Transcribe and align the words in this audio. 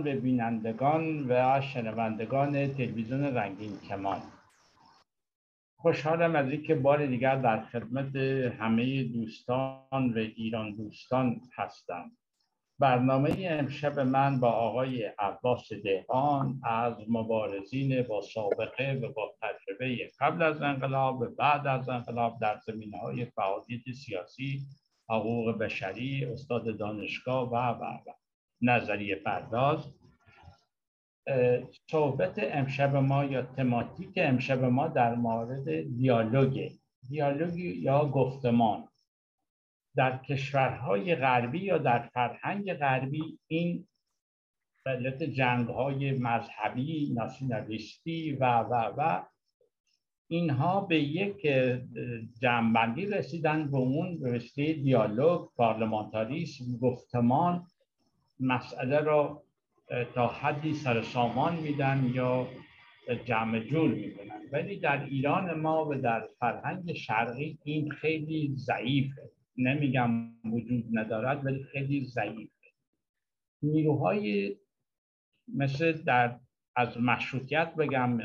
و 0.00 0.20
بینندگان 0.20 1.26
و 1.28 1.60
شنوندگان 1.60 2.74
تلویزیون 2.74 3.24
رنگین 3.24 3.78
کمان. 3.88 4.20
خوشحالم 5.76 6.36
از 6.36 6.50
اینکه 6.50 6.74
بار 6.74 7.06
دیگر 7.06 7.36
در 7.36 7.64
خدمت 7.64 8.16
همه 8.60 9.04
دوستان 9.04 10.12
و 10.14 10.18
ایران 10.18 10.74
دوستان 10.74 11.40
هستم. 11.56 12.10
برنامه 12.78 13.46
امشب 13.50 13.98
من 13.98 14.40
با 14.40 14.50
آقای 14.50 15.04
عباس 15.04 15.72
دهان 15.72 16.60
از 16.64 16.94
مبارزین 17.08 18.02
با 18.02 18.22
سابقه 18.22 19.00
و 19.02 19.12
با 19.12 19.34
تجربه 19.42 20.10
قبل 20.20 20.42
از 20.42 20.62
انقلاب 20.62 21.20
و 21.20 21.26
بعد 21.26 21.66
از 21.66 21.88
انقلاب 21.88 22.38
در 22.40 22.58
زمینه 22.66 22.98
های 22.98 23.24
فعالیت 23.24 23.92
سیاسی 23.92 24.62
حقوق 25.08 25.58
بشری 25.58 26.24
استاد 26.24 26.78
دانشگاه 26.78 27.50
و 27.50 27.56
و 27.56 27.84
و. 27.84 28.12
نظریه 28.62 29.16
پرداز. 29.16 29.92
صحبت 31.90 32.34
امشب 32.38 32.96
ما 32.96 33.24
یا 33.24 33.42
تماتیک 33.42 34.12
امشب 34.16 34.64
ما 34.64 34.88
در 34.88 35.14
مورد 35.14 35.96
دیالوگ 35.96 36.70
دیالوگ 37.08 37.58
یا 37.58 38.08
گفتمان. 38.08 38.88
در 39.96 40.18
کشورهای 40.18 41.14
غربی 41.14 41.58
یا 41.58 41.78
در 41.78 41.98
فرهنگ 41.98 42.74
غربی 42.74 43.38
این 43.46 43.86
علت 44.86 45.22
جنگ 45.22 45.68
های 45.68 46.12
مذهبی 46.18 47.12
ناسیونالیستی 47.14 48.32
و 48.32 48.44
و 48.44 48.74
و 48.96 49.22
اینها 50.30 50.80
به 50.80 51.00
یک 51.00 51.46
جنبندی 52.40 53.06
رسیدن 53.06 53.70
به 53.70 53.76
اون 53.76 54.18
رشته 54.22 54.72
دیالوگ 54.72 55.48
پارلمانتاریسم 55.56 56.78
گفتمان 56.78 57.66
مسئله 58.40 59.00
را 59.00 59.42
تا 60.14 60.26
حدی 60.26 60.74
سر 60.74 61.02
سامان 61.02 61.56
میدن 61.56 62.10
یا 62.14 62.48
جمع 63.24 63.58
جور 63.58 63.94
می‌کنن. 63.94 64.40
ولی 64.52 64.76
در 64.76 65.04
ایران 65.04 65.60
ما 65.60 65.88
و 65.88 65.94
در 65.94 66.28
فرهنگ 66.38 66.92
شرقی 66.92 67.58
این 67.64 67.90
خیلی 67.90 68.54
ضعیفه. 68.56 69.30
نمیگم 69.56 70.10
وجود 70.44 70.84
ندارد 70.92 71.46
ولی 71.46 71.64
خیلی 71.64 72.04
ضعیفه. 72.04 72.66
نیروهای 73.62 74.56
مثل 75.54 75.92
در 75.92 76.38
از 76.76 77.00
مشروطیت 77.00 77.74
بگم 77.74 78.18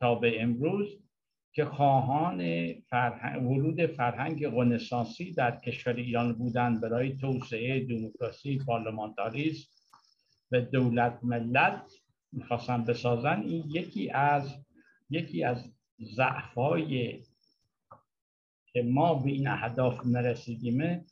تا 0.00 0.14
به 0.14 0.42
امروز 0.42 0.98
که 1.58 1.64
خواهان 1.64 2.72
فرهنگ، 2.80 3.50
ورود 3.50 3.86
فرهنگ 3.86 4.44
رنسانسی 4.44 5.32
در 5.32 5.60
کشور 5.60 5.92
ایران 5.92 6.32
بودند 6.32 6.80
برای 6.80 7.16
توسعه 7.16 7.86
دموکراسی 7.86 8.58
پارلمانتاریسم 8.58 9.68
و 10.52 10.60
دولت 10.60 11.18
ملت 11.22 11.92
می‌خواستن 12.32 12.84
بسازن 12.84 13.40
این 13.40 13.64
یکی 13.68 14.10
از 14.10 14.64
یکی 15.10 15.44
از 15.44 15.72
ضعفهای 16.16 17.22
که 18.72 18.82
ما 18.82 19.14
به 19.14 19.30
این 19.30 19.48
اهداف 19.48 20.06
نرسیدیم 20.06 21.06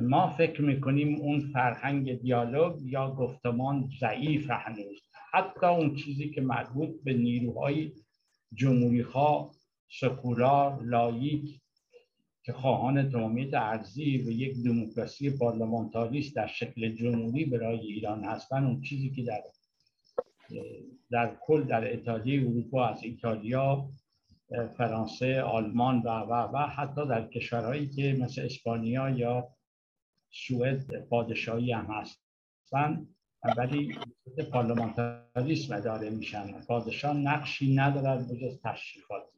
ما 0.00 0.28
فکر 0.28 0.62
می‌کنیم 0.62 1.20
اون 1.20 1.40
فرهنگ 1.40 2.20
دیالوگ 2.20 2.82
یا 2.82 3.10
گفتمان 3.10 3.90
ضعیف 4.00 4.50
هنوز. 4.50 5.02
حتی 5.32 5.66
اون 5.66 5.94
چیزی 5.94 6.30
که 6.30 6.40
مربوط 6.40 6.90
به 7.04 7.12
نیروهای 7.12 7.92
جمهوری 8.54 9.02
سکولار 10.00 10.82
لایک 10.82 11.60
که 12.44 12.52
خواهان 12.52 13.10
تمامیت 13.10 13.54
ارزی 13.54 14.18
و 14.18 14.30
یک 14.30 14.64
دموکراسی 14.64 15.30
پارلمانتاریست 15.30 16.36
در 16.36 16.46
شکل 16.46 16.94
جمهوری 16.94 17.44
برای 17.44 17.78
ایران 17.78 18.24
هستن 18.24 18.64
اون 18.64 18.80
چیزی 18.80 19.10
که 19.10 19.22
در 19.22 19.42
در 21.10 21.36
کل 21.40 21.62
در 21.62 21.84
ایتالیا 21.84 22.42
اروپا 22.42 22.86
از 22.86 23.02
ایتالیا 23.02 23.88
فرانسه 24.76 25.42
آلمان 25.42 25.98
و 25.98 26.08
و 26.08 26.32
و 26.52 26.56
حتی 26.58 27.06
در 27.08 27.28
کشورهایی 27.28 27.88
که 27.88 28.16
مثل 28.20 28.42
اسپانیا 28.42 29.10
یا 29.10 29.48
سوئد 30.30 31.08
پادشاهی 31.08 31.72
هم 31.72 31.86
هستن 31.86 33.08
ولی 33.56 33.98
پارلمانتاریسم 34.52 35.76
اداره 35.76 36.10
میشن. 36.10 36.60
پادشاه 36.60 37.16
نقشی 37.16 37.74
ندارد 37.74 38.28
بجز 38.28 38.60
تشریفاتی 38.64 39.34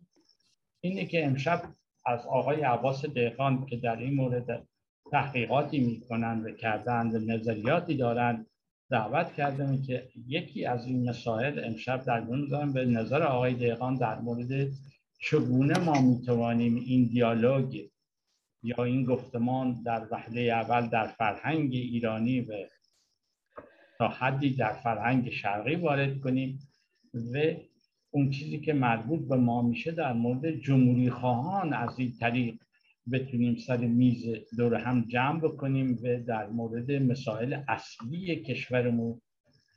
اینه 0.81 1.07
که 1.07 1.27
امشب 1.27 1.63
از 2.07 2.27
آقای 2.27 2.61
عباس 2.61 3.05
دهقان 3.05 3.67
که 3.67 3.77
در 3.77 3.97
این 3.97 4.15
مورد 4.15 4.69
تحقیقاتی 5.11 5.79
می‌کنن 5.79 6.43
و 6.45 6.51
کردن 6.51 7.07
و 7.07 7.19
نظریاتی 7.19 7.97
دارند 7.97 8.47
دعوت 8.91 9.33
کردم 9.33 9.83
که 9.83 10.09
یکی 10.27 10.65
از 10.65 10.87
این 10.87 11.09
مسائل 11.09 11.65
امشب 11.65 12.05
در 12.05 12.21
می‌ذارم 12.21 12.73
به 12.73 12.85
نظر 12.85 13.23
آقای 13.23 13.55
دهقان 13.55 13.95
در 13.95 14.19
مورد 14.19 14.69
چگونه 15.21 15.79
ما 15.79 16.01
می‌توانیم 16.01 16.75
این 16.75 17.07
دیالوگ 17.07 17.89
یا 18.63 18.85
این 18.85 19.05
گفتمان 19.05 19.83
در 19.83 20.07
وحله 20.11 20.41
اول 20.41 20.89
در 20.89 21.07
فرهنگ 21.07 21.73
ایرانی 21.73 22.41
و 22.41 22.53
تا 23.99 24.09
حدی 24.09 24.51
در 24.51 24.73
فرهنگ 24.73 25.31
شرقی 25.31 25.75
وارد 25.75 26.21
کنیم 26.21 26.59
و 27.15 27.39
اون 28.11 28.31
چیزی 28.31 28.61
که 28.61 28.73
مربوط 28.73 29.29
به 29.29 29.37
ما 29.37 29.63
میشه 29.63 29.91
در 29.91 30.13
مورد 30.13 30.51
جمهوری 30.51 31.11
خواهان 31.11 31.73
از 31.73 31.99
این 31.99 32.13
طریق 32.21 32.55
بتونیم 33.13 33.57
سر 33.57 33.77
میز 33.77 34.25
دور 34.57 34.75
هم 34.75 35.05
جمع 35.09 35.41
بکنیم 35.41 35.99
و 36.03 36.23
در 36.27 36.47
مورد 36.47 36.93
مسائل 36.93 37.61
اصلی 37.69 38.37
کشورمون 38.37 39.21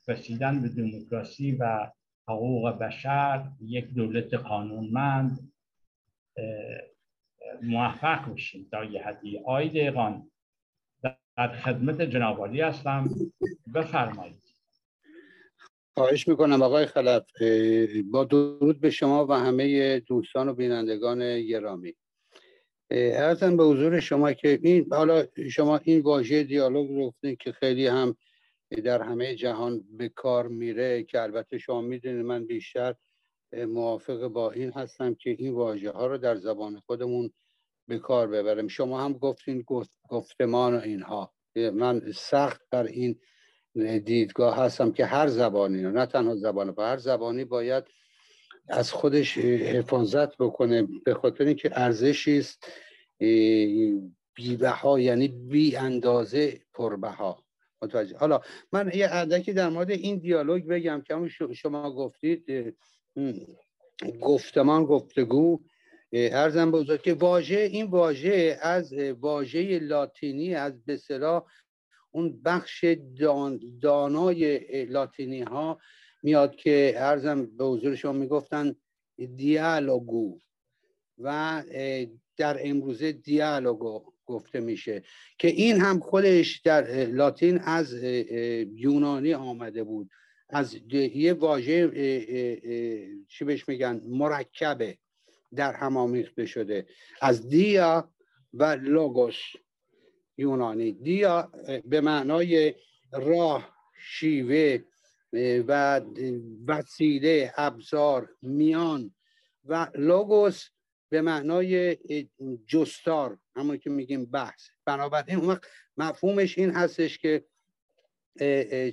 رسیدن 0.07 0.61
به 0.61 0.69
دموکراسی 0.69 1.51
و 1.51 1.91
حقوق 2.27 2.69
بشر 2.69 3.51
یک 3.61 3.85
دولت 3.85 4.33
قانونمند 4.33 5.51
موفق 7.61 8.27
میشیم 8.27 8.67
تا 8.71 8.83
یه 8.83 9.03
حدی 9.03 9.39
آی 9.45 9.69
دیگان 9.69 10.31
در 11.37 11.47
خدمت 11.47 12.01
جنابالی 12.01 12.61
هستم. 12.61 13.09
بفرمایید. 13.75 14.43
خواهش 15.97 16.27
می‌کنم 16.27 16.61
آقای 16.61 16.85
خلف 16.85 17.23
با 18.11 18.23
درود 18.23 18.79
به 18.79 18.89
شما 18.89 19.25
و 19.25 19.33
همه 19.33 19.99
دوستان 19.99 20.49
و 20.49 20.53
بینندگان 20.53 21.41
گرامی. 21.41 21.95
ارزم 22.91 23.57
به 23.57 23.63
حضور 23.63 23.99
شما 23.99 24.33
که 24.33 24.59
این 24.63 24.87
حالا 24.91 25.25
شما 25.51 25.79
این 25.83 26.01
واژه 26.01 26.43
دیالوگ 26.43 26.89
رو 26.89 27.07
گفتین 27.07 27.35
که 27.39 27.51
خیلی 27.51 27.87
هم 27.87 28.15
در 28.83 29.01
همه 29.01 29.35
جهان 29.35 29.83
به 29.97 30.09
کار 30.09 30.47
میره 30.47 31.03
که 31.03 31.21
البته 31.21 31.57
شما 31.57 31.81
می‌دونید 31.81 32.25
من 32.25 32.45
بیشتر 32.45 32.95
موافق 33.53 34.27
با 34.27 34.51
این 34.51 34.71
هستم 34.71 35.13
که 35.13 35.29
این 35.29 35.53
واژه 35.53 35.91
ها 35.91 36.07
رو 36.07 36.17
در 36.17 36.35
زبان 36.35 36.79
خودمون 36.79 37.33
به 37.87 37.99
کار 37.99 38.27
ببرم 38.27 38.67
شما 38.67 39.01
هم 39.01 39.13
گفتین 39.13 39.65
گفتمان 40.09 40.75
و 40.75 40.79
اینها 40.79 41.33
من 41.55 42.11
سخت 42.15 42.61
در 42.71 42.83
این 42.83 43.19
دیدگاه 44.05 44.57
هستم 44.57 44.91
که 44.91 45.05
هر 45.05 45.27
زبانی 45.27 45.81
نه 45.81 46.05
تنها 46.05 46.35
زبان 46.35 46.71
با 46.71 46.85
هر 46.85 46.97
زبانی 46.97 47.45
باید 47.45 47.83
از 48.69 48.91
خودش 48.91 49.37
حفاظت 49.37 50.37
بکنه 50.37 50.87
به 51.05 51.13
خاطر 51.13 51.43
اینکه 51.43 51.71
ارزشی 51.73 52.37
است 52.37 52.65
بیبها 54.33 54.99
یعنی 54.99 55.27
بی 55.27 55.75
اندازه 55.75 56.59
پربها. 56.73 57.43
متوجه. 57.81 58.17
حالا 58.17 58.41
من 58.71 58.91
یه 58.93 59.07
عدکی 59.07 59.53
در 59.53 59.69
مورد 59.69 59.91
این 59.91 60.17
دیالوگ 60.17 60.67
بگم 60.67 61.01
که 61.01 61.29
شما 61.53 61.91
گفتید 61.91 62.75
گفتمان 64.21 64.85
گفتگو. 64.85 65.59
ارزم 66.13 66.71
به 66.71 66.97
که 66.97 67.13
واژه 67.13 67.57
این 67.57 67.85
واژه 67.85 68.57
از 68.61 68.93
واژه 68.93 69.79
لاتینی 69.79 70.55
از 70.55 70.85
به 70.85 70.97
اون 72.11 72.41
بخش 72.41 72.85
دان 73.19 73.59
دانای 73.81 74.85
لاتینی 74.85 75.41
ها 75.41 75.79
میاد 76.23 76.55
که 76.55 76.93
ارزم 76.97 77.45
به 77.45 77.65
حضور 77.65 77.95
شما 77.95 78.11
می‌گفتن 78.11 78.75
دیالوگو 79.35 80.39
و 81.17 81.63
در 82.37 82.57
امروزه 82.59 83.11
دیالوگو 83.11 84.13
گفته 84.25 84.59
میشه 84.59 85.03
که 85.37 85.47
این 85.47 85.81
هم 85.81 85.99
خودش 85.99 86.59
در 86.59 87.05
لاتین 87.05 87.59
از 87.59 87.93
یونانی 88.73 89.33
آمده 89.33 89.83
بود. 89.83 90.09
از 90.49 90.79
یه 90.91 91.33
واژه 91.33 91.87
چی 93.27 93.45
بهش 93.45 93.69
میگن؟ 93.69 94.01
مرکبه 94.05 94.97
در 95.55 95.73
هم 95.73 95.97
آمیخته 95.97 96.45
شده. 96.45 96.85
از 97.21 97.49
دیا 97.49 98.13
و 98.53 98.63
لوگوس. 98.63 99.35
یونانی. 100.39 100.91
دیا 100.91 101.51
به 101.85 102.01
معنای 102.01 102.75
راه 103.11 103.75
شیوه 104.01 104.79
و 105.67 106.01
وسیله 106.67 107.53
ابزار 107.57 108.29
میان 108.41 109.15
و 109.65 109.87
لوگوس 109.95 110.69
به 111.09 111.21
معنای 111.21 111.97
جستار 112.67 113.37
همون 113.55 113.77
که 113.77 113.89
میگیم 113.89 114.25
بحث. 114.25 114.67
بنابراین 114.85 115.37
اون 115.37 115.59
مفهومش 115.97 116.57
این 116.57 116.69
هستش 116.69 117.17
که 117.17 117.43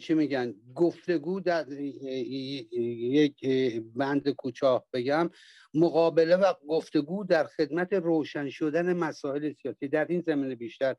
چی 0.00 0.14
میگن؟ 0.14 0.54
گفتگو 0.74 1.40
در 1.40 1.72
یک 1.72 3.46
بند 3.94 4.28
کوچاک 4.28 4.82
بگم 4.92 5.30
مقابله 5.74 6.36
و 6.36 6.52
گفتگو 6.68 7.24
در 7.24 7.44
خدمت 7.44 7.92
روشن 7.92 8.50
شدن 8.50 8.92
مسائل 8.92 9.52
سیاسی. 9.52 9.88
در 9.88 10.06
این 10.08 10.20
زمینه 10.26 10.54
بیشتر 10.54 10.96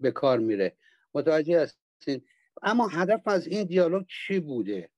به 0.00 0.10
کار 0.10 0.38
میره. 0.38 0.76
متوجه 1.14 1.60
هستین؟ 1.60 2.22
اما 2.62 2.88
هدف 2.88 3.28
از 3.28 3.46
این 3.46 3.64
دیالوگ 3.64 4.06
چی 4.08 4.40
بوده؟ 4.40 4.90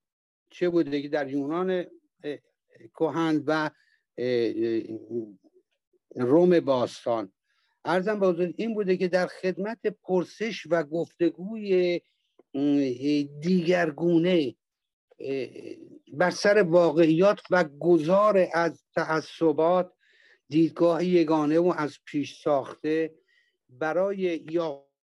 چه 0.51 0.69
بوده 0.69 1.03
که 1.03 1.09
در 1.09 1.29
یونان 1.29 1.87
کهن 2.95 3.43
و 3.47 3.71
روم 6.17 6.61
باستان. 6.61 7.33
ارزم 7.85 8.21
به 8.21 8.55
این 8.57 8.75
بوده 8.75 8.97
که 8.97 9.09
در 9.09 9.27
خدمت 9.27 9.87
پرسش 9.87 10.67
و 10.71 10.83
گفتگوی 10.83 12.01
دیگرگونه 13.41 14.55
بر 16.13 16.31
سر 16.31 16.63
واقعیات 16.63 17.41
و 17.51 17.65
گذار 17.65 18.49
از 18.53 18.85
تعصبات 18.95 19.93
دیدگاه 20.49 21.05
یگانه 21.05 21.59
و 21.59 21.75
از 21.77 21.99
پیش 22.05 22.43
ساخته 22.43 23.15
برای 23.69 24.45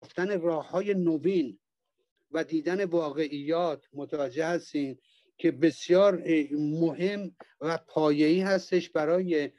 یافتن 0.02 0.40
راه 0.40 0.70
های 0.70 0.94
نوین 0.94 1.58
و 2.30 2.44
دیدن 2.44 2.84
واقعیات 2.84 3.86
متوجه 3.92 4.46
هستین 4.46 4.98
که 5.38 5.50
بسیار 5.50 6.22
مهم 6.52 7.36
و 7.60 7.78
پایه‌ای 7.88 8.40
هستش 8.40 8.90
برای 8.90 9.50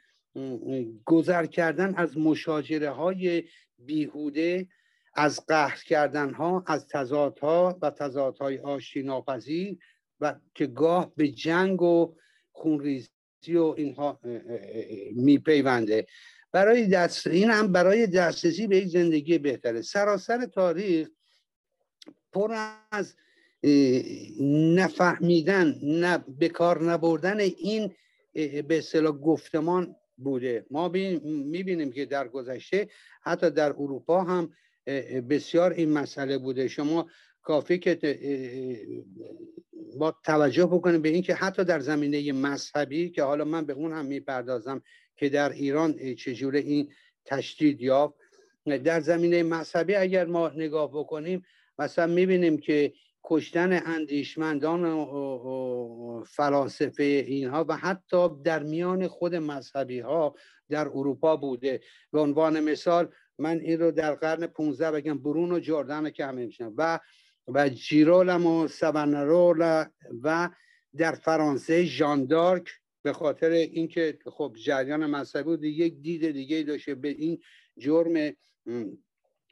گذر 1.04 1.46
کردن 1.46 1.94
از 1.94 2.18
مشاجره 2.18 2.90
های 2.90 3.44
بیهوده 3.78 4.68
از 5.14 5.46
قهر 5.46 5.82
کردن 5.86 6.34
ها 6.34 6.64
از 6.66 6.88
تضادها 6.88 7.78
و 7.82 7.90
تضادهای 7.90 8.58
آشتی 8.58 9.02
ناپذیر 9.02 9.78
و 10.20 10.34
که 10.54 10.66
گاه 10.66 11.12
به 11.16 11.28
جنگ 11.28 11.82
و 11.82 12.16
خونریزی 12.52 13.08
و 13.54 13.74
اینها 13.76 14.20
میپیونده. 15.12 16.06
برای 16.52 16.86
دست 16.86 17.26
این 17.26 17.50
هم 17.50 17.72
برای 17.72 18.06
دسترسی 18.06 18.66
به 18.66 18.76
یک 18.76 18.88
زندگی 18.88 19.38
بهتره. 19.38 19.82
سراسر 19.82 20.46
تاریخ 20.46 21.08
پر 22.32 22.54
از 22.90 23.14
نفهمیدن 24.74 25.74
نه 25.82 26.24
به 26.38 26.48
کار 26.48 26.82
نبردن 26.82 27.40
این 27.40 27.94
به 28.32 28.78
اصطلاح 28.78 29.12
گفتمان 29.12 29.96
بوده. 30.16 30.66
ما 30.70 30.88
می‌بینیم 30.88 31.92
که 31.92 32.06
در 32.06 32.28
گذشته 32.28 32.88
حتی 33.22 33.50
در 33.50 33.70
اروپا 33.70 34.24
هم 34.24 34.52
بسیار 35.30 35.72
این 35.72 35.90
مسئله 35.90 36.38
بوده. 36.38 36.68
شما 36.68 37.10
کافی 37.42 37.78
که 37.78 37.98
با 39.98 40.16
توجه 40.24 40.66
بکنیم 40.66 41.02
به 41.02 41.08
اینکه 41.08 41.34
حتی 41.34 41.64
در 41.64 41.80
زمینه 41.80 42.32
مذهبی 42.32 43.10
که 43.10 43.22
حالا 43.22 43.44
من 43.44 43.66
به 43.66 43.72
اون 43.72 43.92
هم 43.92 44.06
می‌پردازم 44.06 44.82
که 45.16 45.28
در 45.28 45.52
ایران 45.52 46.14
چجوره 46.14 46.58
این 46.58 46.92
تشدید 47.24 47.80
یافت 47.80 48.14
در 48.84 49.00
زمینه 49.00 49.42
مذهبی 49.42 49.94
اگر 49.94 50.26
ما 50.26 50.48
نگاه 50.48 50.90
بکنیم 50.90 51.44
مثلا 51.78 52.06
می‌بینیم 52.06 52.58
که 52.58 52.92
کشتن 53.24 53.82
اندیشمندان 53.86 54.84
و 54.84 56.24
فلاسفه 56.24 57.04
اینها 57.04 57.64
و 57.68 57.76
حتی 57.76 58.28
در 58.44 58.62
میان 58.62 59.08
خود 59.08 59.34
مذهبی 59.34 60.00
ها 60.00 60.34
در 60.70 60.88
اروپا 60.88 61.36
بوده. 61.36 61.80
به 62.12 62.20
عنوان 62.20 62.60
مثال 62.60 63.08
من 63.38 63.60
این 63.60 63.80
رو 63.80 63.90
در 63.90 64.14
قرن 64.14 64.46
15 64.46 64.90
بگم 64.90 65.18
برون 65.18 65.52
و 65.52 65.60
جردن 65.60 66.10
که 66.10 66.26
همه 66.26 66.48
و 66.76 66.98
و 67.54 67.68
جیرولم 67.68 68.46
و 68.46 68.68
و 70.22 70.50
در 70.96 71.12
فرانسه 71.12 71.84
ژاندارک 71.84 72.68
به 73.02 73.12
خاطر 73.12 73.50
اینکه 73.50 74.18
خب 74.26 74.56
جریان 74.64 75.06
مذهبی 75.06 75.44
بود 75.44 75.64
یک 75.64 76.00
دید 76.00 76.30
دیگه 76.30 76.62
داشته 76.62 76.94
به 76.94 77.08
این 77.08 77.38
جرم 77.78 78.32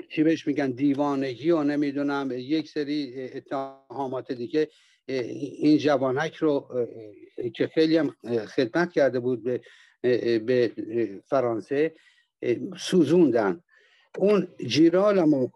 چی 0.08 0.22
بهش 0.22 0.46
میگن 0.46 0.70
دیوانگی 0.70 1.50
و 1.50 1.62
نمی‌دونم 1.62 2.28
یک 2.32 2.69
سری 2.69 3.31
اتهامات 3.34 4.32
دیگه 4.32 4.69
این 5.06 5.78
جوانک 5.78 6.34
رو 6.34 6.87
که 7.54 7.66
خیلی 7.66 7.96
هم 7.96 8.10
خدمت 8.46 8.93
کرده 8.93 9.20
بود 9.20 9.43
به, 9.43 9.60
به 10.38 10.72
فرانسه 11.26 11.94
سوزوندن. 12.78 13.60
اون 14.19 14.48
جیرال 14.66 15.19
هم 15.19 15.34
و 15.34 15.48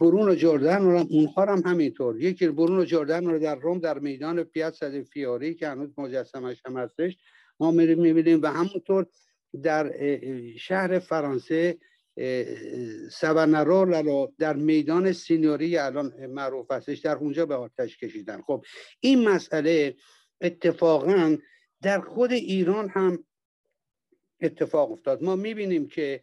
برون 0.00 0.28
و 0.28 0.34
جردن 0.34 0.82
رو 0.82 1.06
اونها 1.10 1.44
هم 1.44 1.62
همینطور. 1.66 2.20
یکی 2.20 2.48
برون 2.48 2.78
و 2.78 2.84
جردن 2.84 3.26
رو 3.26 3.38
در 3.38 3.54
روم 3.54 3.78
در 3.78 3.98
میدان 3.98 4.42
پیاس 4.44 4.82
فیاری 4.82 5.54
که 5.54 5.68
هنوز 5.68 5.98
مجسمش 5.98 6.62
هم 6.66 6.76
هستش. 6.76 7.16
ما 7.60 7.70
می‌بینیم 7.70 8.42
و 8.42 8.46
همونطور 8.46 9.06
در 9.62 9.92
شهر 10.56 10.98
فرانسه 10.98 11.78
سبنرول 13.10 13.94
رو 13.94 14.32
در 14.38 14.56
میدان 14.56 15.12
سینیوری 15.12 15.76
الان 15.78 16.26
معروف 16.26 16.70
هستش. 16.70 16.98
در 16.98 17.16
اونجا 17.16 17.46
به 17.46 17.54
آتش 17.54 17.98
کشیدن. 17.98 18.42
خب 18.42 18.64
این 19.00 19.28
مسئله 19.28 19.94
اتفاقا 20.40 21.36
در 21.82 22.00
خود 22.00 22.32
ایران 22.32 22.88
هم 22.88 23.24
اتفاق 24.40 24.92
افتاد. 24.92 25.22
ما 25.22 25.36
می‌بینیم 25.36 25.88
که 25.88 26.22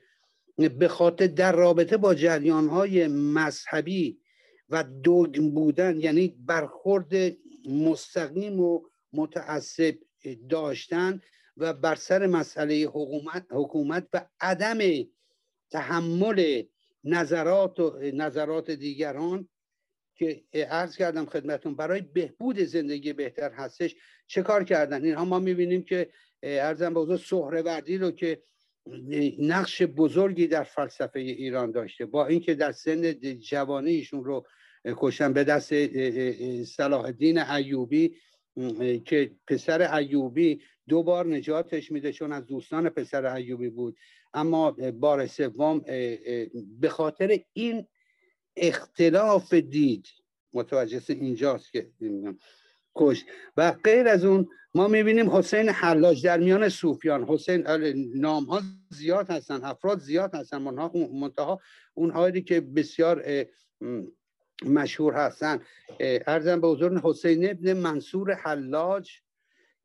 به 0.58 0.88
خاطر 0.88 1.28
در 1.28 1.52
رابطه 1.52 1.98
با 1.98 2.14
جریان 2.16 2.68
های 2.68 3.08
مذهبی 3.08 4.20
و 4.70 4.84
دوگم 4.84 5.52
بودن 5.52 6.00
یعنی 6.00 6.28
برخورد 6.46 7.14
مستقیم 7.70 8.60
و 8.60 8.82
متعصب 9.14 9.96
داشتن 10.50 11.22
و 11.58 11.74
بر 11.74 11.96
سر 11.96 12.28
مسئله 12.28 12.76
حکومت, 12.76 13.46
حکومت 13.50 14.08
و 14.14 14.26
عدم 14.40 14.80
تحمل 15.72 16.64
نظرات 17.04 17.80
و 17.80 18.00
نظرات 18.00 18.72
دیگران 18.72 19.50
که 20.16 20.44
عرض 20.54 20.98
کردم 20.98 21.26
خدمتون 21.26 21.76
برای 21.76 22.02
بهبود 22.02 22.60
زندگی 22.60 23.14
بهتر 23.14 23.52
هستش. 23.52 23.96
چه 24.28 24.42
کار 24.42 24.64
کردن؟ 24.64 25.04
اینها 25.04 25.26
ما 25.26 25.40
می‌بینیم 25.40 25.84
که 25.84 26.10
ارزم 26.44 26.94
به 26.94 27.00
حضور 27.00 27.18
سهروردی 27.18 27.98
رو 27.98 28.12
که 28.12 28.42
نقش 29.40 29.82
بزرگی 29.82 30.48
در 30.48 30.64
فلسفه 30.64 31.20
ایران 31.20 31.72
داشته. 31.72 32.06
با 32.06 32.28
اینکه 32.28 32.56
در 32.56 32.72
سن 32.72 33.14
جوانی 33.40 33.92
ایشون 33.92 34.24
رو 34.24 34.46
کشتن 34.86 35.34
به 35.34 35.44
دست 35.44 35.74
صلاح 36.64 37.06
الدین 37.06 37.38
ایوبی 37.40 38.16
که 39.06 39.32
پسر 39.48 39.96
ایوبی 39.96 40.62
دو 40.88 41.04
بار 41.04 41.28
نجاتش 41.28 41.92
میده 41.92 42.12
چون 42.12 42.32
از 42.32 42.46
دوستان 42.46 42.90
پسر 42.90 43.26
ایوبی 43.26 43.70
بود. 43.70 43.98
اما 44.34 44.72
بار 44.72 45.28
سوم 45.28 45.80
به 46.80 46.90
خاطر 46.90 47.40
این 47.54 47.88
اختلاف 48.56 49.54
دید 49.54 50.08
متوجه 50.54 51.02
اینجاست 51.10 51.72
که 51.72 51.92
کش 52.98 53.26
و 53.58 53.72
غیر 53.72 54.08
از 54.08 54.26
اون 54.26 54.48
ما 54.76 54.88
می‌بینیم 54.88 55.30
حسین 55.30 55.70
حلاج 55.70 56.26
در 56.26 56.40
میان 56.40 56.70
صوفیان. 56.70 57.24
حسین 57.24 57.68
نام 58.16 58.44
ها 58.44 58.62
زیاد 58.90 59.30
هستن 59.30 59.64
افراد 59.64 60.00
زیاد 60.00 60.36
هستن 60.36 60.58
منها 60.58 60.92
منتها 61.14 61.60
اونهایی 61.94 62.42
که 62.42 62.62
بسیار 62.62 63.46
مشهور 64.66 65.14
هستن. 65.14 65.62
ارزم 66.00 66.62
به 66.62 66.68
حضور 66.68 67.00
حسین 67.00 67.50
ابن 67.50 67.74
منصور 67.74 68.34
حلاج 68.34 69.12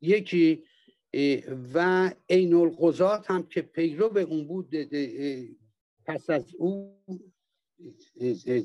یکی 0.00 0.64
و 1.74 2.10
عین 2.30 2.54
القضات 2.54 3.30
هم 3.30 3.42
که 3.42 3.62
پیرو 3.62 4.08
به 4.08 4.20
اون 4.20 4.46
بود 4.46 4.74
پس 6.06 6.30
از 6.30 6.44
او 6.58 6.98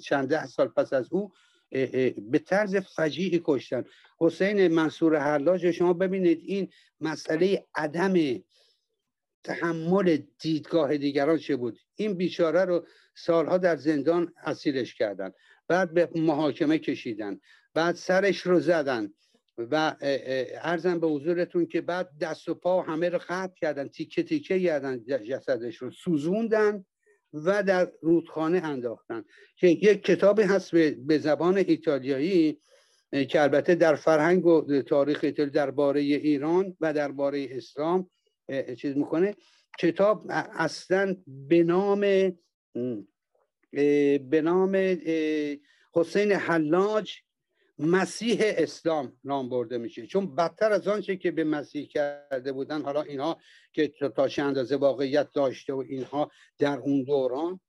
چند 0.04 0.46
سال 0.46 0.68
پس 0.68 0.94
از 0.94 1.14
او 1.14 1.32
به 1.70 2.40
طرز 2.46 2.76
فجیعی 2.76 3.42
کشتن. 3.46 3.84
حسین 4.20 4.68
منصور 4.68 5.20
حلاج 5.20 5.72
شما 5.72 5.94
ببینید 5.94 6.42
این 6.44 6.70
مسئله 7.02 7.66
عدم 7.76 8.14
تحمل 9.44 10.18
دیدگاه 10.40 10.98
دیگران 10.98 11.38
چه 11.38 11.56
بود؟ 11.56 11.80
این 11.96 12.14
بیچاره 12.14 12.66
رو 12.66 12.86
سالها 13.16 13.58
در 13.58 13.76
زندان 13.76 14.34
اسیرش 14.44 14.96
کردن 14.96 15.32
بعد 15.68 15.94
به 15.94 16.10
محاکمه 16.16 16.78
کشیدن 16.78 17.40
بعد 17.74 17.96
سرش 17.96 18.38
رو 18.42 18.60
زدن 18.60 19.14
و 19.58 19.96
ارزم 20.62 21.00
به 21.00 21.08
حضورتون 21.08 21.66
که 21.66 21.82
بعد 21.82 22.18
دست 22.22 22.50
و 22.50 22.56
پا 22.56 22.82
همه 22.82 23.10
رو 23.10 23.18
خط 23.18 23.54
کردن 23.54 23.88
تیکه 23.88 24.24
تیکه 24.24 24.60
کردن 24.60 25.04
جسدش 25.04 25.76
رو 25.76 25.92
سوزوندن. 25.92 26.86
و 27.34 27.64
در 27.64 27.92
رودخانه 28.02 28.64
انداختن. 28.64 29.24
که 29.56 29.68
یک 29.68 30.04
کتابی 30.04 30.42
هست 30.44 30.72
به 30.96 31.18
زبان 31.18 31.58
ایتالیایی 31.58 32.62
که 33.30 33.42
البته 33.42 33.76
در 33.76 33.96
فرهنگ 33.96 34.46
و 34.46 34.82
تاریخ 34.82 35.20
ایتالیا 35.24 35.52
درباره 35.52 36.02
ایران 36.02 36.78
و 36.82 36.94
درباره 36.94 37.48
اسلام 37.52 38.10
چیز 38.78 38.98
می‌کنه. 38.98 39.36
کتاب 39.80 40.26
اصلا 40.54 41.16
به 41.28 41.64
نام 41.64 42.00
به 44.30 44.42
نام 44.44 44.98
حسین 45.94 46.32
حلاج 46.32 47.14
مسیح 47.80 48.38
اسلام 48.42 49.18
نام 49.24 49.50
برده 49.50 49.78
میشه. 49.78 50.08
چون 50.08 50.36
بدتر 50.36 50.72
از 50.72 50.88
آنچه 50.88 51.18
که 51.18 51.32
به 51.32 51.44
مسیح 51.44 51.88
کرده 51.88 52.52
بودن 52.52 52.82
حالا 52.82 53.02
اینها 53.02 53.42
که 53.74 53.88
تا 53.88 54.28
چه 54.28 54.44
اندازه 54.44 54.76
واقعیت 54.76 55.32
داشته 55.32 55.74
و 55.74 55.78
اینها 55.78 56.32
در 56.58 56.78
اون 56.78 57.04
دوران 57.04 57.60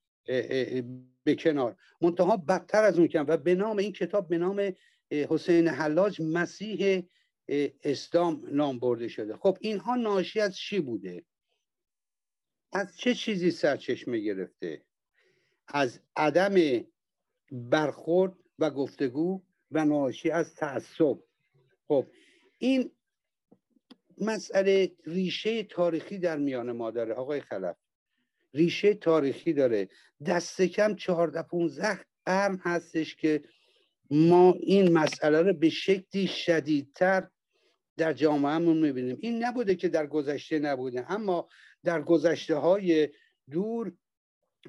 به 1.25 1.35
کنار. 1.39 1.77
منتها 2.01 2.37
بدتر 2.37 2.85
از 2.85 2.99
اون 2.99 3.09
کن 3.09 3.25
و 3.29 3.37
به 3.37 3.55
نام 3.55 3.79
این 3.79 3.93
کتاب 3.93 4.29
به 4.29 4.39
نام 4.39 4.73
حسین 5.11 5.69
حلاج 5.69 6.21
مسیح 6.23 7.03
اسلام 7.83 8.43
نام 8.51 8.79
برده 8.79 9.09
شده. 9.09 9.37
خب 9.37 9.59
اینها 9.61 9.97
ناشی 9.97 10.41
از 10.41 10.57
چی 10.57 10.81
بوده؟ 10.81 11.25
از 12.73 12.97
چه 12.97 13.15
چیزی 13.15 13.51
سرچشمه 13.51 14.19
گرفته؟ 14.19 14.85
از 15.69 16.01
عدم 16.17 16.85
برخورد 17.53 18.37
و 18.59 18.71
گفتگو 18.71 19.43
و 19.73 19.85
ناشی 19.85 20.31
از 20.31 20.55
تعصب. 20.55 21.19
خب 21.89 22.07
این 22.59 22.91
مسئله 24.21 24.93
ریشه 25.07 25.63
تاریخی 25.63 26.19
در 26.19 26.37
میان 26.37 26.73
ما 26.73 26.91
داره 26.91 27.15
آقای 27.15 27.41
خلف. 27.41 27.77
ریشه 28.55 28.95
تاریخی 28.95 29.53
داره. 29.53 29.89
دست 30.27 30.63
کم 30.63 30.95
چهارده 30.95 31.43
پونزده 31.43 32.01
قرن 32.27 32.61
هستش 32.65 33.17
که 33.17 33.43
ما 34.11 34.55
این 34.61 34.93
مسئله 34.93 35.43
رو 35.43 35.53
به 35.53 35.69
شکلی 35.69 36.27
شدیدتر 36.27 37.29
در 37.97 38.13
جامعهمون 38.13 38.79
می‌بینیم. 38.79 39.19
این 39.21 39.45
نبوده 39.45 39.75
که 39.75 39.89
در 39.89 40.07
گذشته 40.07 40.59
نبوده 40.59 41.13
اما 41.13 41.49
در 41.85 42.03
گذشته 42.03 42.55
های 42.55 43.09
دور 43.51 43.93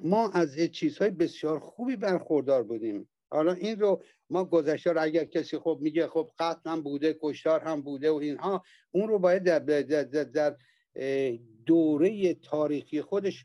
ما 0.02 0.30
از 0.30 0.58
چیزهای 0.58 1.10
بسیار 1.10 1.58
خوبی 1.58 1.96
برخوردار 1.96 2.62
بودیم. 2.62 3.08
حالا 3.30 3.52
این 3.52 3.80
رو 3.80 4.02
ما 4.30 4.44
گذشته 4.44 4.92
رو 4.92 5.02
اگر 5.02 5.24
کسی 5.24 5.58
خب 5.58 5.78
میگه 5.80 6.06
خب 6.06 6.30
قتل 6.38 6.70
هم 6.70 6.82
بوده 6.82 7.18
کشتار 7.22 7.60
هم 7.60 7.82
بوده 7.82 8.10
و 8.10 8.14
اینها 8.14 8.62
اون 8.90 9.08
رو 9.08 9.18
باید 9.18 9.42
در, 9.42 9.58
در, 9.58 10.24
در 10.24 10.56
دوره 11.66 12.34
تاریخی 12.34 13.02
خودش 13.02 13.44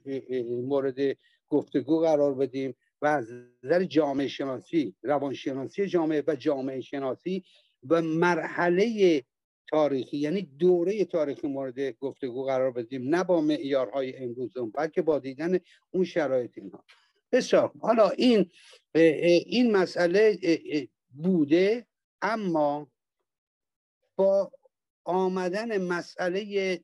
مورد 0.49 1.17
گفتگو 1.49 1.99
قرار 1.99 2.35
بدیم 2.35 2.75
و 3.01 3.05
از 3.05 3.31
نظر 3.63 3.83
جامعه 3.83 4.27
شناسی 4.27 4.95
روانشناسی 5.03 5.87
جامعه 5.87 6.23
و 6.27 6.35
جامعه 6.35 6.81
شناسی 6.81 7.43
و 7.89 8.01
مرحله 8.01 9.23
تاریخی 9.69 10.17
یعنی 10.17 10.41
دوره 10.41 11.05
تاریخی 11.05 11.47
مورد 11.47 11.89
گفتگو 11.89 12.45
قرار 12.45 12.71
بدیم 12.71 13.15
نه 13.15 13.23
با 13.23 13.41
معیارهای 13.41 14.17
امروزون 14.17 14.71
بلکه 14.71 15.01
با 15.01 15.19
دیدن 15.19 15.59
اون 15.91 16.03
شرایط 16.03 16.51
اینها. 16.57 16.83
بسیار. 17.31 17.71
حالا 17.81 18.09
این 18.09 18.51
این 18.95 19.71
مسئله 19.71 20.37
بوده 21.09 21.87
اما 22.21 22.91
با 24.15 24.51
آمدن 25.03 25.77
مسئله 25.77 26.79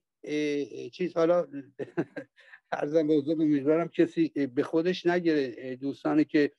چیز 0.93 1.13
حالا 1.17 1.47
ارزم 2.71 3.07
به 3.07 3.13
حضور 3.13 3.35
میدارم 3.35 3.87
کسی 3.87 4.27
به 4.27 4.63
خودش 4.63 5.05
نگیره 5.05 5.75
دوستانی 5.75 6.25
که 6.25 6.51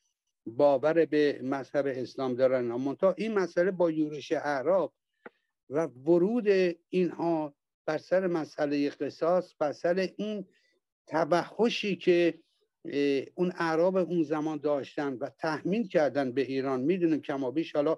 باور 0.45 1.05
به 1.05 1.39
مذهب 1.43 1.85
اسلام 1.87 2.35
دارن. 2.35 2.65
منتها 2.65 3.13
این 3.17 3.33
مسئله 3.33 3.71
با 3.71 3.91
یورش 3.91 4.31
اعراب 4.31 4.93
و 5.69 5.85
ورود 5.85 6.47
اینها 6.89 7.55
بر 7.85 7.97
سر 7.97 8.27
مسئله 8.27 8.89
قصاص 8.89 9.55
بر 9.59 9.71
سر 9.71 10.09
این 10.17 10.45
توحشی 11.07 11.95
که 11.95 12.39
اون 13.35 13.53
اعراب 13.57 13.97
اون 13.97 14.23
زمان 14.23 14.57
داشتن 14.57 15.13
و 15.13 15.29
تحمیل 15.39 15.87
کردن 15.87 16.31
به 16.31 16.41
ایران. 16.41 16.81
می‌دونیم 16.81 17.21
کمابیش 17.21 17.75
حالا 17.75 17.97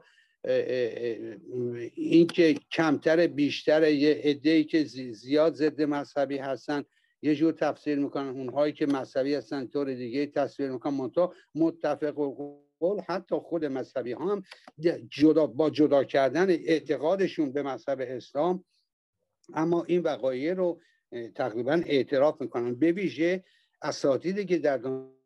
این 1.96 2.27
که 2.27 2.56
کمتر 2.72 3.27
بیشتر 3.27 3.92
یه 3.92 4.22
عده 4.24 4.63
که 4.63 4.84
زیاد 4.84 5.54
ضد 5.54 5.82
مذهبی 5.82 6.38
هستن 6.38 6.84
یه 7.22 7.36
جور 7.36 7.54
تفسیر 7.54 8.00
می‌کنن. 8.00 8.27
اونهایی 8.27 8.74
که 8.74 8.86
مذهبی 8.86 9.34
هستن 9.34 9.68
طور 9.68 9.94
دیگه 9.94 10.25
تصویر 10.25 10.72
می‌کنن. 10.72 10.94
منتها 10.94 11.34
متفق 11.56 12.13
قول 12.80 13.01
حتی 13.08 13.36
خود 13.36 13.65
مذهبی 13.65 14.12
ها 14.12 14.32
هم 14.32 14.44
جدا 15.10 15.48
با 15.48 15.70
جدا 15.70 16.04
کردن 16.04 16.50
اعتقادشون 16.50 17.51
به 17.51 17.63
مذهب 17.63 18.01
اسلام. 18.01 18.65
اما 19.54 19.84
این 19.84 20.01
وقایع 20.01 20.54
رو 20.54 20.82
تقریبا 21.36 21.82
اعتراف 21.86 22.42
می‌کنن. 22.42 22.75
به 22.75 22.92
ویژه 22.92 23.44
اساتیدی 23.82 24.46
که 24.46 24.58
در 24.58 24.77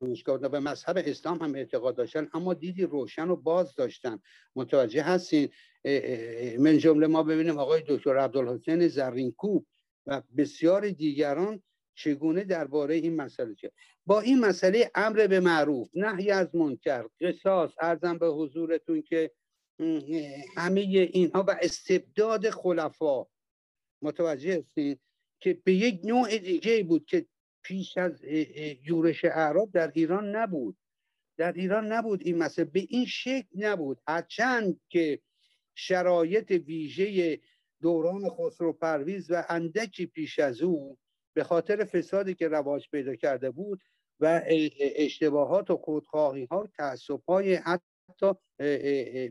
دانشگاه 0.02 0.38
به 0.38 0.60
مذهب 0.60 0.98
اسلام 1.06 1.38
هم 1.38 1.56
اعتقاد 1.56 1.96
داشتن 1.96 2.30
اما 2.34 2.54
دیدی 2.54 2.84
روشن 2.84 3.30
و 3.30 3.36
باز 3.36 3.76
داشتن. 3.76 4.20
متوجه 4.56 5.02
هستین؟ 5.02 5.50
من 6.60 6.78
جمله 6.78 7.08
ما 7.08 7.24
ببینیم 7.24 7.58
آقای 7.58 7.84
دکتر 7.88 8.18
عبدالحسین 8.18 8.88
زرینکوب 8.88 9.66
و 10.06 10.22
بسیار 10.38 10.90
دیگران 10.90 11.64
چگونه 11.96 12.44
درباره 12.44 12.96
این 12.96 13.16
مسئله 13.16 13.56
چه؟ 13.56 13.72
با 14.06 14.22
این 14.22 14.40
مسئله 14.40 14.92
امر 14.96 15.28
به 15.28 15.40
معروف 15.40 15.90
نهی 15.94 16.32
از 16.32 16.56
منکر 16.56 17.06
قصاص 17.22 17.72
ارزم 17.82 18.18
به 18.18 18.28
حضورتون 18.28 19.02
که 19.02 19.32
همه 20.58 20.82
اینها 21.14 21.44
و 21.48 21.58
استبداد 21.62 22.50
خلفا. 22.50 23.26
متوجه 24.02 24.60
هستین؟ 24.60 25.00
که 25.40 25.62
به 25.64 25.74
یک 25.74 26.02
نوع 26.04 26.38
دیگه 26.38 26.84
بود 26.84 27.06
که 27.06 27.26
پیش 27.64 27.98
از 27.98 28.24
یورش 28.86 29.26
اعراب 29.26 29.72
در 29.72 29.92
ایران 29.96 30.36
نبود. 30.36 30.78
در 31.38 31.54
ایران 31.54 31.92
نبود 31.92 32.22
این 32.26 32.38
مسئله. 32.38 32.66
به 32.66 32.86
این 32.90 33.06
شکل 33.06 33.48
نبود. 33.56 34.02
هرچند 34.08 34.80
که 34.90 35.20
شرایط 35.76 36.52
ویژه 36.52 37.40
دوران 37.82 38.30
خسرو 38.30 38.74
پرویز 38.74 39.32
و 39.32 39.44
اندکی 39.50 40.06
پیش 40.06 40.40
از 40.40 40.62
او 40.62 40.98
به 41.34 41.44
خاطر 41.44 41.86
فسادی 41.86 42.34
که 42.34 42.48
رواج 42.48 42.90
پیدا 42.92 43.16
کرده 43.16 43.52
بود 43.52 43.82
و 44.20 44.42
اشتباهات 44.80 45.72
و 45.72 45.78
خودخواهی 45.78 46.46
ها 46.46 46.68
تعصب 46.78 47.22
های 47.28 47.54
حتی 47.54 48.34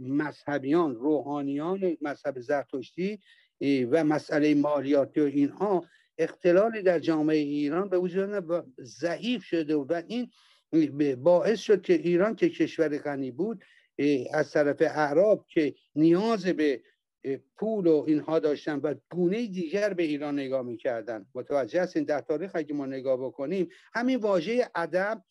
مذهبیان 0.00 0.94
روحانیان 0.94 1.96
مذهب 2.00 2.40
زرتشتی 2.40 3.20
و 3.90 4.04
مسئله 4.04 4.54
مالیاتی 4.54 5.20
و 5.20 5.24
اینها 5.24 5.84
اختلالی 6.18 6.82
در 6.82 6.98
جامعه 6.98 7.36
ایران 7.36 7.88
به 7.88 7.98
وجود 7.98 8.64
ضعیف 8.80 9.44
شده 9.44 9.76
و 9.76 10.02
این 10.06 10.30
باعث 11.22 11.60
شد 11.60 11.82
که 11.82 11.92
ایران 11.92 12.36
که 12.36 12.48
کشور 12.48 12.98
غنی 12.98 13.30
بود 13.30 13.64
از 14.32 14.52
طرف 14.52 14.76
اعراب 14.80 15.46
که 15.48 15.74
نیاز 15.94 16.46
به 16.46 16.82
پول 17.56 17.86
و 17.86 18.04
اینها 18.06 18.38
داشتن 18.38 18.80
و 18.82 18.94
گونه 19.10 19.46
دیگر 19.46 19.94
به 19.94 20.02
ایران 20.02 20.34
نگاه 20.34 20.62
می‌کردن. 20.62 21.26
متوجه 21.34 21.82
هستین 21.82 22.04
در 22.04 22.20
تاریخ 22.20 22.50
اگه 22.54 22.74
ما 22.74 22.86
نگاه 22.86 23.16
بکنیم 23.16 23.68
همین 23.94 24.16
واژه 24.16 24.70
ادب 24.74 25.24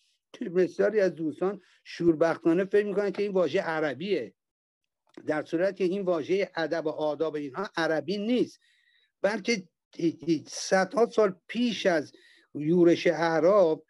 بسیاری 0.56 1.00
از 1.00 1.16
دوستان 1.16 1.62
شوربختانه 1.84 2.66
فکر 2.66 2.86
می‌کنن 2.86 3.12
که 3.12 3.24
این 3.24 3.32
واژه 3.32 3.62
عربیه. 3.62 4.34
در 5.28 5.44
صورت 5.44 5.76
که 5.76 5.84
این 5.84 6.02
واژه 6.02 6.52
ادب 6.56 6.86
و 6.86 6.90
آداب 6.90 7.36
اینها 7.36 7.70
عربی 7.78 8.18
نیست 8.18 8.60
بلکه 9.22 9.64
صدها 10.48 11.10
سال 11.10 11.36
پیش 11.48 11.86
از 11.86 12.12
یورش 12.56 13.08
اعراب 13.08 13.84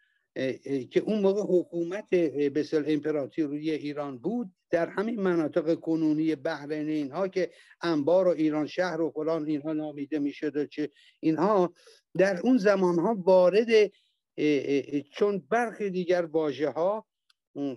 که 0.90 1.00
اون 1.00 1.20
موقع 1.20 1.42
حکومت 1.42 2.14
بسیار 2.54 2.84
امپراتوری 2.86 3.70
ایران 3.70 4.18
بود 4.18 4.52
در 4.70 4.88
همین 4.88 5.20
مناطق 5.20 5.74
کنونی 5.74 6.34
بحرین 6.34 6.88
اینها 6.88 7.28
که 7.28 7.50
انبار 7.82 8.28
و 8.28 8.30
ایران 8.30 8.66
شهر 8.66 9.00
و 9.00 9.10
فلان 9.10 9.46
اینها 9.46 9.72
نامیده 9.72 10.18
می‌شد 10.18 10.56
و 10.56 10.66
چه 10.66 10.90
اینها 11.20 11.72
در 12.18 12.40
اون 12.40 12.58
زمان 12.58 12.98
ها 12.98 13.14
وارد 13.14 13.92
چون 15.12 15.46
برخی 15.50 15.90
دیگر 15.90 16.24
واژه 16.24 16.70
ها 16.70 17.07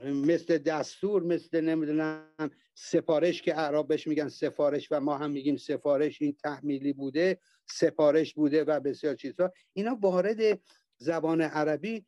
مثل 0.06 0.58
دستور 0.58 1.24
مثل 1.24 1.62
نمی‌دونم 1.62 2.52
سفارش 2.76 3.42
که 3.42 3.60
اعراب 3.60 3.88
بهش 3.88 4.08
میگن 4.08 4.30
سفارش 4.30 4.88
و 4.92 5.00
ما 5.00 5.18
هم 5.18 5.32
میگیم 5.32 5.58
سفارش 5.58 6.22
این 6.22 6.36
تحمیلی 6.44 6.94
بوده 6.94 7.40
سفارش 7.70 8.34
بوده 8.34 8.64
و 8.64 8.80
بسیار 8.80 9.16
چیزها. 9.16 9.52
اینا 9.74 9.98
وارد 10.02 10.60
زبان 10.98 11.42
عربی 11.42 12.06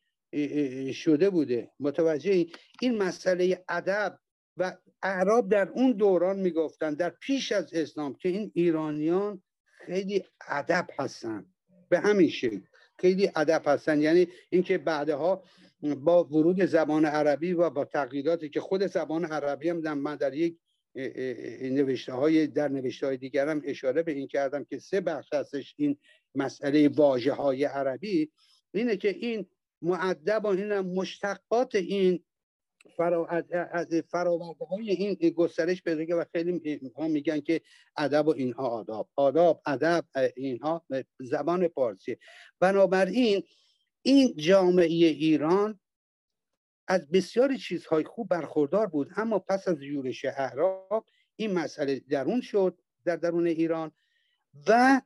شده 0.94 1.30
بوده. 1.30 1.72
متوجه 1.80 2.46
این 2.82 2.98
مسئله 2.98 3.64
ادب 3.70 4.20
و 4.58 4.78
اعراب 5.04 5.50
در 5.50 5.70
اون 5.70 5.92
دوران 5.92 6.40
می‌گفتن 6.40 6.94
در 6.94 7.10
پیش 7.10 7.52
از 7.52 7.74
اسلام 7.74 8.14
که 8.14 8.30
این 8.30 8.52
ایرانیان 8.56 9.44
خیلی 9.66 10.24
ادب 10.48 10.88
هستن. 11.00 11.46
به 11.90 12.00
همین 12.00 12.30
شکل 12.30 12.62
خیلی 13.00 13.32
ادب 13.36 13.62
هستن. 13.66 14.02
یعنی 14.02 14.28
اینکه 14.50 14.78
بعدها 14.78 15.44
با 15.84 16.24
ورود 16.24 16.66
زبان 16.66 17.06
عربی 17.06 17.54
و 17.54 17.70
با 17.70 17.86
تغییراتی 17.86 18.50
که 18.50 18.60
خود 18.60 18.88
زبان 18.88 19.26
عربی 19.26 19.70
هم 19.70 19.98
من 19.98 20.16
در 20.16 20.34
یک 20.34 20.58
نوشته 21.62 22.14
های 22.14 22.48
در 22.48 22.68
نوشته 22.68 23.08
های 23.08 23.18
دیگرم 23.18 23.62
اشاره 23.66 24.04
به 24.04 24.12
این 24.12 24.28
کردم 24.28 24.64
که 24.64 24.80
سه 24.80 25.02
بخش 25.02 25.34
هستش 25.34 25.76
این 25.78 25.98
مسئله 26.36 26.90
واژه 26.90 27.34
های 27.34 27.64
عربی 27.64 28.32
اینه 28.74 28.98
که 28.98 29.10
این 29.10 29.46
معدب 29.82 30.46
و 30.46 30.48
این 30.48 30.80
مشتقات 30.80 31.76
این 31.76 32.24
فراورده 34.12 34.66
های 34.66 34.92
این 34.92 35.30
گسترش 35.30 35.84
پیدا 35.84 36.22
و 36.22 36.26
خیلی 36.32 36.92
ها 36.96 37.08
میگن 37.08 37.40
که 37.40 37.62
ادب 37.98 38.28
و 38.28 38.30
اینها 38.30 38.68
آداب 38.68 39.10
آداب 39.16 39.62
ادب 39.66 40.06
اینها 40.36 40.86
زبان 41.20 41.68
پارسی. 41.68 42.18
بنابراین 42.60 43.44
این 44.04 44.36
جامعه 44.36 45.08
ایران 45.08 45.80
از 46.88 47.10
بسیاری 47.12 47.58
چیزهای 47.58 48.04
خوب 48.04 48.30
برخوردار 48.30 48.88
بود. 48.88 49.12
اما 49.16 49.40
پس 49.40 49.68
از 49.68 49.82
یورش 49.82 50.26
اعراب 50.26 51.06
این 51.36 51.54
مسئله 51.54 52.00
درون 52.00 52.42
شد 52.42 52.78
در 53.06 53.16
درون 53.16 53.48
ایران 53.48 53.92
و 54.68 55.02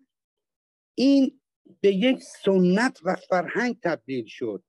این 0.96 1.42
به 1.82 1.92
یک 1.96 2.24
سنت 2.24 3.00
و 3.04 3.16
فرهنگ 3.16 3.80
تبدیل 3.84 4.26
شد. 4.26 4.64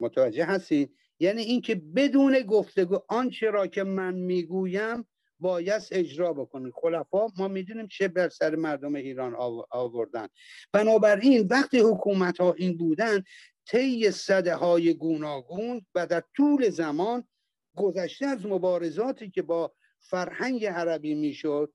متوجه 0.00 0.44
هستید 0.44 0.96
یعنی 1.20 1.42
اینکه 1.42 1.74
بدون 1.74 2.40
گفتگو 2.40 2.98
آنچه 3.08 3.50
را 3.50 3.66
که 3.66 3.84
من 3.84 4.14
می‌گویم 4.14 5.08
باید 5.38 5.82
اجرا 5.92 6.32
بکنید 6.32 6.72
خلفا 6.76 7.26
ما 7.38 7.48
می‌دونیم 7.48 7.86
چه 7.86 8.08
بر 8.08 8.28
سر 8.28 8.54
مردم 8.54 8.94
ایران 8.94 9.34
آوردن. 9.70 10.28
بنابراین 10.72 11.46
وقتی 11.50 11.78
حکومت 11.78 12.40
ها 12.40 12.52
این 12.52 12.76
بودن 12.76 13.22
طی 13.66 14.10
صده 14.10 14.54
های 14.54 14.94
گوناگون 14.94 15.86
و 15.94 16.06
در 16.06 16.22
طول 16.36 16.70
زمان 16.70 17.28
گذشته 17.76 18.26
از 18.26 18.46
مبارزاتی 18.46 19.30
که 19.30 19.42
با 19.42 19.74
فرهنگ 20.00 20.64
عربی 20.64 21.14
می‌شد 21.14 21.72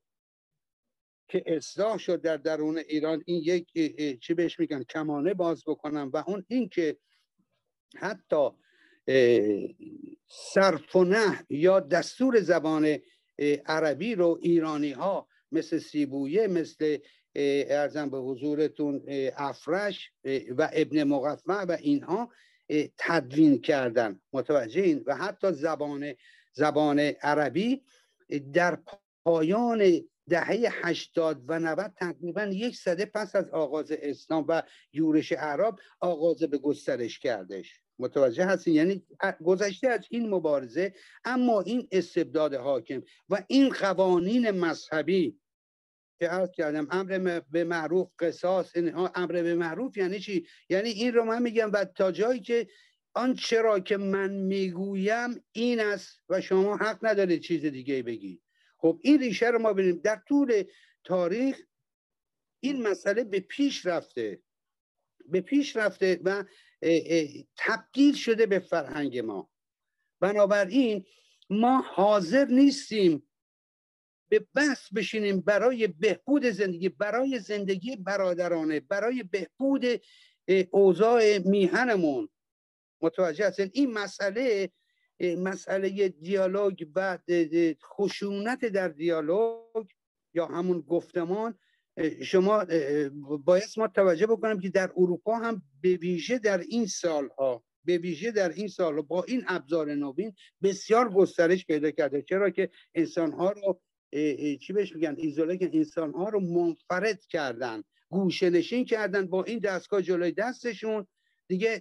که 1.29 1.44
اصلاح 1.46 1.98
شد 1.98 2.22
در 2.22 2.38
درون 2.38 2.77
ایران 2.77 3.24
این 3.25 3.41
یک 3.46 3.67
چی 4.20 4.34
بهش 4.34 4.60
میگن؟ 4.60 4.84
کمانه 4.84 5.34
باز 5.34 5.63
بکنم. 5.67 6.12
و 6.13 6.24
اون 6.27 6.67
که 6.72 6.98
حتی 7.96 8.50
صرف 10.27 10.96
و 10.96 11.03
نه 11.03 11.46
یا 11.50 11.79
دستور 11.79 12.39
زبان 12.39 12.98
عربی 13.65 14.15
رو 14.15 14.39
ایرانی 14.41 14.91
ها 14.91 15.27
مثل 15.51 15.77
سیبویه 15.77 16.48
مثل 16.48 16.98
ارزم 17.38 18.10
به 18.10 18.17
حضورتون 18.17 19.03
افرش 19.38 20.12
و 20.58 20.70
ابن 20.74 21.03
مقفع 21.03 21.63
و 21.63 21.77
اینها 21.82 22.29
تدوین 22.98 23.62
کردن. 23.62 24.20
متوجه 24.34 24.82
این؟ 24.82 25.03
و 25.06 25.15
حتی 25.15 25.51
زبان 25.51 26.13
زبان 26.53 27.00
عربی 27.00 27.82
در 28.53 28.77
پایان 29.25 30.01
دهه 30.29 30.86
80 30.86 31.44
و 31.48 31.60
90 31.60 31.94
تقریبا 31.96 32.44
یک 32.44 32.75
صده 32.75 33.06
پس 33.06 33.36
از 33.36 33.50
آغاز 33.50 33.91
اسلام 33.91 34.46
و 34.48 34.63
یورش 34.94 35.32
عرب 35.32 35.75
آغاز 36.00 36.44
به 36.44 36.58
گسترش 36.58 37.20
کردش. 37.20 37.82
متوجه 38.00 38.46
هستین؟ 38.46 38.74
یعنی 38.74 39.06
گذشته 39.46 39.88
از 39.88 40.01
این 40.10 40.29
مبارزه 40.29 40.94
اما 41.25 41.62
این 41.62 41.88
استبداد 41.91 42.53
حاکم 42.53 43.01
و 43.29 43.44
این 43.48 43.70
قوانین 43.70 44.51
مذهبی 44.51 45.39
که 46.20 46.28
عرض 46.28 46.52
کردم 46.52 46.88
امر 46.92 47.42
به 47.51 47.64
معروف 47.64 48.12
قصاص 48.20 48.75
امر 49.16 49.42
به 49.42 49.56
معروف 49.56 49.98
یعنی 49.98 50.20
چی؟ 50.20 50.48
یعنی 50.70 50.90
این 50.90 51.14
رو 51.14 51.25
من 51.25 51.42
میگم 51.42 51.72
و 51.72 51.86
تا 51.86 52.12
جایی 52.12 52.40
که 52.40 52.68
آن 53.14 53.36
چرا 53.36 53.80
که 53.80 53.98
من 53.98 54.34
می‌گویم 54.34 55.44
این 55.51 55.80
است 55.80 56.22
و 56.30 56.42
شما 56.42 56.77
حق 56.77 57.06
ندارید 57.06 57.42
چیز 57.42 57.66
دیگه 57.66 58.03
بگید 58.03 58.42
خب 58.77 59.00
این 59.03 59.20
ریشه 59.20 59.48
رو 59.48 59.60
ما 59.60 59.74
ببینیم. 59.74 60.01
در 60.03 60.22
طول 60.27 60.64
تاریخ 61.03 61.62
این 62.60 62.88
مسئله 62.88 63.24
به 63.24 63.40
پیش 63.40 63.86
رفته. 63.86 64.42
به 65.25 65.42
پیش 65.42 65.75
رفته 65.75 66.20
و 66.24 66.44
تبدیل 67.58 68.16
شده 68.16 68.46
به 68.46 68.60
فرهنگ 68.60 69.20
ما. 69.20 69.50
بنابراین 70.20 71.06
ما 71.50 71.82
حاضر 71.82 72.46
نیستیم 72.46 73.26
به 74.29 74.46
بحث 74.55 74.94
بشینیم 74.94 75.42
برای 75.42 75.87
بهبود 75.87 76.46
زندگی 76.46 76.90
برای 76.90 77.40
زندگی 77.40 77.96
برادرانه 77.96 78.79
برای 78.79 79.24
بهبود 79.24 79.85
اوضاع 80.72 81.37
میهنمون. 81.37 82.29
متوجه 83.01 83.48
هستین؟ 83.48 83.70
این 83.74 83.94
مسئله 83.94 84.72
مسئله 85.37 86.09
دیالوگ 86.09 86.87
و 86.96 87.18
خشونت 87.83 88.66
در 88.66 88.87
دیالوگ 88.87 89.87
یا 90.33 90.46
همون 90.46 90.81
گفتمان 90.81 91.59
شما 92.24 92.66
باید 93.46 93.63
ما 93.77 93.87
توجه 93.87 94.25
بکنم 94.25 94.59
که 94.59 94.70
در 94.70 94.92
اروپا 94.98 95.35
هم 95.35 95.61
به 95.81 95.96
ویژه 95.96 96.40
در 96.40 96.57
این 96.57 96.85
سالها 96.85 97.63
به 97.85 97.98
ویژه 97.98 98.31
در 98.31 98.50
این 98.50 98.68
سال 98.68 99.01
با 99.01 99.24
این 99.24 99.44
ابزار 99.48 99.94
نوین 99.94 100.33
بسیار 100.63 101.09
گسترش 101.09 101.66
پیدا 101.66 101.92
کرده. 101.92 102.22
چرا 102.22 102.50
که 102.50 102.70
انسانها 102.96 103.51
رو 103.51 103.81
چی 104.61 104.74
بهش 104.74 104.96
میگن؟ 104.96 105.15
ایزوله 105.17 105.57
که 105.57 105.70
انسانها 105.74 106.29
رو 106.29 106.39
منفرد 106.39 107.25
کردن. 107.25 107.83
گوشه 108.09 108.50
نشین 108.50 108.85
کردن 108.85 109.27
با 109.27 109.43
این 109.43 109.59
دستگاه 109.59 110.01
جلوی 110.01 110.31
دستشون. 110.31 111.07
دیگه 111.48 111.79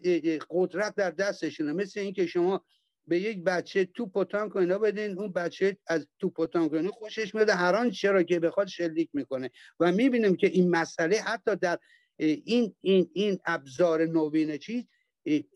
قدرت 0.51 0.95
در 0.95 1.11
دستشونه. 1.11 1.73
مثل 1.73 2.01
اینکه 2.01 2.27
شما 2.27 2.65
به 3.07 3.21
یک 3.21 3.45
بچه 3.45 3.85
توپ 3.85 4.17
و 4.17 4.25
تانک 4.25 4.57
اینا 4.57 4.79
بدین 4.79 5.19
اون 5.19 5.33
بچه 5.33 5.77
از 5.87 6.07
توپ 6.19 6.41
و 6.41 6.47
تانک 6.47 6.87
خوشش 6.87 7.35
میاد. 7.35 7.49
هران 7.49 7.91
چرا 7.91 8.23
که 8.23 8.41
بخواد 8.41 8.67
شلیک 8.67 9.11
می‌کنه. 9.13 9.51
و 9.81 9.93
می‌بینیم 9.93 10.37
که 10.37 10.47
این 10.47 10.71
مسئله 10.71 11.17
حتی 11.17 11.57
در 11.57 11.79
این 12.19 12.75
این 12.81 13.11
این 13.13 13.39
ابزار 13.45 14.07
نوین 14.07 14.57
چیز 14.57 14.85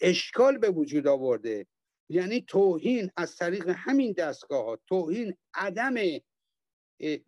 اشکال 0.01 0.59
به 0.59 0.71
وجود 0.71 1.07
آورده. 1.07 1.67
یعنی 2.09 2.45
توهین 2.49 3.11
از 3.17 3.37
طریق 3.37 3.69
همین 3.69 4.13
دستگاه 4.13 4.65
ها 4.65 4.79
توهین 4.89 5.35
عدم 5.55 5.95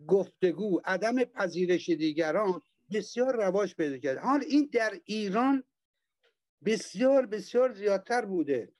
گفتگو 0.06 0.80
عدم 0.84 1.24
پذیرش 1.24 1.90
دیگران 1.90 2.60
بسیار 2.92 3.36
رواج 3.36 3.74
پیدا 3.74 3.98
کرده 3.98 4.20
حال 4.20 4.40
این 4.48 4.70
در 4.72 4.92
ایران 5.04 5.64
بسیار 6.64 7.26
بسیار 7.26 7.72
زیادتر 7.72 8.24
بوده. 8.24 8.72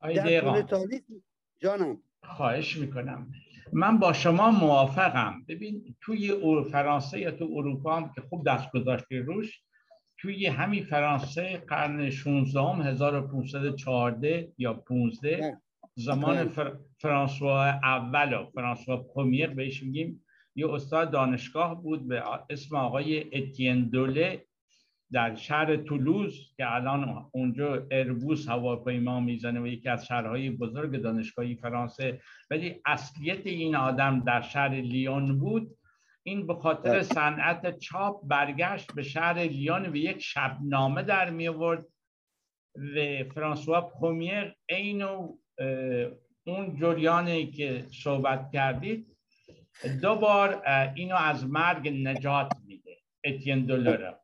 در 0.00 0.62
جانم. 1.60 2.02
خواهش 2.24 2.76
می‌کنم. 2.76 3.32
من 3.72 3.98
با 3.98 4.12
شما 4.12 4.50
موافقم. 4.50 5.44
ببین 5.48 5.96
توی 6.00 6.32
فرانسه 6.72 7.20
یا 7.20 7.30
تو 7.30 7.48
اروپا 7.52 7.96
هم 7.96 8.12
که 8.14 8.20
خوب 8.20 8.46
دست 8.46 8.70
گذاشتی 8.72 9.18
روش 9.18 9.62
توی 10.18 10.46
همین 10.46 10.84
فرانسه 10.84 11.56
قرن 11.56 12.10
16 12.10 12.60
هم 12.60 12.82
1514 12.82 14.52
یا 14.58 14.74
15 14.74 15.58
زمان 15.94 16.48
فر... 16.48 16.76
فرانسوا 16.98 17.64
اول 17.64 18.34
و 18.34 18.50
فرانسوا 18.54 18.96
پومیر 18.96 19.46
بهش 19.46 19.82
میگیم 19.82 20.21
یه 20.54 20.72
استاد 20.72 21.10
دانشگاه 21.10 21.82
بود 21.82 22.08
به 22.08 22.22
اسم 22.50 22.76
آقای 22.76 23.36
اتین 23.38 23.88
دوله 23.88 24.44
در 25.12 25.34
شهر 25.34 25.76
تولوز 25.76 26.54
که 26.56 26.74
الان 26.74 27.30
اونجا 27.32 27.86
اربوس 27.90 28.48
هواپیما 28.48 29.20
می‌زنه 29.20 29.60
و 29.60 29.66
یکی 29.66 29.88
از 29.88 30.06
شهرهای 30.06 30.50
بزرگ 30.50 31.02
دانشگاهی 31.02 31.54
فرانسه 31.54 32.20
ولی 32.50 32.80
اصلیت 32.86 33.46
این 33.46 33.76
آدم 33.76 34.20
در 34.20 34.40
شهر 34.40 34.74
لیون 34.74 35.38
بود 35.38 35.76
این 36.22 36.46
به 36.46 36.54
خاطر 36.54 36.90
بله. 36.90 37.02
صنعت 37.02 37.78
چاپ 37.78 38.28
برگشت 38.28 38.94
به 38.94 39.02
شهر 39.02 39.38
لیون 39.38 39.86
و 39.86 39.96
یک 39.96 40.18
شبنامه 40.18 41.02
در 41.02 41.30
می 41.30 41.48
آورد 41.48 41.86
و 42.74 43.24
فرانسوا 43.34 43.80
پرومیر 43.80 44.54
عین 44.68 45.02
اون 46.46 46.76
جریانی 46.80 47.46
که 47.46 47.86
صحبت 48.02 48.50
کردید 48.52 49.11
دو 49.88 50.14
بار 50.14 50.62
اینو 50.94 51.16
از 51.16 51.46
مرگ 51.46 51.88
نجات 51.88 52.52
میده 52.66 52.96
اتین 53.24 53.66
دولره 53.66 54.18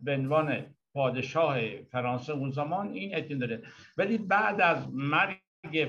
به 0.00 0.14
عنوان 0.14 0.66
پادشاه 0.94 1.58
فرانسه 1.92 2.32
اون 2.32 2.50
زمان 2.50 2.92
این 2.92 3.16
اتین 3.16 3.38
داره 3.38 3.62
ولی 3.96 4.18
بعد 4.18 4.60
از 4.60 4.88
مرگ 4.92 5.38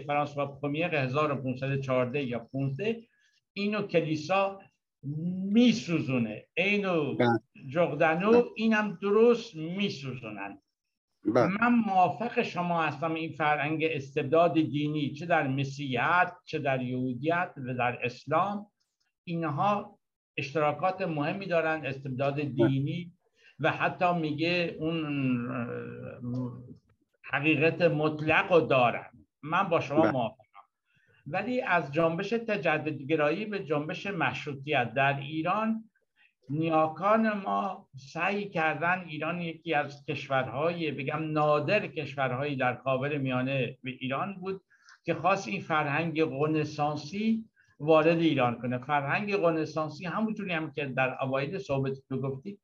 فرانسوا 0.08 0.46
پرومیر 0.46 0.96
1514 0.96 2.24
یا 2.24 2.40
15 2.40 3.04
اینو 3.54 3.82
کلیسا 3.82 4.60
میسوزونه 5.54 6.46
اینو 6.58 7.16
بله. 7.16 7.28
جغدنو. 7.70 8.44
اینم 8.56 8.98
درست 9.02 9.56
میسوزونن 9.56 10.62
بله. 11.26 11.48
من 11.48 11.76
موافق 11.76 12.42
شما 12.42 12.84
هستم 12.84 13.14
این 13.14 13.32
فرهنگ 13.32 13.84
استبداد 13.84 14.54
دینی 14.54 15.14
چه 15.14 15.26
در 15.26 15.48
مسیحیت 15.48 16.34
چه 16.46 16.60
در 16.60 16.82
یهودیت 16.82 17.54
و 17.58 17.74
در 17.74 18.06
اسلام 18.06 18.68
اینها 19.24 20.00
اشتراکات 20.38 21.02
مهمی 21.02 21.46
دارن 21.46 21.86
استبداد 21.86 22.42
دینی 22.42 23.12
و 23.60 23.72
حتی 23.72 24.14
میگه 24.14 24.76
اون 24.80 25.48
حقیقت 27.24 27.82
مطلق 27.82 28.54
رو 28.54 28.62
دارن. 28.62 29.10
من 29.42 29.64
با 29.64 29.80
شما 29.80 30.12
موافقم. 30.12 30.44
ولی 31.28 31.62
از 31.62 31.92
جنبش 31.92 32.30
تجددگرایی 32.30 33.46
به 33.46 33.64
جنبش 33.64 34.08
مشروطیت. 34.08 34.94
در 34.94 35.20
ایران 35.20 35.90
نیاکان 36.50 37.34
ما 37.34 37.88
سعی 37.98 38.50
کردن 38.50 39.06
ایران 39.08 39.42
یکی 39.42 39.74
از 39.74 40.06
کشورهای 40.06 40.92
بگم 40.92 41.32
نادر 41.32 41.88
کشورهایی 41.88 42.56
در 42.56 42.76
کابل 42.76 43.18
میانه 43.18 43.78
به 43.84 43.92
ایران 43.92 44.34
بود 44.34 44.62
که 45.04 45.14
خواست 45.14 45.48
این 45.48 45.62
فرهنگ 45.62 46.24
قنسانسی 46.24 47.46
وارد 47.80 48.20
ایران 48.20 48.62
کنه. 48.62 48.78
فرهنگ 48.78 49.36
قنسانسی 49.36 50.06
همونطوری 50.06 50.52
هم 50.52 50.72
که 50.72 50.86
در 50.86 51.18
اوایل 51.22 51.58
صحبت 51.58 51.94
تو 52.10 52.22
گفتی 52.22 52.60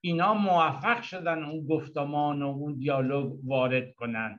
اینا 0.00 0.34
موفق 0.34 1.02
شدن 1.02 1.42
اون 1.44 1.66
گفتمان 1.66 2.42
و 2.42 2.46
اون 2.46 2.74
دیالوگ 2.74 3.32
وارد 3.44 3.94
کنن. 3.94 4.38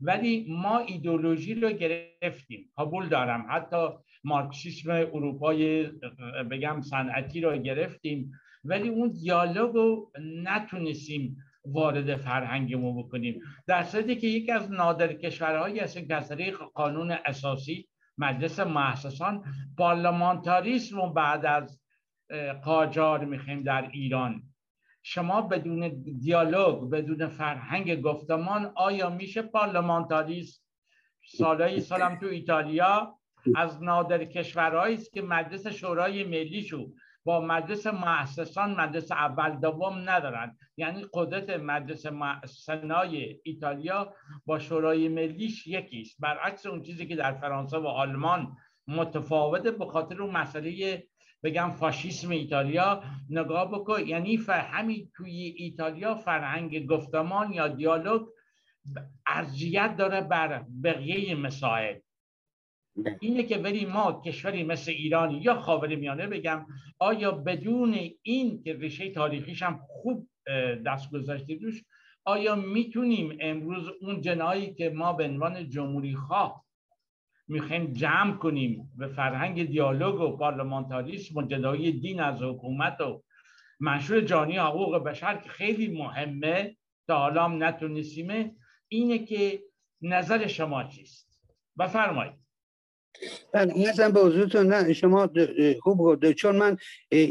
ولی 0.00 0.46
ما 0.48 0.78
ایدولوژی 0.78 1.54
رو 1.54 1.70
گرفتیم. 1.70 2.72
قبول 2.78 3.08
دارم. 3.08 3.46
حتی 3.50 3.88
مارکسیسم 4.24 4.90
اروپای 4.90 5.86
بگم 6.50 6.80
صنعتی 6.80 7.40
رو 7.40 7.56
گرفتیم. 7.56 8.32
ولی 8.64 8.88
اون 8.88 9.08
دیالوگ 9.08 9.74
رو 9.74 10.12
نتونستیم 10.42 11.36
وارد 11.66 12.16
فرهنگمون 12.16 13.02
بکنیم. 13.02 13.40
در 13.66 13.82
صورتی 13.82 14.16
که 14.16 14.26
یکی 14.26 14.52
از 14.52 14.72
نادر 14.72 15.12
کشورهایی 15.12 15.78
هستیم 15.78 16.08
که 16.08 16.14
از 16.14 16.32
قانون 16.74 17.10
اساسی 17.10 17.88
مجلس 18.18 18.60
محسسان 18.60 19.44
پارلمانتاریسم 19.78 20.96
رو 20.96 21.12
بعد 21.12 21.46
از 21.46 21.80
قاجار 22.64 23.24
می‌خوایم 23.24 23.62
در 23.62 23.90
ایران. 23.92 24.42
شما 25.02 25.42
بدون 25.42 26.02
دیالوگ 26.18 26.90
بدون 26.90 27.26
فرهنگ 27.26 28.00
گفتمان 28.00 28.72
آیا 28.74 29.10
میشه 29.10 29.42
پارلمانتاریسم؟ 29.42 30.60
سالهای 31.26 31.80
سالم 31.80 32.18
تو 32.18 32.26
ایتالیا 32.26 33.18
از 33.54 33.82
نادر 33.82 34.24
کشورهایی 34.24 34.94
است 34.94 35.12
که 35.12 35.22
مجلس 35.22 35.66
شورای 35.66 36.24
ملی 36.24 36.62
شو 36.62 36.92
با 37.24 37.40
مجلس 37.40 37.86
مؤسسان 37.86 38.74
مجلس 38.74 39.12
اول 39.12 39.60
دوم 39.60 40.10
ندارن. 40.10 40.56
یعنی 40.76 41.06
قدرت 41.12 41.50
مجلس 41.50 42.06
سنای 42.46 43.40
ایتالیا 43.44 44.14
با 44.46 44.58
شورای 44.58 45.08
ملیش 45.08 45.66
یکیست. 45.66 46.16
برعکس 46.20 46.66
اون 46.66 46.82
چیزی 46.82 47.06
که 47.06 47.16
در 47.16 47.32
فرانسه 47.32 47.78
و 47.78 47.86
آلمان 47.86 48.56
متفاوته 48.88 49.70
به 49.70 49.86
خاطر 49.86 50.22
اون 50.22 50.30
مسئله 50.30 51.06
بگم 51.42 51.70
فاشیسم 51.70 52.30
ایتالیا. 52.30 53.02
نگاه 53.30 53.70
بکن 53.70 54.00
یعنی 54.06 54.36
همین 54.48 55.10
توی 55.16 55.54
ایتالیا 55.56 56.14
فرهنگ 56.14 56.86
گفتمان 56.86 57.52
یا 57.52 57.68
دیالوگ 57.68 58.22
ارجیت 59.26 59.96
داره 59.96 60.20
بر 60.20 60.64
بقیه 60.84 61.34
مسائل. 61.34 61.98
اینه 63.20 63.42
که 63.42 63.58
بریم 63.58 63.88
ما 63.88 64.22
کشوری 64.26 64.64
مثل 64.64 64.90
ایران 64.90 65.30
یا 65.30 65.60
خاور 65.60 65.94
میانه 65.94 66.26
بگم 66.26 66.66
آیا 66.98 67.30
بدون 67.30 67.98
این 68.22 68.62
که 68.62 68.74
ریشه 68.74 69.10
تاریخیش 69.10 69.62
هم 69.62 69.80
خوب 69.88 70.28
دست 70.86 71.10
گذاشته 71.10 71.58
روش 71.62 71.84
آیا 72.24 72.54
می‌تونیم 72.54 73.38
امروز 73.40 73.88
اون 74.00 74.20
جنایی 74.20 74.74
که 74.74 74.90
ما 74.90 75.12
به 75.12 75.24
عنوان 75.24 75.68
جمهوری 75.70 76.14
خواه 76.14 76.64
می‌خوایم 77.48 77.92
جمع 77.92 78.36
کنیم 78.36 78.92
به 78.96 79.06
فرهنگ 79.06 79.64
دیالوگ 79.70 80.20
و 80.20 80.36
پارلمانتاریسم 80.36 81.36
و 81.36 81.42
جدایی 81.42 81.92
دین 81.92 82.20
از 82.20 82.42
حکومت 82.42 83.00
و 83.00 83.22
منشور 83.80 84.20
جانی 84.20 84.56
حقوق 84.56 84.96
بشر 84.96 85.36
که 85.36 85.48
خیلی 85.48 85.98
مهمه 85.98 86.76
تا 87.08 87.18
حالا 87.18 87.44
هم 87.44 88.50
اینه 88.88 89.18
که 89.18 89.62
نظر 90.02 90.46
شما 90.46 90.84
چیست؟ 90.84 91.40
بفرمایید 91.78 92.43
بله 93.52 93.72
ارزم 93.76 94.12
به 94.12 94.20
حضورتون 94.20 94.66
نه 94.66 94.92
شما 94.92 95.30
خوب 95.80 95.98
گفته 95.98 96.34
چون 96.34 96.56
من 96.56 96.76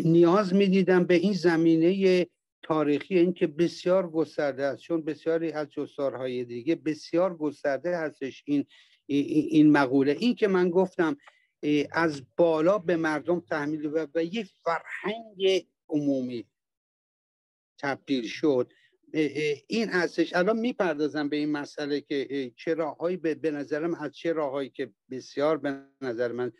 نیاز 0.05 0.53
می‌دیدم 0.53 1.03
به 1.03 1.13
این 1.13 1.33
زمینه 1.33 2.25
تاریخی 2.63 3.17
این 3.17 3.33
که 3.33 3.47
بسیار 3.47 4.09
گسترده 4.09 4.63
است. 4.63 4.81
چون 4.81 5.01
بسیاری 5.01 5.51
از 5.51 5.69
جستارهای 5.69 6.45
دیگه 6.45 6.75
بسیار 6.75 7.37
گسترده 7.37 7.97
هستش 7.97 8.43
این 8.45 8.65
این 9.05 9.71
مقوله. 9.71 10.17
این 10.19 10.35
که 10.35 10.47
من 10.47 10.69
گفتم 10.69 11.17
از 11.91 12.21
بالا 12.37 12.77
به 12.77 12.95
مردم 12.95 13.39
تحمیل 13.39 13.85
و, 13.85 14.07
و 14.15 14.23
یک 14.23 14.47
فرهنگ 14.63 15.67
عمومی 15.89 16.45
تبدیل 17.79 18.27
شد. 18.27 18.73
این 19.67 19.89
هستش. 19.89 20.35
الان 20.35 20.59
می‌پردازم 20.59 21.29
به 21.29 21.35
این 21.35 21.51
مسئله 21.51 22.01
که 22.01 22.51
چه 22.55 22.73
راههایی 22.73 23.17
به 23.17 23.51
نظرم 23.51 23.93
از 23.95 24.11
چه 24.11 24.33
راههایی 24.33 24.69
که 24.69 24.91
بسیار 25.11 25.57
به 25.57 25.81
نظر 26.01 26.31
من 26.31 26.51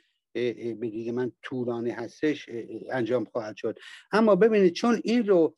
بگید 0.81 1.09
من 1.09 1.31
طولانی 1.41 1.89
هستش 1.89 2.49
انجام 2.91 3.25
خواهد 3.25 3.55
شد. 3.55 3.79
اما 4.11 4.35
ببینید 4.35 4.73
چون 4.73 5.01
این 5.03 5.27
رو 5.27 5.55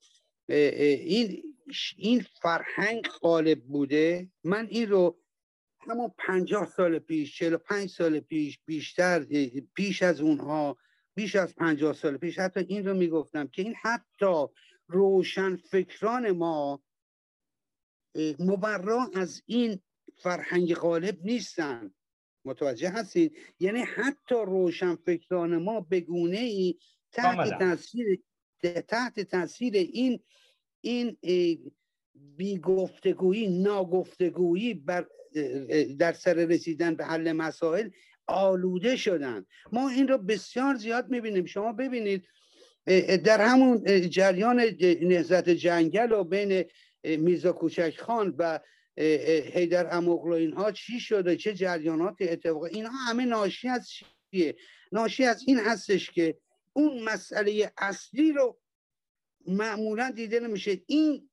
این 0.49 1.43
این 1.97 2.25
فرهنگ 2.41 3.08
غالب 3.21 3.62
بوده 3.63 4.29
من 4.43 4.67
این 4.69 4.89
رو 4.89 5.19
همون 5.79 6.12
پنجاه 6.17 6.65
سال 6.65 6.99
پیش 6.99 7.38
چهل 7.38 7.58
پنج 7.58 7.89
سال 7.89 8.19
پیش 8.19 8.60
بیشتر 8.65 9.25
پیش 9.75 10.03
از 10.03 10.21
اونها 10.21 10.77
بیش 11.15 11.36
از 11.36 11.55
پنجاه 11.55 11.93
سال 11.93 12.17
پیش 12.17 12.39
حتی 12.39 12.60
این 12.60 12.86
رو 12.86 12.93
می‌گفتم 12.93 13.47
که 13.47 13.62
این 13.62 13.75
حتی 13.81 14.45
روشن 14.88 15.55
فکران 15.55 16.31
ما 16.31 16.84
مبرا 18.39 19.12
از 19.13 19.41
این 19.45 19.80
فرهنگ 20.17 20.75
غالب 20.75 21.17
نیستن. 21.23 21.91
متوجه 22.45 22.89
هستید 22.89 23.38
یعنی 23.60 23.80
حتی 23.80 24.36
روشن 24.36 24.95
فکران 24.95 25.58
ما 25.58 25.82
بگونه 25.82 26.38
ای 26.38 26.75
تحت 27.12 27.60
تاثیر 27.60 28.19
تحت 28.88 29.19
تاثیر 29.19 29.73
این 29.73 30.19
این 30.82 31.17
بیگفتگویی 32.13 33.62
ناگفتگویی 33.62 34.73
بر 34.73 35.08
در 35.99 36.13
سر 36.13 36.34
رسیدن 36.34 36.95
به 36.95 37.06
حل 37.06 37.32
مسائل 37.32 37.89
آلوده 38.28 38.95
شدن. 38.95 39.45
ما 39.71 39.89
این 39.89 40.08
رو 40.08 40.17
بسیار 40.17 40.75
زیاد 40.75 41.10
می‌بینیم. 41.10 41.45
شما 41.45 41.73
ببینید 41.73 42.28
در 43.23 43.41
همون 43.41 44.10
جریان 44.10 44.62
نهزت 45.01 45.49
جنگل 45.49 46.12
و 46.12 46.23
بین 46.23 46.65
میرزا 47.06 47.52
کوچک 47.54 47.98
خان 48.00 48.36
و 48.38 48.60
حیدر 49.54 49.96
اموغلو 49.96 50.34
اینها 50.34 50.72
چی 50.72 51.00
شده؟ 51.00 51.36
چه 51.36 51.54
جریانات 51.54 52.15
اتفاق 52.20 52.63
اینها 52.63 52.91
همه 52.91 53.26
ناشی 53.26 53.70
از 53.70 53.89
چیه؟ 53.89 54.56
ناشی 54.91 55.24
از 55.24 55.44
این 55.48 55.60
هستش 55.60 56.12
که 56.12 56.38
اون 56.74 57.04
مسئله 57.04 57.74
اصلی 57.78 58.32
رو 58.32 58.60
معمولا 59.48 60.12
دیده 60.12 60.39
نمیشه. 60.39 60.82
این 60.88 61.30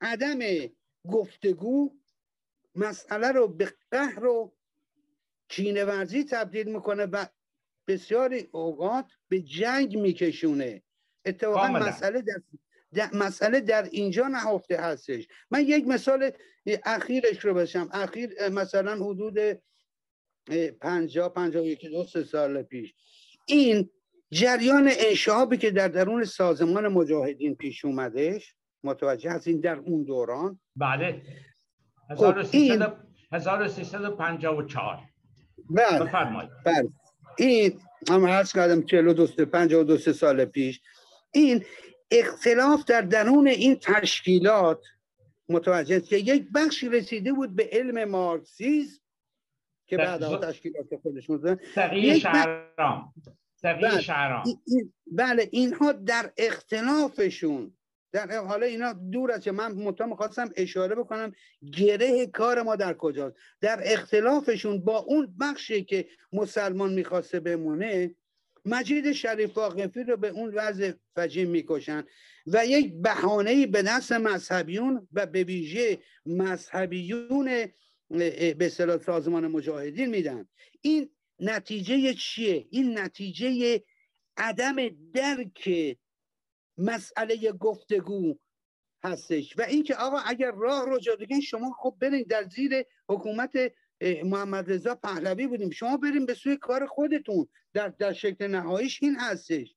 عدم 0.00 0.38
گفتگو 1.10 1.96
مسئله 2.74 3.32
رو 3.32 3.48
به 3.48 3.72
قهر 3.90 4.26
و 4.26 4.56
کینه 5.48 5.84
ورزی 5.84 6.24
تبدیل 6.24 6.72
می‌کنه 6.72 7.06
و 7.06 7.26
بسیاری 7.86 8.48
اوقات 8.52 9.06
به 9.28 9.40
جنگ 9.40 9.98
میکشونه. 9.98 10.82
اتفاقا 11.24 11.68
مسئله 11.68 12.22
در 12.22 12.42
مسئله 13.12 13.60
در 13.60 13.82
اینجا 13.82 14.28
نهفته 14.28 14.76
هستش. 14.76 15.28
من 15.50 15.60
یک 15.60 15.86
مثال 15.86 16.30
اخیرش 16.84 17.44
رو 17.44 17.54
بشم 17.54 17.88
اخیر 17.92 18.48
مثلا 18.48 18.94
حدود 18.94 19.38
پنجا 20.80 21.28
پنجا 21.28 21.62
یکی 21.62 21.88
دو 21.88 22.04
سه 22.04 22.24
سال 22.24 22.62
پیش. 22.62 22.94
این 23.46 23.90
جریان 24.30 24.90
انشابی 24.98 25.56
که 25.56 25.70
در 25.70 25.88
درون 25.88 26.24
سازمان 26.24 26.88
مجاهدین 26.88 27.54
پیش 27.54 27.84
اومدش 27.84 28.54
متوجه 28.84 29.30
هستین 29.30 29.60
در 29.60 29.76
اون 29.76 30.04
دوران؟ 30.04 30.60
بله. 30.76 31.22
1354 33.32 34.96
خب، 34.96 35.02
بله. 35.70 36.04
بفرمایید. 36.04 36.50
بله. 36.64 36.88
این 37.38 37.80
هم 38.08 38.26
عرض 38.26 38.52
کردم 38.52 38.82
42 38.82 39.26
52 39.26 39.96
سال 39.98 40.44
پیش. 40.44 40.80
این 41.32 41.64
اختلاف 42.10 42.84
در 42.84 43.00
درون 43.00 43.46
این 43.48 43.76
تشکیلات 43.76 44.84
متوجه 45.48 46.00
که 46.00 46.16
یک 46.16 46.48
بخشی 46.54 46.88
رسیده 46.88 47.32
بود 47.32 47.56
به 47.56 47.68
علم 47.72 48.04
مارکسیسم 48.04 49.00
که 49.86 49.96
بعد 49.96 50.50
تشکیلات 50.50 50.96
خودشون 51.02 51.36
بودن 51.36 51.58
شهرام. 52.18 53.14
بله. 53.62 54.02
بله 55.12 55.48
اینها 55.52 55.92
در 55.92 56.32
اختلافشون 56.36 57.76
در 58.12 58.44
حالا 58.44 58.66
اینا 58.66 58.92
دور 58.92 59.32
از 59.32 59.48
من 59.48 59.72
مطمئن 59.72 60.10
می‌خواستم 60.10 60.50
اشاره 60.56 60.94
بکنم 60.94 61.32
گره 61.72 62.26
کار 62.26 62.62
ما 62.62 62.76
در 62.76 62.94
کجاست. 62.94 63.36
در 63.60 63.80
اختلافشون 63.84 64.80
با 64.80 64.98
اون 64.98 65.36
بخشی 65.40 65.84
که 65.84 66.08
مسلمان 66.32 66.92
می‌خواسته 66.92 67.40
بمونه 67.40 68.14
مجید 68.64 69.12
شریف 69.12 69.56
واقفی 69.56 70.02
رو 70.02 70.16
به 70.16 70.28
اون 70.28 70.54
وضع 70.54 70.92
فجیم 71.14 71.50
می‌کشن 71.50 72.04
و 72.46 72.66
یک 72.66 72.94
بهانه 73.02 73.66
به 73.66 73.82
دست 73.82 74.12
مذهبیون 74.12 75.08
و 75.12 75.26
به 75.26 75.44
ویژه 75.44 75.98
مذهبیون 76.26 77.68
به 78.58 78.68
سازمان 79.06 79.46
مجاهدین 79.46 80.10
میدن. 80.10 80.48
این 80.80 81.10
نتیجه 81.40 82.14
چیه؟ 82.14 82.66
این 82.70 82.98
نتیجه 82.98 83.82
عدم 84.36 84.76
درک 85.14 85.96
مسئله 86.78 87.52
گفتگو 87.52 88.38
هستش. 89.04 89.58
و 89.58 89.62
اینکه 89.62 89.94
آقا 89.94 90.18
اگر 90.18 90.50
راه 90.50 90.86
رو 90.86 90.98
جادوگین 90.98 91.40
شما 91.40 91.76
خب 91.78 91.96
برین 92.00 92.26
در 92.28 92.44
زیر 92.44 92.84
حکومت 93.08 93.72
محمد 94.24 94.72
رضا 94.72 94.94
پهلوی 94.94 95.46
بودیم. 95.46 95.70
شما 95.70 95.96
بریم 95.96 96.26
به 96.26 96.34
سوی 96.34 96.56
کار 96.56 96.86
خودتون. 96.86 97.48
در, 97.72 97.88
در 97.88 98.12
شکل 98.12 98.46
نهاییش 98.46 99.02
این 99.02 99.16
هستش. 99.20 99.74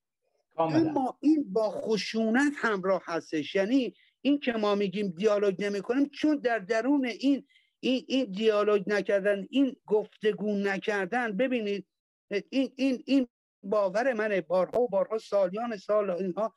اما 0.58 1.18
این 1.20 1.52
با 1.52 1.70
خشونت 1.70 2.52
همراه 2.56 3.02
هستش. 3.04 3.54
یعنی 3.54 3.94
این 4.20 4.40
که 4.40 4.52
ما 4.52 4.74
میگیم 4.74 5.08
دیالوگ 5.08 5.64
نمی 5.64 5.80
کنیم 5.80 6.08
چون 6.08 6.36
در 6.36 6.58
درون 6.58 7.06
این 7.06 7.46
این, 7.80 8.04
این 8.08 8.24
دیالوگ 8.24 8.82
نکردن 8.86 9.46
این 9.50 9.76
گفتگو 9.86 10.56
نکردن 10.56 11.36
ببینید 11.36 11.86
این 12.50 12.72
این 12.76 13.02
این 13.06 13.28
باور 13.62 14.12
منه. 14.12 14.40
بارها 14.40 14.80
و 14.80 14.88
بارها 14.88 15.18
سالیان 15.18 15.76
سال 15.76 16.10
اینها 16.10 16.54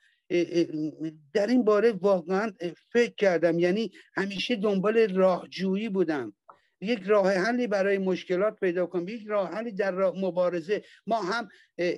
در 1.34 1.48
این 1.48 1.64
باره 1.64 1.92
واقعا 1.92 2.52
فکر 2.94 3.14
کردم. 3.14 3.60
یعنی 3.60 3.92
همیشه 4.16 4.56
دنبال 4.56 5.16
راهجویی 5.16 5.90
بودم. 5.90 6.34
یک 6.82 7.04
راه 7.04 7.34
حلی 7.34 7.68
برای 7.68 7.98
مشکلات 7.98 8.60
پیدا 8.60 8.86
کنیم 8.86 9.08
یک 9.08 9.28
راه 9.28 9.52
حلی 9.52 9.72
در 9.72 10.12
مبارزه. 10.12 10.84
ما 11.08 11.22
هم 11.22 11.50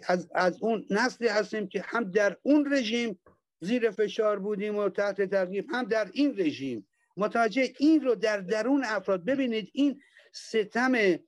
از, 0.07 0.29
از 0.35 0.57
اون 0.61 0.85
نسلی 0.89 1.27
هستیم 1.27 1.67
که 1.67 1.81
هم 1.85 2.11
در 2.11 2.37
اون 2.41 2.73
رژیم 2.73 3.19
زیر 3.61 3.91
فشار 3.91 4.39
بودیم 4.39 4.75
و 4.75 4.89
تحت 4.89 5.21
ترغیب 5.21 5.65
هم 5.71 5.83
در 5.83 6.09
این 6.13 6.35
رژیم. 6.37 6.87
متوجه 7.17 7.73
این 7.79 8.01
رو 8.01 8.15
در 8.15 8.37
درون 8.37 8.83
افراد 8.83 9.25
ببینید 9.25 9.69
این 9.73 10.01
ستم 10.33 11.19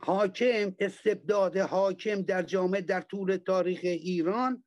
حاکم 0.00 0.74
استبداد 0.78 1.56
حاکم 1.56 2.22
در 2.22 2.42
جامعه 2.42 2.80
در 2.80 3.00
طول 3.00 3.36
تاریخ 3.36 3.80
ایران 3.82 4.64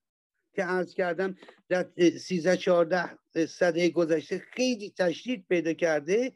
که 0.54 0.64
عرض 0.64 0.94
کردم 0.94 1.36
در 1.70 1.88
13 2.20 2.58
14 2.58 3.18
صده 3.48 3.90
گذشته 3.90 4.40
خیلی 4.40 4.94
تشدید 4.98 5.46
پیدا 5.50 5.74
کرده. 5.74 6.34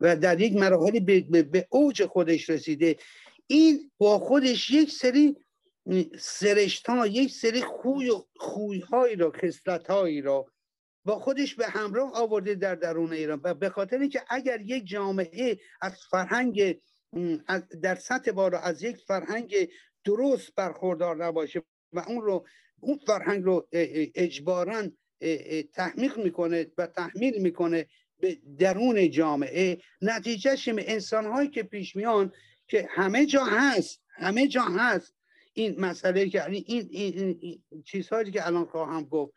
و 0.00 0.16
در 0.16 0.40
یک 0.40 0.52
مراحلی 0.52 1.00
به, 1.00 1.42
به 1.42 1.66
اوج 1.70 2.06
خودش 2.06 2.50
رسیده. 2.50 2.96
این 3.46 3.90
با 3.98 4.18
خودش 4.18 4.70
یک 4.70 4.90
سری 4.90 5.36
سرشت 6.18 6.86
ها 6.86 7.06
یک 7.06 7.32
سری 7.32 7.60
خوی 7.60 8.10
خوی 8.36 8.78
هایی 8.78 9.16
را 9.16 9.30
خصلت 9.30 9.90
هایی 9.90 10.20
را 10.20 10.46
با 11.04 11.18
خودش 11.18 11.54
به 11.54 11.66
همراه 11.66 12.12
آورده 12.14 12.54
در 12.54 12.74
درون 12.74 13.12
ایران. 13.12 13.40
و 13.44 13.54
به 13.54 13.68
خاطر 13.68 13.98
اینکه 13.98 14.22
اگر 14.28 14.60
یک 14.60 14.86
جامعه 14.86 15.58
از 15.80 15.92
فرهنگ 16.10 16.80
در 17.82 17.94
سطح 17.94 18.32
بالا 18.32 18.58
از 18.58 18.82
یک 18.82 18.96
فرهنگ 18.96 19.68
درست 20.04 20.54
برخوردار 20.54 21.24
نباشه 21.24 21.62
و 21.92 21.98
اون 22.08 22.22
رو 22.22 22.46
اون 22.80 22.98
فرهنگ 23.06 23.44
رو 23.44 23.68
اجبارا 24.14 24.82
تحمیق 25.74 26.18
می‌کنه 26.18 26.66
و 26.78 26.86
تحمیل 26.86 27.42
می‌کنه 27.42 27.86
به 28.24 28.38
درون 28.58 29.10
جامعه 29.10 29.78
نتیجهش 30.02 30.68
انسان 30.68 31.26
هایی 31.26 31.48
که 31.48 31.62
پیش 31.62 31.96
میان 31.96 32.32
که 32.68 32.88
همه 32.90 33.26
جا 33.26 33.44
هست 33.44 34.00
همه 34.08 34.48
جا 34.48 34.62
هست. 34.62 35.14
این 35.54 35.80
مسئله 35.80 36.28
که 36.28 36.38
یعنی 36.38 36.64
این, 36.66 36.88
این, 36.90 37.38
این 37.40 37.62
چیزهایی 37.84 38.30
که 38.30 38.46
الان 38.46 38.64
خواهم 38.64 39.04
گفت 39.04 39.32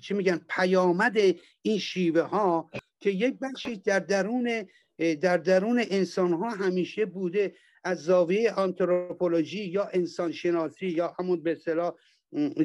چی 0.00 0.14
میگن 0.14 0.40
پیامد 0.48 1.16
این 1.62 1.78
شیوه 1.78 2.20
ها 2.20 2.70
که 3.00 3.10
یک 3.10 3.38
بخشی 3.38 3.76
در 3.76 3.98
درون 3.98 4.66
در 5.20 5.36
درون 5.36 5.84
انسان 5.90 6.32
ها 6.32 6.50
همیشه 6.50 7.06
بوده 7.06 7.54
از 7.84 7.98
زاویه 7.98 8.52
آنتروپولوژی 8.52 9.64
یا 9.64 9.88
انسان 9.92 10.32
شناسی 10.32 10.86
یا 10.86 11.16
همون 11.18 11.42
به 11.42 11.52
اصطلاح 11.52 11.94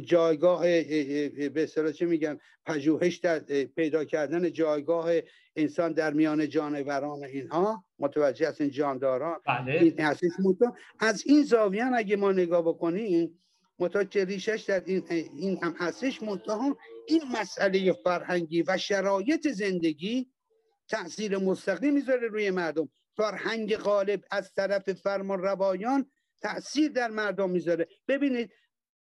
جایگاه 0.04 0.62
به 0.62 1.64
اصطلاح 1.64 1.92
چه 1.92 2.06
میگن 2.06 2.38
پژوهش 2.66 3.18
در 3.18 3.40
پیدا 3.64 4.06
کردن 4.06 4.52
جایگاه 4.52 5.12
انسان 5.56 5.94
در 5.94 6.14
میان 6.14 6.50
جانوران 6.50 7.24
اینها. 7.24 7.86
متوجه 8.00 8.48
از 8.48 8.62
این 8.62 8.70
جانداران؟ 8.70 9.40
بله. 9.48 9.74
این 9.74 10.06
از 11.00 11.24
این 11.26 11.44
زاویه 11.44 11.86
اگه 11.96 12.16
ما 12.16 12.32
نگاه 12.32 12.62
بکنیم 12.62 13.40
متوجه 13.80 14.26
ریشش 14.26 14.64
در 14.68 14.84
این, 14.86 15.04
این 15.10 15.60
هم 15.64 15.76
هستش 15.80 16.24
منتها 16.24 16.78
این 17.08 17.22
مسئله 17.42 17.94
فرهنگی 18.04 18.62
و 18.62 18.78
شرایط 18.78 19.48
زندگی 19.48 20.32
تاثیر 20.88 21.38
مستقیم 21.38 21.94
می‌ذاره 21.94 22.28
روی 22.28 22.52
مردم. 22.52 22.90
فرهنگ 23.16 23.76
غالب 23.76 24.24
از 24.32 24.54
طرف 24.54 24.94
فرمان 24.94 25.40
روایان 25.40 26.12
تاثیر 26.42 26.92
در 26.92 27.10
مردم 27.10 27.50
می‌ذاره. 27.50 27.88
ببینید 28.08 28.52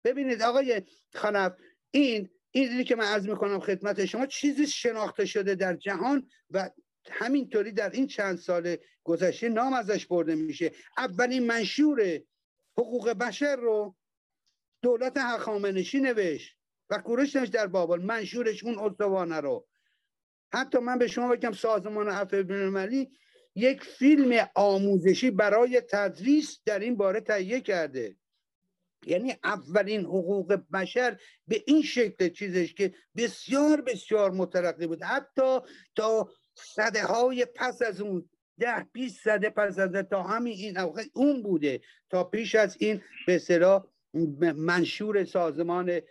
ببینید 0.04 0.42
آقای 0.42 0.82
خانف 1.16 1.54
این 1.92 2.30
این 2.52 2.84
که 2.84 2.96
من 2.96 3.06
عرض 3.06 3.28
می‌کنم 3.28 3.60
خدمت 3.60 4.06
شما 4.06 4.26
چیزی 4.26 4.68
شناخته 4.68 5.26
شده 5.26 5.56
در 5.56 5.76
جهان 5.76 6.28
و 6.52 6.70
همینطوری 7.12 7.72
در 7.72 7.90
این 7.90 8.08
چند 8.08 8.38
سال 8.38 8.78
گذشته 9.04 9.50
نام 9.50 9.74
ازش 9.74 10.06
برده 10.06 10.36
میشه. 10.36 10.72
اولین 10.98 11.46
منشور 11.46 12.20
حقوق 12.78 13.10
بشر 13.10 13.56
رو 13.56 13.96
دولت 14.82 15.18
هخامنشی 15.18 16.00
نوشت 16.00 16.58
و 16.90 16.98
کورش 16.98 17.36
نوشت 17.36 17.52
در 17.52 17.68
بابل 17.68 18.02
منشورش 18.02 18.64
اون 18.64 18.80
استوانه 18.80 19.40
رو. 19.40 19.68
حتی 20.54 20.78
من 20.78 20.98
به 20.98 21.08
شما 21.08 21.28
بگم 21.28 21.52
سازمان 21.52 22.10
عفو 22.10 22.44
بینالمللی 22.44 23.12
یک 23.56 23.84
فیلم 23.84 24.48
آموزشی 24.56 25.32
برای 25.32 25.82
تدریس 25.82 26.60
در 26.66 26.80
این 26.80 26.96
باره 26.96 27.22
تهیه 27.22 27.62
کرده. 27.62 28.16
یعنی 29.08 29.36
اولین 29.44 30.02
حقوق 30.06 30.60
بشر 30.74 31.18
به 31.48 31.64
این 31.68 31.82
شکل 31.82 32.30
چیزش 32.30 32.74
که 32.74 32.94
بسیار 33.18 33.82
بسیار 33.82 34.32
مترقی 34.32 34.88
بود. 34.88 35.04
حتی 35.04 35.60
تا 35.96 36.30
صده 36.56 37.04
های 37.04 37.46
پس 37.56 37.82
از 37.82 38.02
اون 38.02 38.30
ده 38.60 38.88
بیست 38.94 39.24
صده 39.24 39.50
پس 39.50 39.80
از 39.80 39.92
تا 39.92 40.24
همین 40.24 40.54
این 40.54 40.78
اون 41.14 41.44
بوده 41.44 41.82
تا 42.10 42.24
پیش 42.24 42.56
از 42.56 42.78
این 42.80 43.02
به 43.28 43.38
صلاح 43.38 43.86
منشور 44.56 45.26
سازمان 45.26 46.02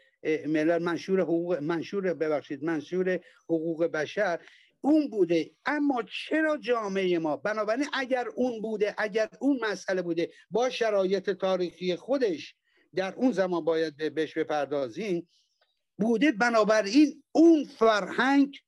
ملل 0.47 0.83
منشور 0.83 1.21
حقوق 1.21 1.59
منشور 1.63 2.15
ببخشید 2.15 2.65
منشور 2.65 3.21
حقوق 3.45 3.85
بشر 3.85 4.41
اون 4.81 5.09
بوده. 5.09 5.51
اما 5.67 6.03
چرا 6.03 6.57
جامعه 6.57 7.19
ما؟ 7.19 7.37
بنابراین 7.37 7.87
اگر 7.93 8.29
اون 8.35 8.63
بوده 8.63 8.95
اگر 8.99 9.29
اون 9.41 9.59
مسئله 9.63 10.03
بوده 10.03 10.31
با 10.51 10.71
شرایط 10.71 11.31
تاریخی 11.31 11.97
خودش 11.97 12.55
در 12.95 13.15
اون 13.15 13.33
زمان 13.33 13.65
باید 13.65 14.15
بهش 14.15 14.39
بپردازیم. 14.39 15.29
بوده 15.99 16.33
بنابراین 16.33 17.23
اون 17.33 17.65
فرهنگ 17.65 18.59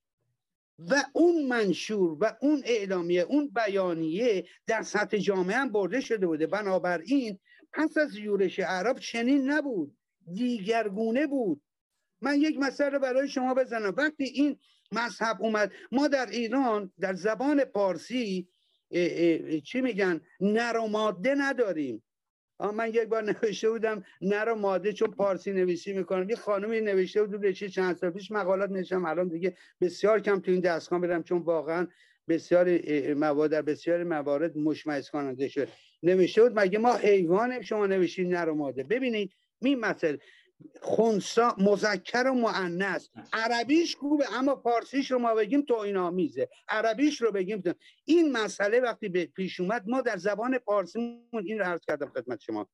و 0.79 1.03
اون 1.13 1.45
منشور 1.45 2.17
و 2.21 2.37
اون 2.41 2.61
اعلامیه 2.65 3.21
اون 3.21 3.51
بیانیه 3.55 4.45
در 4.67 4.81
سطح 4.81 5.17
جامعه 5.17 5.57
هم 5.57 5.71
برده 5.71 6.01
شده 6.01 6.27
بوده. 6.27 6.47
بنابراین 6.47 7.39
پس 7.73 7.97
از 7.97 8.15
یورش 8.15 8.59
عرب 8.59 8.99
چنین 8.99 9.51
نبود. 9.51 9.97
دیگرگونه 10.33 11.27
بود. 11.27 11.61
من 12.21 12.41
یک 12.41 12.57
مسئله 12.59 12.99
برای 12.99 13.27
شما 13.29 13.53
بزنم. 13.53 13.93
وقتی 13.97 14.23
این 14.23 14.59
مذهب 14.91 15.37
اومد 15.41 15.71
ما 15.91 16.07
در 16.07 16.25
ایران 16.25 16.91
در 16.99 17.13
زبان 17.13 17.65
پارسی 17.65 18.47
چی 19.63 19.81
میگن؟ 19.81 20.21
نر 20.39 20.77
و 20.77 20.87
ماده 20.87 21.35
نداریم. 21.37 22.03
من 22.59 22.89
یک 22.89 23.03
بار 23.03 23.23
نوشته 23.23 23.69
بودم 23.69 24.03
نر 24.21 24.49
و 24.49 24.55
ماده 24.55 24.93
چون 24.93 25.11
پارسی 25.11 25.51
نویسی 25.51 25.93
می‌کنم. 25.93 26.29
یه 26.29 26.35
خانمی 26.35 26.81
نوشته 26.81 27.23
بود 27.23 27.51
چه 27.51 27.69
چند 27.69 27.95
سال 27.95 28.09
پیش 28.09 28.31
مقالات 28.31 28.69
نوشتم. 28.69 29.05
الان 29.05 29.27
دیگه 29.27 29.57
بسیار 29.81 30.19
کم 30.19 30.39
تو 30.39 30.51
این 30.51 30.61
دستگاه 30.61 30.99
میرم 30.99 31.23
چون 31.23 31.41
واقعا 31.41 31.87
بسیار 32.27 32.79
مواد 33.13 33.51
در 33.51 33.61
بسیار 33.61 34.03
موارد 34.03 34.57
مشمعز 34.57 35.09
کننده 35.09 35.47
شد 35.47 35.67
نوشته 36.03 36.43
بود 36.43 36.59
مگه 36.59 36.79
ما 36.79 36.95
حیوانیم؟ 36.95 37.61
شما 37.61 37.87
نوشید 37.87 38.27
نر 38.27 38.49
و 38.49 38.55
ماده. 38.55 38.83
ببینید 38.83 39.31
می 39.61 39.75
مثل 39.75 40.17
خونسا 40.81 41.55
مذکر 41.57 42.27
و 42.27 42.33
مؤنث. 42.33 43.07
عربیش 43.33 43.95
خوبه 43.95 44.33
اما 44.33 44.55
پارسیش 44.55 45.11
رو 45.11 45.19
ما 45.19 45.35
بگیم 45.35 45.61
تو 45.61 45.73
این 45.73 45.97
آمیزه 45.97 46.49
عربیش 46.67 47.21
رو 47.21 47.31
بگیم 47.31 47.61
تو. 47.61 47.73
این 48.05 48.31
مسئله 48.31 48.79
وقتی 48.79 49.09
به 49.09 49.25
پیش 49.25 49.59
اومد 49.59 49.83
ما 49.87 50.01
در 50.01 50.17
زبان 50.17 50.57
پارسیمون 50.57 51.43
این 51.45 51.59
رو 51.59 51.65
عرض 51.65 51.81
کردم 51.87 52.09
خدمت 52.09 52.39
شما. 52.39 52.67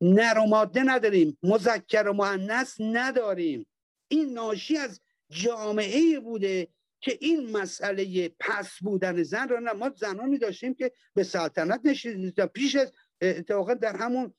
نر 0.00 0.38
و 0.38 0.46
ماده 0.46 0.82
نداریم 0.82 1.38
مذکر 1.42 2.08
و 2.08 2.12
مؤنث 2.12 2.80
نداریم. 2.80 3.66
این 4.08 4.32
ناشی 4.32 4.76
از 4.76 5.00
جامعه 5.30 6.20
بوده 6.20 6.68
که 7.00 7.18
این 7.20 7.56
مسئله 7.56 8.28
پس 8.40 8.78
بودن 8.80 9.22
زن 9.22 9.48
رو 9.48 9.60
نه 9.60 9.72
ما 9.72 9.90
زنانی 9.96 10.38
داشتیم 10.38 10.74
که 10.74 10.92
به 11.14 11.22
سلطنت 11.22 11.80
نشیدیم. 11.84 12.30
پیش 12.30 12.76
از 12.76 12.92
اتفاقا 13.20 13.74
در 13.74 13.96
همون 13.96 14.34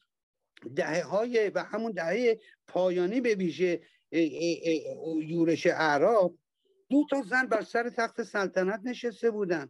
دهه 0.75 1.03
های 1.03 1.49
و 1.49 1.63
همون 1.63 1.91
دهه 1.91 2.39
پایانی 2.67 3.21
به 3.21 3.35
ویژه 3.35 3.81
یورش 5.21 5.67
اعراب 5.67 6.37
دو 6.89 7.05
تا 7.09 7.21
زن 7.21 7.45
بر 7.45 7.61
سر 7.61 7.89
تخت 7.89 8.23
سلطنت 8.23 8.81
نشسته 8.83 9.31
بودن. 9.31 9.69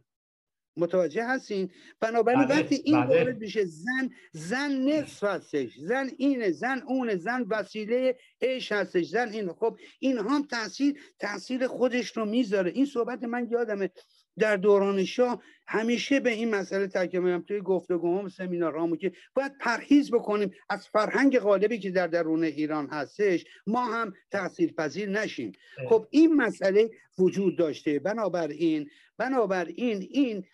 متوجه 0.76 1.24
هستین؟ 1.24 1.70
بنابراین 2.00 2.44
بله، 2.44 2.60
وقتی 2.60 2.82
این 2.84 3.00
بله. 3.00 3.18
وارد 3.18 3.38
میشه 3.38 3.64
زن 3.64 4.10
زن 4.32 4.72
نصف 4.72 5.24
هستش. 5.24 5.78
زن 5.78 6.10
اینه 6.18 6.50
زن 6.50 6.82
اونه 6.86 7.16
زن 7.16 7.46
وسیله 7.50 8.16
عشق 8.40 8.76
هستش. 8.76 9.06
زن 9.06 9.28
این 9.28 9.52
خب 9.52 9.78
این 9.98 10.18
هم 10.18 10.42
تاثیر 10.42 11.00
تاثیر 11.18 11.66
خودش 11.66 12.16
رو 12.16 12.24
می‌ذاره. 12.24 12.70
این 12.70 12.84
صحبت 12.86 13.24
من 13.24 13.48
یادمه. 13.50 13.90
در 14.38 14.56
دوران 14.56 15.04
شاه 15.04 15.42
همیشه 15.66 16.20
به 16.20 16.30
این 16.30 16.54
مسئله 16.54 16.86
تاکید 16.86 17.20
می‌کنم 17.20 17.42
توی 17.42 17.60
گفتگوهام 17.60 18.28
سمینارهامو 18.28 18.96
که 18.96 19.12
باید 19.34 19.58
پرهیز 19.60 20.10
بکنیم 20.10 20.50
از 20.70 20.88
فرهنگ 20.88 21.38
غالبی 21.38 21.78
که 21.78 21.90
در 21.90 22.06
درون 22.06 22.44
ایران 22.44 22.88
هستش 22.90 23.44
ما 23.66 23.84
هم 23.84 24.12
تاثیر 24.30 24.72
پذیر 24.72 25.08
نشیم 25.08 25.52
خب 25.88 26.06
این 26.10 26.34
مسئله 26.34 26.90
وجود 27.18 27.58
داشته. 27.58 27.98
بنابراین 27.98 28.90
بنابراین 29.18 30.08
این 30.10 30.44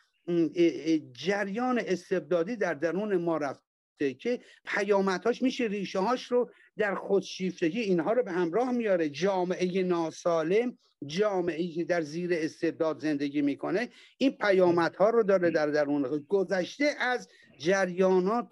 جریان 1.13 1.79
استبدادی 1.79 2.57
در 2.57 2.75
درون 2.75 3.17
ما 3.17 3.37
رفته 3.37 4.15
که 4.15 4.41
پیامدهاش 4.65 5.43
میشه 5.43 5.65
ریشه 5.65 5.99
هاش 5.99 6.25
رو 6.25 6.51
در 6.79 6.95
خودشیفتگی 6.95 7.81
اینها 7.81 8.13
رو 8.13 8.23
به 8.23 8.33
همراه 8.33 8.73
میاره. 8.73 9.09
جامعه 9.09 9.83
ناسالم 9.83 10.79
جامعه 11.07 11.69
که 11.69 11.85
در 11.85 12.01
زیر 12.01 12.31
استبداد 12.33 13.01
زندگی 13.01 13.43
می‌کنه 13.43 13.89
این 14.19 14.31
پیامدها 14.31 15.11
رو 15.11 15.23
داره 15.23 15.51
در 15.51 15.67
درون 15.67 16.25
گذشته 16.29 16.85
از 16.99 17.29
جریانات 17.59 18.51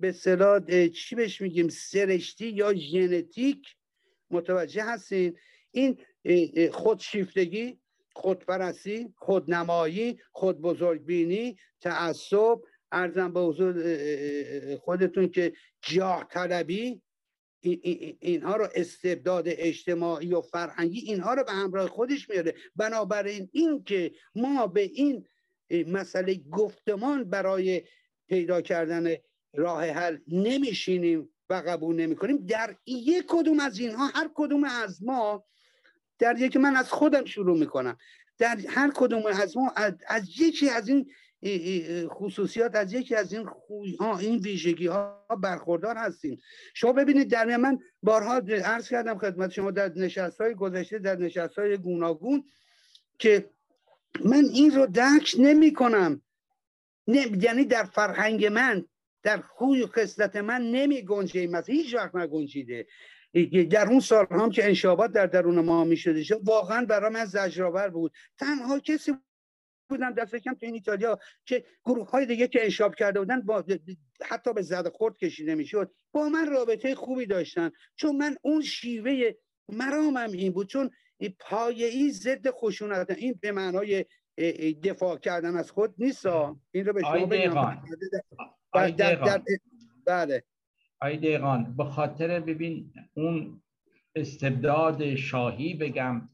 به 0.00 0.12
صلاح 0.12 0.88
چی 0.88 1.14
بهش 1.14 1.40
میگیم؟ 1.40 1.68
سرشتی 1.68 2.48
یا 2.48 2.74
ژنتیک؟ 2.74 3.66
متوجه 4.30 4.84
هستین؟ 4.84 5.36
این 5.70 5.98
خودشیفتگی 6.72 7.78
خودپرستی 8.14 9.14
خودنمایی 9.16 10.18
خود 10.32 10.60
بزرگبینی 10.60 11.56
تعصب 11.80 12.60
ارزم 12.92 13.32
به 13.32 13.40
حضور 13.40 13.74
خودتون 14.76 15.28
که 15.28 15.52
جاه 15.82 16.28
طلبی 16.30 17.02
اینها 17.62 18.56
رو 18.56 18.68
استبداد 18.74 19.44
اجتماعی 19.46 20.34
و 20.34 20.40
فرهنگی 20.40 21.00
اینها 21.00 21.34
رو 21.34 21.44
به 21.44 21.52
همراه 21.52 21.88
خودش 21.88 22.30
میاره. 22.30 22.54
بنابراین 22.76 23.48
این 23.52 23.84
که 23.84 24.12
ما 24.34 24.66
به 24.66 24.80
این 24.80 25.26
مسئله 25.86 26.34
گفتمان 26.34 27.24
برای 27.24 27.82
پیدا 28.28 28.60
کردن 28.60 29.14
راه 29.54 29.84
حل 29.84 30.18
نمیشینیم 30.28 31.28
و 31.50 31.54
قبول 31.54 31.96
نمی 31.96 32.16
کنیم 32.16 32.46
در 32.46 32.76
یک 32.86 33.24
کدوم 33.28 33.60
از 33.60 33.78
اینها 33.78 34.06
هر 34.06 34.30
کدوم 34.34 34.64
از 34.64 35.02
ما 35.02 35.44
در 36.18 36.38
یکی 36.38 36.58
من 36.58 36.76
از 36.76 36.90
خودم 36.90 37.24
شروع 37.24 37.58
می‌کنم. 37.58 37.96
در 38.38 38.58
هر 38.68 38.92
کدوم 38.94 39.26
از 39.26 39.56
ما 39.56 39.72
از, 40.06 40.40
یکی 40.40 40.68
از 40.68 40.88
این 40.88 41.10
خصوصیات 42.08 42.74
از 42.74 42.92
یکی 42.92 43.14
از 43.14 43.32
این 43.32 43.46
خوی 43.46 43.96
ها 43.96 44.18
این 44.18 44.38
ویژگی 44.38 44.86
ها 44.86 45.26
برخوردار 45.42 45.96
هستیم. 45.96 46.40
شما 46.74 46.92
ببینید 46.92 47.30
در 47.30 47.56
من 47.56 47.78
بارها 48.02 48.34
عرض 48.64 48.88
کردم 48.88 49.18
خدمت 49.18 49.50
شما 49.50 49.70
در 49.70 49.92
نشست 49.96 50.40
های 50.40 50.54
گذشته 50.54 50.98
در 50.98 51.16
نشست 51.16 51.58
های 51.58 51.76
گوناگون 51.76 52.44
که 53.18 53.50
من 54.24 54.44
این 54.52 54.70
رو 54.70 54.86
درک 54.86 55.34
نمی 55.38 55.72
کنم. 55.72 56.22
یعنی 57.06 57.64
در 57.64 57.84
فرهنگ 57.84 58.46
من 58.46 58.84
در 59.22 59.40
خوی 59.40 59.82
و 59.82 59.86
خصلت 59.86 60.36
من 60.36 60.62
نمی 60.62 61.02
گنجه 61.02 61.40
این 61.40 61.62
هیچ 61.66 61.94
وقت 61.94 62.14
نگنجیده. 62.14 62.86
در 63.70 63.88
اون 63.88 64.00
سال 64.00 64.26
هم 64.30 64.50
که 64.50 64.64
انشابات 64.64 65.12
در 65.12 65.26
درون 65.26 65.60
ما 65.60 65.84
می 65.84 65.96
شده 65.96 66.24
واقعا 66.44 66.86
برای 66.86 67.10
من 67.10 67.24
زجرآور 67.24 67.88
بود. 67.88 68.12
تنها 68.38 68.78
کسی 68.78 69.12
بودن 69.92 70.12
دست 70.12 70.36
کم 70.36 70.54
تو 70.54 70.66
این 70.66 70.74
ایتالیا 70.74 71.18
که 71.44 71.64
گروه 71.84 72.10
های 72.10 72.26
دیگه 72.26 72.48
که 72.48 72.64
انشاب 72.64 72.94
کرده 72.94 73.18
بودن 73.18 73.40
با 73.40 73.64
حتی 74.24 74.52
به 74.52 74.62
زد 74.62 74.88
خورد 74.88 75.16
کشیده 75.16 75.54
می‌شد. 75.54 75.90
با 76.12 76.28
من 76.28 76.46
رابطه 76.50 76.94
خوبی 76.94 77.26
داشتن. 77.26 77.70
چون 77.96 78.16
من 78.16 78.36
اون 78.42 78.62
شیوه 78.62 79.32
مرامم 79.68 80.32
این 80.32 80.52
بود. 80.52 80.68
چون 80.68 80.90
پایه‌ای 81.38 82.10
ضد 82.10 82.50
خشونت 82.50 83.10
این 83.10 83.38
به 83.40 83.52
معنای 83.52 84.04
دفاع 84.84 85.18
کردن 85.18 85.56
از 85.56 85.70
خود 85.70 85.94
نیست 85.98 86.26
این 86.70 86.84
رو 86.86 86.92
به 86.92 87.00
شما 87.00 87.26
بگم. 87.26 87.82
بله. 90.06 90.44
آی 91.00 91.16
دیغان 91.16 91.76
به 91.76 91.84
خاطر 91.84 92.40
ببین 92.40 92.92
اون 93.14 93.62
استبداد 94.16 95.14
شاهی 95.14 95.74
بگم 95.74 96.28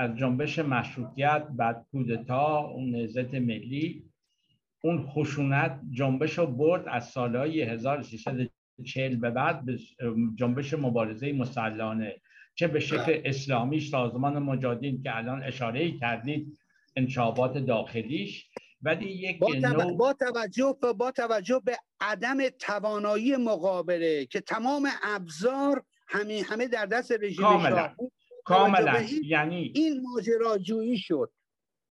از 0.00 0.16
جنبش 0.16 0.58
مشروطیت 0.58 1.46
بعد 1.56 1.86
کودتا 1.90 2.58
اون 2.58 2.90
نهضت 2.90 3.34
ملی. 3.34 4.04
اون 4.82 5.06
خشونت 5.06 5.80
جنبش 5.90 6.38
رو 6.38 6.46
برد 6.46 6.84
از 6.88 7.08
سالهای 7.08 7.62
1340 7.62 9.16
به 9.16 9.30
بعد 9.30 9.64
به 9.64 9.78
جنبش 10.34 10.74
مبارزه 10.74 11.32
مسلحانه 11.32 12.20
چه 12.54 12.68
به 12.68 12.80
شکل 12.80 13.20
اسلامی 13.24 13.80
سازمان 13.80 14.38
مجاهدین 14.38 15.02
که 15.02 15.16
الان 15.16 15.42
اشاره 15.42 15.98
کردید 15.98 16.58
انشابات 16.96 17.58
داخلیش. 17.58 18.50
ولی 18.82 19.06
یک 19.10 19.38
با, 19.38 19.54
نوع... 19.54 19.96
با 19.96 20.12
توجه 20.12 20.76
با 20.98 21.10
توجه 21.10 21.60
به 21.64 21.76
عدم 22.00 22.48
توانایی 22.48 23.36
مقابله 23.36 24.26
که 24.26 24.40
تمام 24.40 24.88
ابزار 25.02 25.84
همه 26.08 26.42
همه 26.48 26.68
در 26.68 26.86
دست 26.86 27.12
رژیم 27.12 27.46
کاملا 28.54 29.02
یعنی 29.24 29.72
این 29.74 30.02
ماجراجویی 30.02 30.98
شد 30.98 31.32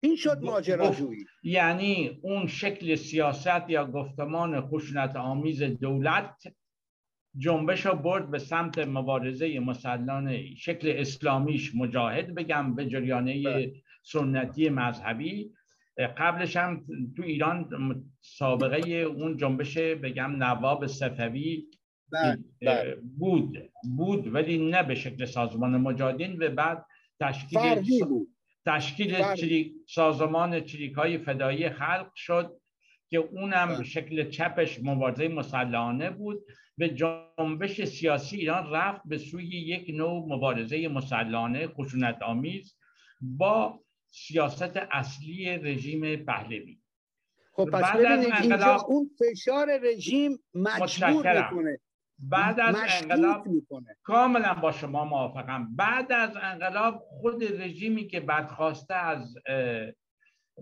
این 0.02 0.16
شد 0.16 0.38
ماجراجویی 0.42 1.26
یعنی 1.42 2.20
اون 2.22 2.46
شکل 2.46 2.94
سیاست 2.94 3.70
یا 3.70 3.86
گفتمان 3.86 4.60
خشونت 4.60 5.16
آمیز 5.16 5.62
دولت 5.62 6.42
جنبش 7.36 7.86
رو 7.86 7.94
برد 7.94 8.30
به 8.30 8.38
سمت 8.38 8.78
مبارزه 8.78 9.60
مسلحانه 9.60 10.54
شکل 10.54 10.94
اسلامیش 10.96 11.74
مجاهد 11.74 12.34
بگم 12.34 12.74
به 12.74 12.86
جریانه 12.86 13.42
بله. 13.42 13.72
سنتی 14.02 14.68
مذهبی 14.68 15.50
قبلش 16.16 16.56
هم 16.56 16.86
تو 17.16 17.22
ایران 17.22 17.68
سابقه 18.20 18.90
اون 18.90 19.36
جنبش 19.36 19.78
بگم 19.78 20.44
نواب 20.44 20.86
صفوی. 20.86 21.66
بود 23.18 23.70
بود 23.96 24.34
ولی 24.34 24.70
نه 24.70 24.82
به 24.82 24.94
شکل 24.94 25.24
سازمان 25.24 25.76
مجاهدین 25.76 26.42
و 26.42 26.48
بعد 26.48 26.86
تشکیل 27.20 28.04
تشکیل 28.66 29.34
چریک 29.34 29.72
سازمان 29.88 30.60
چریک 30.60 30.92
های 30.92 31.18
فدایی 31.18 31.70
خلق 31.70 32.14
شد 32.14 32.60
که 33.10 33.16
اونم 33.16 33.68
به 33.68 33.74
بله. 33.74 33.84
شکل 33.84 34.30
چپش 34.30 34.78
مبارزه 34.82 35.28
مسلحانه 35.28 36.10
بود 36.10 36.40
و 36.78 36.88
جنبش 36.88 37.84
سیاسی 37.84 38.36
ایران 38.36 38.70
رفت 38.70 39.00
به 39.04 39.18
سوی 39.18 39.46
یک 39.46 39.90
نوع 39.94 40.34
مبارزه 40.34 40.88
مسلحانه 40.88 41.68
خشونت 41.68 42.22
آمیز 42.22 42.76
با 43.20 43.80
سیاست 44.10 44.76
اصلی 44.90 45.48
رژیم 45.48 46.16
پهلوی. 46.16 46.78
خب 47.52 47.70
پس 47.72 47.96
ببینید 47.96 48.34
اینجا 48.42 48.76
اون 48.76 49.10
فشار 49.18 49.78
رژیم 49.82 50.38
مجبور 50.54 51.42
می‌کنه 51.42 51.78
بعد 52.22 52.60
از 52.60 52.76
انقلاب 52.88 53.48
کاملا 54.02 54.54
با 54.54 54.72
شما 54.72 55.04
موافقم. 55.04 55.76
بعد 55.76 56.12
از 56.12 56.36
انقلاب 56.42 57.04
خود 57.08 57.44
رژیمی 57.44 58.06
که 58.06 58.20
برخواسته 58.20 58.94
از 58.94 59.34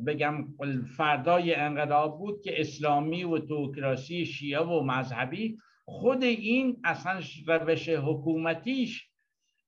بگم 0.07 0.49
فردای 0.97 1.55
انقلاب 1.55 2.19
بود 2.19 2.43
که 2.43 2.61
اسلامی 2.61 3.25
و 3.25 3.39
توکراسی 3.39 4.27
شیعه 4.27 4.61
و 4.61 4.83
مذهبی 4.83 5.59
خود 5.85 6.23
این 6.23 6.81
اصلا 6.85 7.21
روش 7.47 7.89
حکومتیش 7.89 9.11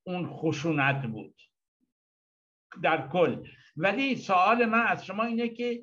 اون 0.02 0.26
خشونت 0.26 1.06
بود. 1.06 1.34
در 2.82 3.08
کل. 3.08 3.46
ولی 3.76 4.16
سوال 4.16 4.66
من 4.66 4.86
از 4.86 5.06
شما 5.06 5.24
اینه 5.24 5.48
که 5.48 5.82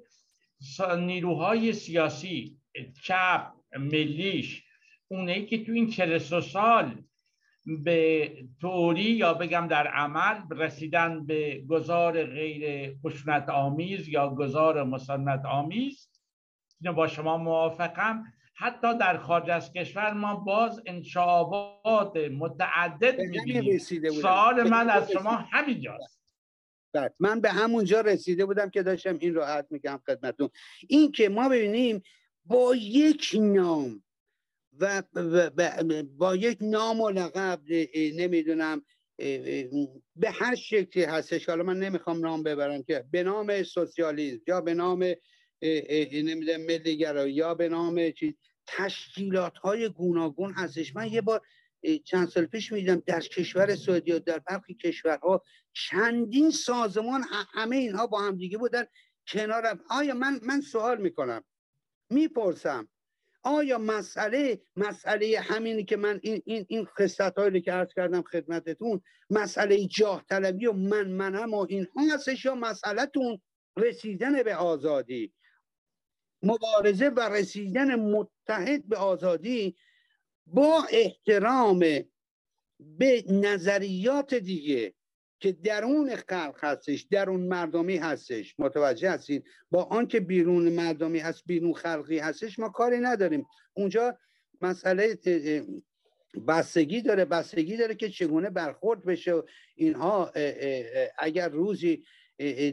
نیروهای 0.97 1.73
سیاسی 1.73 2.57
چپ 3.03 3.51
ملیش 3.79 4.66
اونه 5.07 5.45
که 5.45 5.65
تو 5.65 5.71
این 5.71 5.89
43 5.89 6.41
سال 6.41 7.03
به 7.65 8.31
توری 8.61 9.01
یا 9.01 9.33
بگم 9.33 9.67
در 9.67 9.87
عمل 9.87 10.57
رسیدن 10.57 11.25
به 11.25 11.65
گذار 11.69 12.25
غیر 12.25 12.95
خشونت 13.05 13.49
آمیز 13.49 14.07
یا 14.07 14.29
گذار 14.29 14.83
مسنت 14.83 15.45
آمیز 15.45 16.09
اینو 16.81 16.93
با 16.93 17.07
شما 17.07 17.37
موافقم. 17.37 18.23
حتی 18.59 18.97
در 18.97 19.17
خارج 19.17 19.49
از 19.49 19.73
کشور 19.73 20.13
ما 20.13 20.35
باز 20.35 20.81
انشابات 20.85 22.17
متعدد 22.17 23.19
می‌بینیم. 23.19 23.77
سوال 24.21 24.69
من 24.69 24.89
از 24.89 25.11
شما 25.11 25.31
همینجاست. 25.31 26.21
بله، 26.93 27.13
من 27.19 27.41
به 27.41 27.51
همونجا 27.51 28.01
رسیده 28.01 28.45
بودم 28.45 28.69
که 28.69 28.83
داشتم 28.83 29.17
این 29.19 29.35
رو 29.35 29.63
میگم 29.69 29.99
خدمتون. 30.05 30.49
این 30.87 31.11
که 31.11 31.29
ما 31.29 31.49
ببینیم 31.49 32.01
با 32.45 32.75
یک 32.75 33.35
نام 33.39 34.03
و 34.79 35.03
با 36.17 36.35
یک 36.35 36.57
نام 36.61 37.01
و 37.01 37.09
لقب 37.09 37.61
نمی‌دونم 38.15 38.81
به 40.15 40.31
هر 40.31 40.55
شکلی 40.55 41.03
هستش 41.03 41.49
حالا 41.49 41.63
من 41.63 41.79
نمی‌خوام 41.79 42.19
نام 42.19 42.43
ببرم 42.43 42.83
که 42.83 43.05
به 43.11 43.23
نام 43.23 43.63
سوسیالیسم 43.63 44.41
یا 44.47 44.61
به 44.61 44.73
نام 44.73 45.03
نمی‌دونم 46.11 46.61
ملیگرایی 46.65 47.33
یا 47.33 47.53
به 47.53 47.69
نام 47.69 48.11
چیز 48.11 48.33
تشکیلات 48.67 49.57
های 49.57 49.89
گوناگون 49.89 50.53
هستش. 50.53 50.95
من 50.95 51.07
یه 51.07 51.21
بار 51.21 51.41
چند 52.05 52.27
سال 52.27 52.45
پیش 52.45 52.71
میدم 52.71 53.03
در 53.05 53.19
کشور 53.19 53.75
سعودی 53.75 54.11
و 54.11 54.19
در 54.19 54.39
برخی 54.39 54.73
کشورها 54.73 55.43
چندین 55.73 56.51
سازمان 56.51 57.23
همه 57.53 57.75
اینها 57.75 58.07
با 58.07 58.21
هم 58.21 58.37
دیگه 58.37 58.57
بودن 58.57 58.85
کنارم. 59.27 59.79
آیا 59.89 60.13
من 60.13 60.39
من 60.43 60.61
سوال 60.61 61.01
می‌کنم. 61.01 61.43
می‌پرسم 62.09 62.87
آیا 63.47 63.77
مسئله 63.77 64.61
مسئله 64.75 65.39
همینی 65.39 65.83
که 65.83 65.97
من 65.97 66.19
این 66.23 66.41
این 66.45 66.65
این 66.69 66.87
هایی 67.37 67.61
که 67.61 67.71
عرض 67.71 67.93
کردم 67.93 68.21
خدمتتون 68.21 69.01
مسئله 69.29 69.85
جاه 69.85 70.25
طلبی 70.29 70.65
و 70.65 70.73
من 70.73 71.07
منم 71.07 71.53
و 71.53 71.65
اینها 71.69 72.13
هستش 72.13 72.45
یا 72.45 72.55
مسئلهتون 72.55 73.41
رسیدن 73.77 74.43
به 74.43 74.55
آزادی؟ 74.55 75.33
مبارزه 76.43 77.09
و 77.09 77.19
رسیدن 77.19 77.95
متحد 77.95 78.87
به 78.87 78.97
آزادی 78.97 79.75
با 80.47 80.83
احترام 80.91 81.79
به 82.79 83.23
نظریات 83.29 84.33
دیگه 84.33 84.93
که 85.39 85.51
درون 85.51 86.15
خلق 86.15 86.55
هستش 86.59 87.07
درون 87.11 87.41
مردمی 87.41 87.97
هستش. 87.97 88.55
متوجه 88.59 89.11
هستین؟ 89.11 89.43
با 89.71 89.83
آنکه 89.83 90.19
بیرون 90.19 90.69
مردمی 90.69 91.19
هست 91.19 91.43
بیرون 91.45 91.73
خلقی 91.73 92.19
هستش 92.19 92.59
ما 92.59 92.69
کاری 92.69 92.97
نداریم. 92.97 93.45
اونجا 93.73 94.17
مسئله 94.61 95.17
بستگی 96.47 97.01
داره 97.01 97.25
بستگی 97.25 97.77
داره 97.77 97.95
که 97.95 98.09
چگونه 98.09 98.49
برخورد 98.49 99.05
بشه 99.05 99.43
اینها 99.75 100.31
اگر 101.19 101.49
روزی 101.49 102.03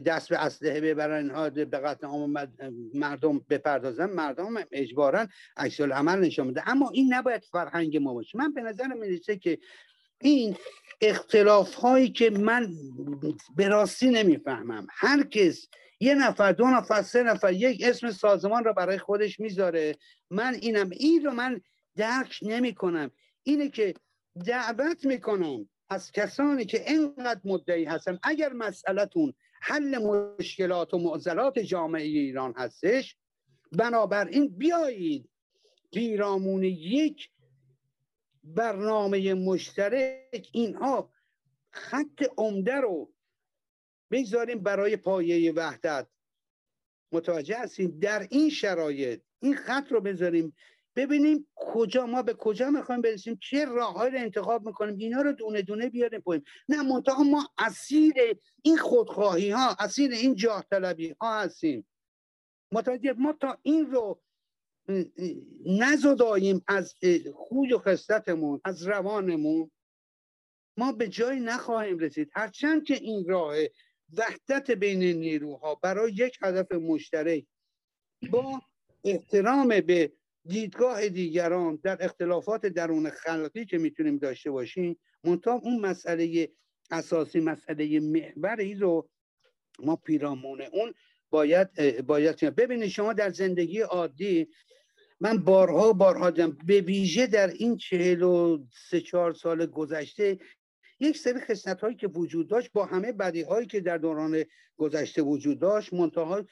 دست 0.05 0.29
به 0.29 0.45
اسلحه 0.45 0.81
ببرن 0.81 1.23
اینها 1.23 1.49
به 1.49 1.65
قتل 1.65 2.07
عام 2.07 2.33
مردم 2.93 3.39
بپردازن 3.49 4.05
مردم 4.05 4.53
اجبارا 4.71 5.27
عکس 5.57 5.81
عمل 5.81 6.19
نشان 6.19 6.47
میده. 6.47 6.69
اما 6.69 6.89
این 6.89 7.13
نباید 7.13 7.43
فرهنگ 7.43 7.97
ما 7.97 8.13
باشه. 8.13 8.37
من 8.37 8.53
به 8.53 8.61
نظر 8.61 8.87
می‌رسه 8.87 9.37
که 9.37 9.59
این 10.21 10.57
اختلاف 11.01 11.73
هایی 11.73 12.09
که 12.09 12.29
من 12.29 12.73
به 13.55 13.67
راستی 13.67 14.09
نمی‌فهمم. 14.09 14.87
هر 14.89 15.23
کس 15.23 15.67
یه 15.99 16.15
نفر 16.15 16.51
دو 16.51 16.65
نفر 16.65 17.01
سه 17.01 17.23
نفر 17.23 17.53
یک 17.53 17.81
اسم 17.83 18.11
سازمان 18.11 18.63
را 18.63 18.73
برای 18.73 18.97
خودش 18.97 19.39
می‌ذاره. 19.39 19.95
من 20.29 20.53
اینم. 20.61 20.89
این 20.89 21.25
رو 21.25 21.31
من 21.31 21.61
درک 21.95 22.39
نمی 22.41 22.73
کنم 22.73 23.11
اینه 23.43 23.69
که 23.69 23.93
دعوت 24.45 25.05
می‌کنم 25.05 25.69
از 25.89 26.11
کسانی 26.11 26.65
که 26.65 26.91
اینقدر 26.91 27.41
مدعی 27.43 27.83
هستن. 27.83 28.19
اگر 28.23 28.53
مسئلتون 28.53 29.33
حل 29.61 29.97
مشکلات 29.97 30.93
و 30.93 30.97
معضلات 30.97 31.59
جامعه 31.59 32.03
ایران 32.03 32.53
هستش 32.57 33.15
بنابراین 33.71 34.47
بیایید 34.57 35.29
پیرامون 35.93 36.63
یک 36.63 37.29
برنامه 38.45 39.33
مشترک 39.33 40.49
اینها 40.51 41.11
خط 41.71 42.23
عمده 42.37 42.75
رو 42.75 43.13
بگذاریم 44.11 44.59
برای 44.59 44.97
پایه 44.97 45.51
وحدت. 45.51 46.07
متوجه 47.11 47.57
هستیم 47.57 47.99
در 47.99 48.27
این 48.29 48.49
شرایط 48.49 49.21
این 49.39 49.55
خط 49.55 49.91
رو 49.91 50.01
بذاریم 50.01 50.55
ببینیم 50.95 51.47
کجا 51.55 52.05
ما 52.05 52.21
به 52.21 52.33
کجا 52.33 52.69
می‌خوایم 52.69 53.01
برسیم 53.01 53.37
چه 53.41 53.65
راههایی 53.65 54.11
رو 54.11 54.19
انتخاب 54.19 54.65
می‌کنیم 54.65 54.97
اینا 54.97 55.21
رو 55.21 55.31
دونه 55.31 55.61
دونه 55.61 55.89
بیاریم 55.89 56.19
پاییم 56.19 56.43
نه 56.69 56.81
منتها 56.81 57.23
ما 57.23 57.49
اسیر 57.57 58.13
این 58.63 58.77
خودخواهی 58.77 59.49
ها 59.49 59.75
اسیر 59.79 60.11
این 60.11 60.35
جاه 60.35 60.65
طلبی 60.71 61.15
ها 61.21 61.41
هستیم. 61.41 61.87
متوجه 62.71 63.13
ما 63.13 63.33
تا 63.33 63.57
این 63.61 63.91
رو 63.91 64.21
نزداییم 65.65 66.63
از 66.67 66.95
خوی 67.33 67.73
و 67.73 67.77
خستتمون 67.77 68.61
از 68.63 68.87
روانمون. 68.87 69.71
ما 70.77 70.91
به 70.91 71.07
جایی 71.07 71.39
نخواهیم 71.39 71.97
رسید. 71.97 72.29
هرچند 72.33 72.83
که 72.83 72.93
این 72.93 73.25
راه 73.27 73.55
وحدت 74.17 74.71
بین 74.71 75.03
نیروها 75.03 75.75
برای 75.75 76.11
یک 76.11 76.37
هدف 76.41 76.71
مشترک 76.71 77.45
با 78.31 78.61
احترام 79.03 79.81
به 79.81 80.11
دیدگاه 80.45 81.09
دیگران 81.09 81.79
در 81.83 82.05
اختلافات 82.05 82.65
درون 82.65 83.09
خلقی 83.09 83.65
که 83.65 83.77
می‌تونیم 83.77 84.17
داشته 84.17 84.51
باشیم 84.51 84.99
منتها 85.23 85.53
اون 85.53 85.79
مسئله 85.79 86.51
اساسی 86.91 87.39
مسئله 87.39 87.99
محوری 87.99 88.75
رو 88.75 89.09
ما 89.79 89.95
پیرامون 89.95 90.61
اون 90.61 90.93
باید 91.29 92.01
باید 92.01 92.55
ببینید 92.55 92.89
شما 92.89 93.13
در 93.13 93.29
زندگی 93.29 93.81
عادی 93.81 94.47
من 95.19 95.37
بارها 95.37 95.93
بارها 95.93 96.29
دم 96.29 96.57
به 96.65 96.81
ویژه 96.81 97.27
در 97.27 97.47
این 97.47 97.77
چهل 97.77 98.23
و 98.23 98.65
سه 98.89 99.01
چهار 99.01 99.33
سال 99.33 99.65
گذشته 99.65 100.39
یک 100.99 101.17
سری 101.17 101.39
خصلت 101.39 101.81
هایی 101.81 101.95
که 101.95 102.07
وجود 102.07 102.47
داشت 102.47 102.69
با 102.73 102.85
همه 102.85 103.11
بدی 103.11 103.41
هایی 103.41 103.67
که 103.67 103.79
در 103.79 103.97
دوران 103.97 104.43
گذشته 104.77 105.21
وجود 105.21 105.59
داشت 105.59 105.93
منتها 105.93 106.43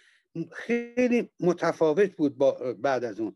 خیلی 0.51 1.29
متفاوت 1.39 2.15
بود 2.15 2.37
با 2.37 2.73
بعد 2.73 3.03
از 3.03 3.19
اون. 3.19 3.35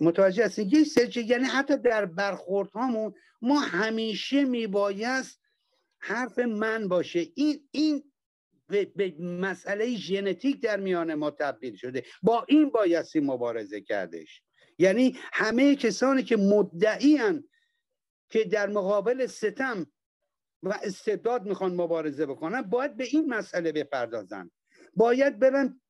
متوجه 0.00 0.44
هستین؟ 0.44 0.68
یک 0.68 0.86
سری 0.86 1.22
یعنی 1.22 1.44
حتی 1.44 1.76
در 1.76 2.06
برخورد 2.06 2.70
هامون 2.70 3.14
ما 3.42 3.60
همیشه 3.60 4.44
میبایست 4.44 5.40
حرف 5.98 6.38
من 6.38 6.88
باشه. 6.88 7.26
این 7.34 7.68
این 7.70 8.02
به, 8.96 9.14
مسئله 9.20 9.96
ژنتیک 9.96 10.60
در 10.60 10.80
میان 10.80 11.14
ما 11.14 11.30
تبدیل 11.30 11.76
شده. 11.76 12.04
با 12.22 12.44
این 12.48 12.70
بایستی 12.70 13.20
مبارزه 13.20 13.80
کردش. 13.80 14.42
یعنی 14.78 15.18
همه 15.32 15.76
کسانی 15.76 16.22
که 16.22 16.36
مدعی 16.36 17.18
که 18.28 18.44
در 18.44 18.68
مقابل 18.68 19.26
ستم 19.26 19.86
و 20.62 20.78
استبداد 20.82 21.46
می‌خوان 21.46 21.74
مبارزه 21.74 22.26
بکنن 22.26 22.62
باید 22.62 22.96
به 22.96 23.04
این 23.04 23.26
مسئله 23.26 23.72
بپردازن. 23.72 24.50
باید 24.96 25.38
برن 25.38 25.80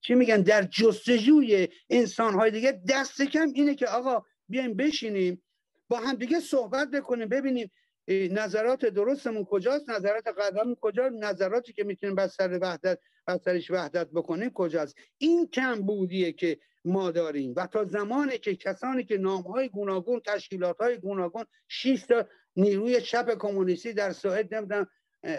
چی 0.00 0.14
میگن؟ 0.14 0.42
در 0.42 0.62
جستجوی 0.62 1.68
انسانهای 1.90 2.50
دیگه. 2.50 2.82
دست 2.88 3.22
کم 3.22 3.52
اینه 3.54 3.74
که 3.74 3.86
آقا 3.86 4.24
بیایم 4.48 4.74
بشینیم 4.74 5.42
با 5.88 5.96
هم 6.00 6.14
دیگه 6.14 6.40
صحبت 6.40 6.90
بکنیم 6.90 7.28
ببینیم 7.28 7.70
نظرات 8.08 8.84
درستمون 8.84 9.44
کجاست؟ 9.44 9.90
نظرات 9.90 10.28
قدممون 10.28 10.76
کجا 10.80 11.08
نظراتی 11.08 11.72
که 11.72 11.84
می‌تونیم 11.84 12.14
بر 12.14 12.26
سر 12.26 12.58
وحدت 12.62 12.98
بر 13.26 13.38
سرش 13.38 13.70
وحدت 13.70 14.10
بکنیم 14.10 14.50
کجاست؟ 14.50 14.96
این 15.18 15.48
کم 15.48 15.82
بودیه 15.82 16.32
که 16.32 16.58
ما 16.84 17.10
داریم 17.10 17.54
و 17.56 17.66
تا 17.66 17.84
زمانی 17.84 18.38
که 18.38 18.56
کسانی 18.56 19.04
که 19.04 19.18
نامهای 19.18 19.68
گوناگون 19.68 20.20
تشکیلات 20.26 20.78
های 20.80 20.98
گوناگون 20.98 21.44
6 21.68 22.04
تا 22.08 22.26
نیروی 22.56 23.00
چپ 23.00 23.38
کمونیستی 23.38 23.92
در 23.92 24.12
سوئد 24.12 24.54
نمی‌دونم 24.54 24.86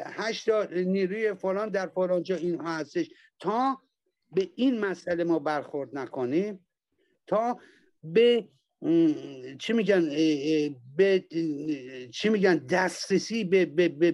هشت 0.05 0.49
تا 0.49 0.63
نیروی 0.63 1.33
فلان 1.33 1.69
در 1.69 1.87
فلان 1.87 2.23
جا 2.23 2.35
اینها 2.35 2.75
هستش. 2.75 3.09
تا 3.39 3.81
به 4.31 4.49
این 4.55 4.79
مسئله 4.79 5.23
ما 5.23 5.39
برخورد 5.39 5.97
نکنیم 5.97 6.65
تا 7.27 7.59
به 8.03 8.47
چی 9.59 9.73
میگن؟ 9.73 10.09
به 10.95 11.25
چی 12.11 12.29
میگن؟ 12.29 12.55
دسترسی 12.55 13.43
به, 13.43 13.65
به, 13.65 13.89
به 13.89 14.11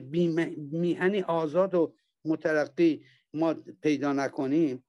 میهنی 0.72 1.22
آزاد 1.22 1.76
و 1.76 1.94
مترقی 2.26 3.04
ما 3.34 3.54
پیدا 3.82 4.14
نکنیم 4.14 4.84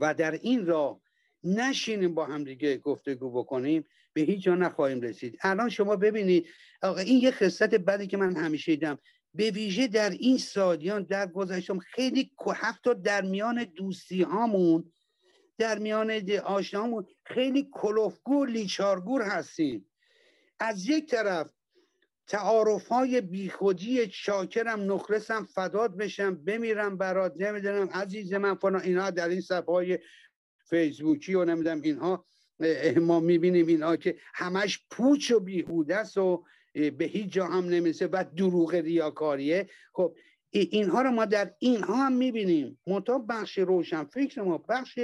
و 0.00 0.14
در 0.14 0.32
این 0.32 0.66
راه 0.66 1.00
نشینیم 1.44 2.14
با 2.14 2.26
هم 2.26 2.44
دیگه 2.44 2.76
گفتگو 2.76 3.30
بکنیم 3.30 3.84
به 4.12 4.20
هیچ 4.20 4.42
جا 4.42 4.54
نخواهیم 4.54 5.00
رسید. 5.00 5.38
الان 5.42 5.68
شما 5.68 5.96
ببینید 5.96 6.46
این 6.82 7.20
یه 7.20 7.30
خصلت 7.30 7.74
بدی 7.74 8.06
که 8.06 8.16
من 8.16 8.36
همیشه 8.36 8.72
دیدم. 8.72 8.98
به 9.34 9.50
ویژه 9.50 9.86
در 9.86 10.10
این 10.10 10.38
سالیان 10.38 11.02
در 11.02 11.26
گذشتم 11.26 11.78
خیلی 11.78 12.32
حتی 12.56 12.94
در 12.94 13.22
میان 13.22 13.64
دوستی 13.64 14.22
هامون 14.22 14.92
در 15.60 15.78
میان 15.78 16.22
آشنامون 16.44 17.06
خیلی 17.24 17.68
کلوفگور 17.72 18.48
لیچارگور 18.48 19.22
هستیم. 19.22 19.86
از 20.60 20.88
یک 20.88 21.10
طرف 21.10 21.50
تعارف 22.26 22.88
های 22.88 23.20
بیخودی 23.20 24.10
شاکرم 24.10 24.92
نخرسم 24.92 25.44
فداد 25.44 25.96
بشم 25.96 26.34
بمیرم 26.34 26.96
برات 26.96 27.34
نمی‌دونم 27.36 27.88
عزیز 27.88 28.32
من 28.32 28.54
فنا 28.54 28.78
اینها 28.78 29.10
در 29.10 29.28
این 29.28 29.40
صفحه 29.40 29.74
های 29.74 29.98
فیسبوکی 30.70 31.34
و 31.34 31.44
نمی‌دونم 31.44 31.82
اینها 31.82 32.26
ما 32.96 33.20
می‌بینیم 33.20 33.66
اینها 33.66 33.96
که 33.96 34.16
همش 34.34 34.86
پوچ 34.90 35.30
و 35.30 35.40
بیهوده 35.40 35.96
است 35.96 36.18
و 36.18 36.44
به 36.72 37.04
هیچ 37.04 37.32
جا 37.32 37.46
هم 37.46 37.64
نمیسه 37.64 38.06
و 38.06 38.24
دروغ 38.36 38.74
ریاکاریه. 38.74 39.68
خب 39.92 40.16
اینها 40.50 41.02
رو 41.02 41.10
ما 41.10 41.24
در 41.24 41.54
اینها 41.58 41.96
هم 41.96 42.12
می‌بینیم. 42.12 42.80
منتها 42.86 43.18
بخش 43.18 43.58
روشن 43.58 44.04
فکر 44.04 44.42
ما 44.42 44.58
بخش 44.58 44.98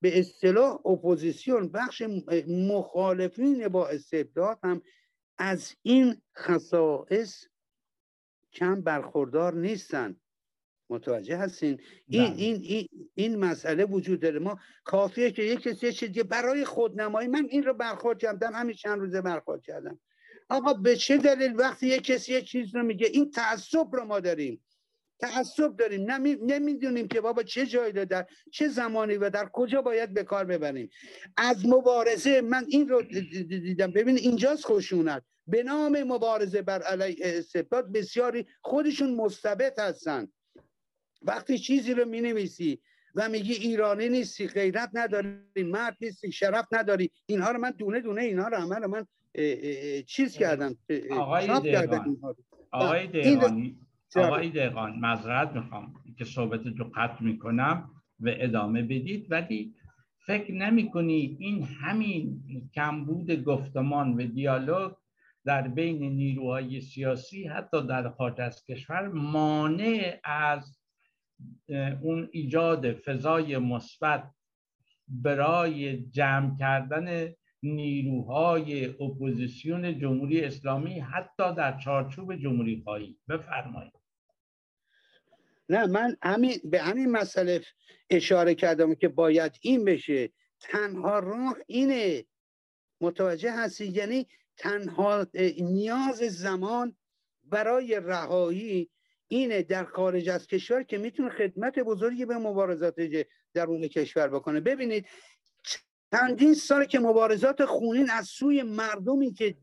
به 0.00 0.18
اصطلاح 0.18 0.86
اپوزیسیون 0.86 1.68
بخش 1.68 2.02
مخالفین 2.48 3.68
با 3.68 3.88
استبداد 3.88 4.58
هم 4.62 4.82
از 5.38 5.74
این 5.82 6.22
خصائص 6.36 7.44
کم 8.52 8.80
برخوردار 8.80 9.54
نیستن. 9.54 10.16
متوجه 10.90 11.36
هستین؟ 11.36 11.80
این, 12.06 12.24
بله. 12.24 12.36
این, 12.36 12.60
این, 12.62 12.88
این 13.14 13.36
مسئله 13.36 13.84
وجود 13.84 14.20
داره. 14.20 14.38
ما 14.38 14.58
کافیه 14.84 15.30
که 15.30 15.42
یک 15.42 15.60
کسی 15.60 15.92
چیزی 15.92 16.22
برای 16.22 16.64
خودنمایی 16.64 17.28
من 17.28 17.46
این 17.50 17.62
رو 17.62 17.74
برخورد 17.74 18.18
کردم. 18.18 18.52
همین 18.54 18.74
چند 18.74 19.00
روزه 19.00 19.20
برخورد 19.20 19.62
کردم. 19.62 20.00
آقا 20.48 20.74
به 20.74 20.96
چه 20.96 21.16
دلیل 21.16 21.56
وقتی 21.56 21.86
یک 21.86 22.02
کسی 22.02 22.34
یک 22.34 22.44
چیز 22.44 22.74
رو 22.74 22.82
میگه 22.82 23.06
این 23.06 23.30
تعصب 23.30 23.96
رو 23.96 24.04
ما 24.04 24.20
داریم. 24.20 24.64
تعصب 25.20 25.76
داریم. 25.76 26.10
نمی... 26.10 26.36
نمی‌دونیم 26.42 27.08
که 27.08 27.20
بابا 27.20 27.42
چه 27.42 27.66
جایی 27.66 27.92
رو 27.92 28.04
در 28.04 28.26
چه 28.50 28.68
زمانی 28.68 29.14
و 29.14 29.30
در 29.30 29.48
کجا 29.52 29.82
باید 29.82 30.14
به 30.14 30.24
کار 30.24 30.44
ببریم. 30.44 30.90
از 31.36 31.66
مبارزه 31.66 32.40
من 32.40 32.64
این 32.68 32.88
رو 32.88 33.02
دیدم. 33.02 33.90
ببین 33.90 34.16
اینجاست 34.16 34.64
خشونت. 34.66 35.22
به 35.46 35.62
نام 35.62 36.02
مبارزه 36.02 36.62
بر 36.62 36.82
علیه 36.82 37.16
استبداد 37.20 37.92
بسیاری 37.92 38.46
خودشون 38.60 39.14
مستبد 39.14 39.78
هستن. 39.78 40.28
وقتی 41.22 41.58
چیزی 41.58 41.94
رو 41.94 42.04
می 42.04 42.20
نویسی 42.20 42.80
و 43.14 43.28
میگی 43.28 43.52
ایرانی 43.52 44.08
نیستی 44.08 44.46
غیرت 44.46 44.90
نداری 44.92 45.38
مرد 45.56 45.96
نیستی 46.00 46.32
شرف 46.32 46.66
نداری 46.72 47.10
اینها 47.26 47.50
رو 47.50 47.58
من 47.58 47.70
دونه 47.70 48.00
دونه 48.00 48.22
اینها 48.22 48.48
رو 48.48 48.56
عمل 48.56 48.86
من 48.86 49.06
چیز 50.06 50.36
کردم 50.36 50.76
آقای 51.10 51.46
دهقان. 51.46 52.16
آقای 52.72 53.06
دهقان 53.06 53.76
آقای 54.16 54.50
دهقان 54.50 54.98
مذرت 54.98 55.52
می‌خوام 55.52 55.94
که 56.18 56.24
صحبت 56.24 56.66
رو 56.66 56.90
قطع 56.94 57.24
می‌کنم 57.24 57.90
و 58.20 58.28
ادامه 58.28 58.82
بدید. 58.82 59.32
ولی 59.32 59.74
فکر 60.26 60.52
نمی 60.52 60.90
کنی 60.90 61.36
این 61.40 61.62
همین 61.62 62.42
کمبود 62.74 63.44
گفتمان 63.44 64.14
و 64.14 64.26
دیالوگ 64.26 64.92
در 65.44 65.68
بین 65.68 66.02
نیروهای 66.02 66.80
سیاسی 66.80 67.46
حتی 67.46 67.86
در 67.86 68.08
خارج 68.08 68.40
از 68.40 68.64
کشور 68.64 69.08
مانع 69.08 70.20
از 70.24 70.78
اون 72.02 72.28
ایجاد 72.32 72.92
فضای 72.92 73.58
مثبت 73.58 74.30
برای 75.08 76.02
جمع 76.02 76.58
کردن 76.58 77.32
نیروهای 77.62 78.86
اپوزیسیون 78.86 79.98
جمهوری 79.98 80.40
اسلامی 80.40 81.00
حتی 81.00 81.54
در 81.54 81.78
چارچوب 81.78 82.36
جمهوری 82.36 82.82
خواهی 82.84 83.16
بفرمایید. 83.28 83.97
نه 85.68 85.86
من 85.86 86.16
همین 86.22 86.60
به 86.64 86.82
همین 86.82 87.10
مسئله 87.10 87.62
اشاره 88.10 88.54
کردم 88.54 88.94
که 88.94 89.08
باید 89.08 89.52
این 89.60 89.84
بشه. 89.84 90.32
تنها 90.60 91.18
راه 91.18 91.56
اینه. 91.66 92.24
متوجه 93.00 93.52
هستی؟ 93.52 93.86
یعنی 93.86 94.26
تنها 94.56 95.26
نیاز 95.60 96.16
زمان 96.16 96.96
برای 97.44 98.00
رهایی 98.04 98.90
اینه 99.28 99.62
در 99.62 99.84
خارج 99.84 100.28
از 100.28 100.46
کشور 100.46 100.82
که 100.82 100.98
می‌تونه 100.98 101.30
خدمت 101.30 101.78
بزرگی 101.78 102.24
به 102.24 102.38
مبارزات 102.38 102.94
درون 103.54 103.88
کشور 103.88 104.28
بکنه. 104.28 104.60
ببینید 104.60 105.06
چندین 106.12 106.54
سال 106.54 106.84
که 106.84 106.98
مبارزات 106.98 107.64
خونین 107.64 108.10
از 108.10 108.26
سوی 108.26 108.62
مردمی 108.62 109.32
که 109.32 109.56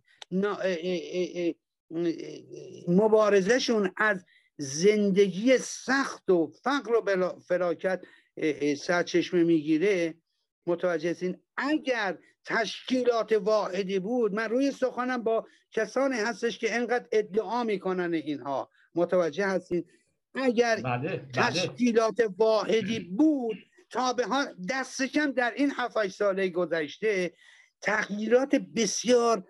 مبارزشون 2.88 3.92
از 3.98 4.26
زندگی 4.58 5.58
سخت 5.58 6.30
و 6.30 6.48
فقر 6.48 6.94
و 6.94 7.40
فلاکت 7.40 8.02
سرچشمه 8.78 9.44
می‌گیره. 9.44 10.14
متوجه 10.68 11.10
هستین؟ 11.10 11.38
اگر 11.58 12.18
تشکیلات 12.46 13.32
واحدی 13.32 14.00
بود 14.00 14.34
من 14.34 14.50
روی 14.50 14.72
سخنم 14.72 15.24
با 15.24 15.48
کسانی 15.72 16.16
هستش 16.16 16.60
که 16.60 16.76
انقدر 16.76 17.06
ادعا 17.12 17.64
می‌کنن 17.64 18.14
اینها. 18.14 18.70
متوجه 18.96 19.46
هستین؟ 19.46 19.86
اگر 20.36 20.76
بله، 20.76 21.10
بله. 21.10 21.30
تشکیلات 21.34 22.34
واحدی 22.38 23.00
بود 23.00 23.58
تا 23.90 24.14
به 24.14 24.26
حال 24.26 24.46
دست 24.70 25.04
کم 25.04 25.32
در 25.32 25.54
این 25.56 25.72
7 25.72 26.08
ساله 26.08 26.50
گذشته 26.50 27.34
تغییرات 27.82 28.56
بسیار 28.56 29.48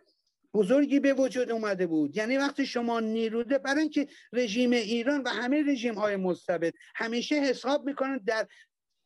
بزرگی 0.55 0.99
به 0.99 1.13
وجود 1.13 1.51
اومده 1.51 1.87
بود. 1.87 2.17
یعنی 2.17 2.37
وقتی 2.37 2.65
شما 2.65 2.99
نیروده 2.99 3.57
برای 3.57 3.81
اینکه 3.81 4.07
رژیم 4.33 4.71
ایران 4.71 5.21
و 5.21 5.29
همه 5.29 5.63
رژیم 5.67 5.93
های 5.93 6.15
مستبد 6.15 6.73
همیشه 6.95 7.35
حساب 7.35 7.85
می‌کنن 7.85 8.17
در 8.17 8.47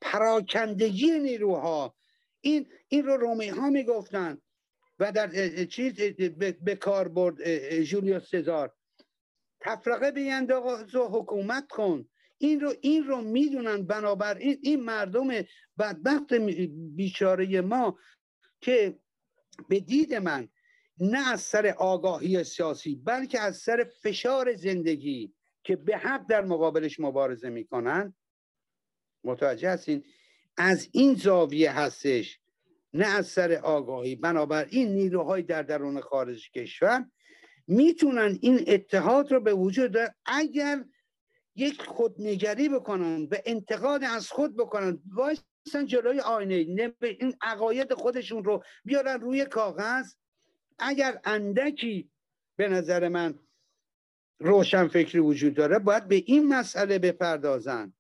پراکندگی 0.02 1.20
نیروها. 1.20 1.96
این 2.42 2.68
این 2.88 3.06
رو 3.06 3.18
رومی 3.18 3.48
ها 3.48 3.70
می‌گفتن 3.70 4.38
و 5.00 5.12
در 5.12 5.66
چیز 5.66 5.94
به 6.64 6.76
کار 6.76 7.08
برد 7.08 7.38
جولیوس 7.84 8.30
سزار. 8.30 8.74
تفرقه 9.62 10.12
بینداز 10.12 10.96
و 10.96 11.08
حکومت 11.08 11.68
کن. 11.68 12.10
این 12.38 12.60
رو 12.60 12.74
این 12.82 13.04
رو 13.04 13.22
می‌دونن 13.22 13.86
بنابراین 13.86 14.58
این 14.62 14.80
مردم 14.84 15.28
بدبخت 15.80 16.34
بیچاره 16.96 17.62
ما 17.62 17.98
که 18.62 19.00
به 19.70 19.80
دید 19.80 20.14
من 20.16 20.50
نه 21.00 21.32
از 21.32 21.42
سر 21.42 21.68
آگاهی 21.68 22.44
سیاسی 22.44 22.96
بلکه 22.96 23.40
از 23.40 23.58
سر 23.58 23.84
فشار 24.02 24.56
زندگی 24.56 25.34
که 25.64 25.76
به 25.76 25.98
حق 25.98 26.28
در 26.28 26.46
مقابلش 26.46 27.00
مبارزه 27.00 27.50
می‌کنن. 27.50 28.14
متوجه 29.24 29.70
هستین؟ 29.70 30.04
از 30.58 30.90
این 30.92 31.14
زاویه 31.14 31.72
هستش 31.72 32.40
نه 32.94 33.08
از 33.08 33.28
سر 33.28 33.54
آگاهی. 33.54 34.16
بنابراین 34.16 34.96
نیروهای 34.96 35.42
در 35.42 35.64
درون 35.64 36.02
خارج 36.02 36.52
کشور 36.52 37.06
می‌تونن 37.68 38.38
این 38.42 38.64
اتحاد 38.68 39.32
رو 39.32 39.40
به 39.40 39.54
وجود 39.54 39.98
اگر 40.26 40.86
یک 41.56 41.82
خودنگری 41.82 42.70
بکنن 42.70 43.28
و 43.32 43.36
انتقاد 43.46 44.04
از 44.04 44.30
خود 44.30 44.58
بکنن 44.58 45.02
وایسن 45.14 45.86
جلوی 45.86 46.20
آینه 46.20 46.56
این 47.02 47.36
عقاید 47.42 47.94
خودشون 47.94 48.44
رو 48.44 48.64
بیارن 48.86 49.22
روی 49.22 49.46
کاغذ. 49.46 50.14
اگر 50.80 51.20
اندکی 51.24 52.10
به 52.56 52.68
نظر 52.68 53.08
من 53.08 53.40
روشن 54.40 54.88
فکری 54.88 55.20
وجود 55.20 55.54
داره 55.54 55.80
باید 55.80 56.08
به 56.08 56.16
این 56.16 56.48
مسئله 56.48 57.00
بپردازن. 57.00 57.94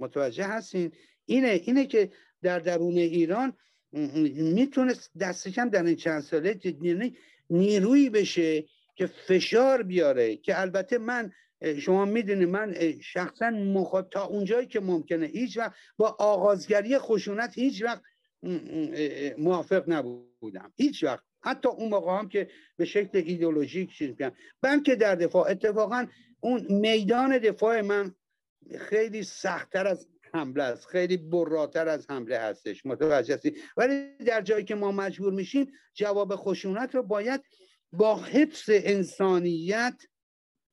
متوجه 0.00 0.44
هستین؟ 0.44 0.92
اینه 1.26 1.60
اینه 1.64 1.86
که 1.86 2.12
در 2.42 2.58
درون 2.58 2.96
ایران 2.96 3.52
می‌تونست 3.92 5.10
دست 5.20 5.48
کم 5.48 5.68
در 5.68 5.82
این 5.82 5.96
چند 5.96 6.20
ساله 6.20 6.60
یعنی 6.64 7.16
نیرویی 7.50 8.10
بشه 8.10 8.64
که 8.96 9.06
فشار 9.06 9.82
بیاره 9.82 10.36
که 10.36 10.60
البته 10.60 10.98
من 10.98 11.32
شما 11.78 12.04
می‌دونید 12.04 12.48
من 12.48 12.74
شخصا 13.00 13.50
مخاط 13.50 14.08
تا 14.10 14.24
اونجایی 14.24 14.66
که 14.66 14.80
ممکنه 14.80 15.26
هیچ 15.26 15.56
وقت 15.56 15.72
با 15.96 16.16
آغازگری 16.18 16.98
خشونت 16.98 17.58
هیچ 17.58 17.82
وقت 17.82 18.02
موافق 19.38 19.84
نبودم. 19.86 20.72
هیچ 20.76 21.04
وقت. 21.04 21.24
حتی 21.44 21.68
اون 21.68 21.88
موقع 21.88 22.18
هم 22.18 22.28
که 22.28 22.48
به 22.76 22.84
شکل 22.84 23.18
ایدئولوژیک 23.18 23.96
چیز 23.96 24.08
می‌کنم 24.08 24.32
بلکه 24.62 24.96
در 24.96 25.14
دفاع 25.14 25.50
اتفاقا 25.50 26.06
اون 26.40 26.66
میدان 26.70 27.38
دفاع 27.38 27.80
من 27.80 28.14
خیلی 28.78 29.22
سختتر 29.22 29.86
از 29.86 30.08
حمله 30.34 30.62
است 30.62 30.86
خیلی 30.86 31.16
براتر 31.16 31.88
از 31.88 32.10
حمله 32.10 32.38
هستش 32.38 32.86
متوجه 32.86 33.34
هستی؟ 33.34 33.54
ولی 33.76 34.16
در 34.16 34.40
جایی 34.40 34.64
که 34.64 34.74
ما 34.74 34.92
مجبور 34.92 35.32
میشیم 35.32 35.72
جواب 35.94 36.36
خشونت 36.36 36.94
رو 36.94 37.02
باید 37.02 37.40
با 37.92 38.16
حفظ 38.16 38.70
انسانیت 38.72 40.02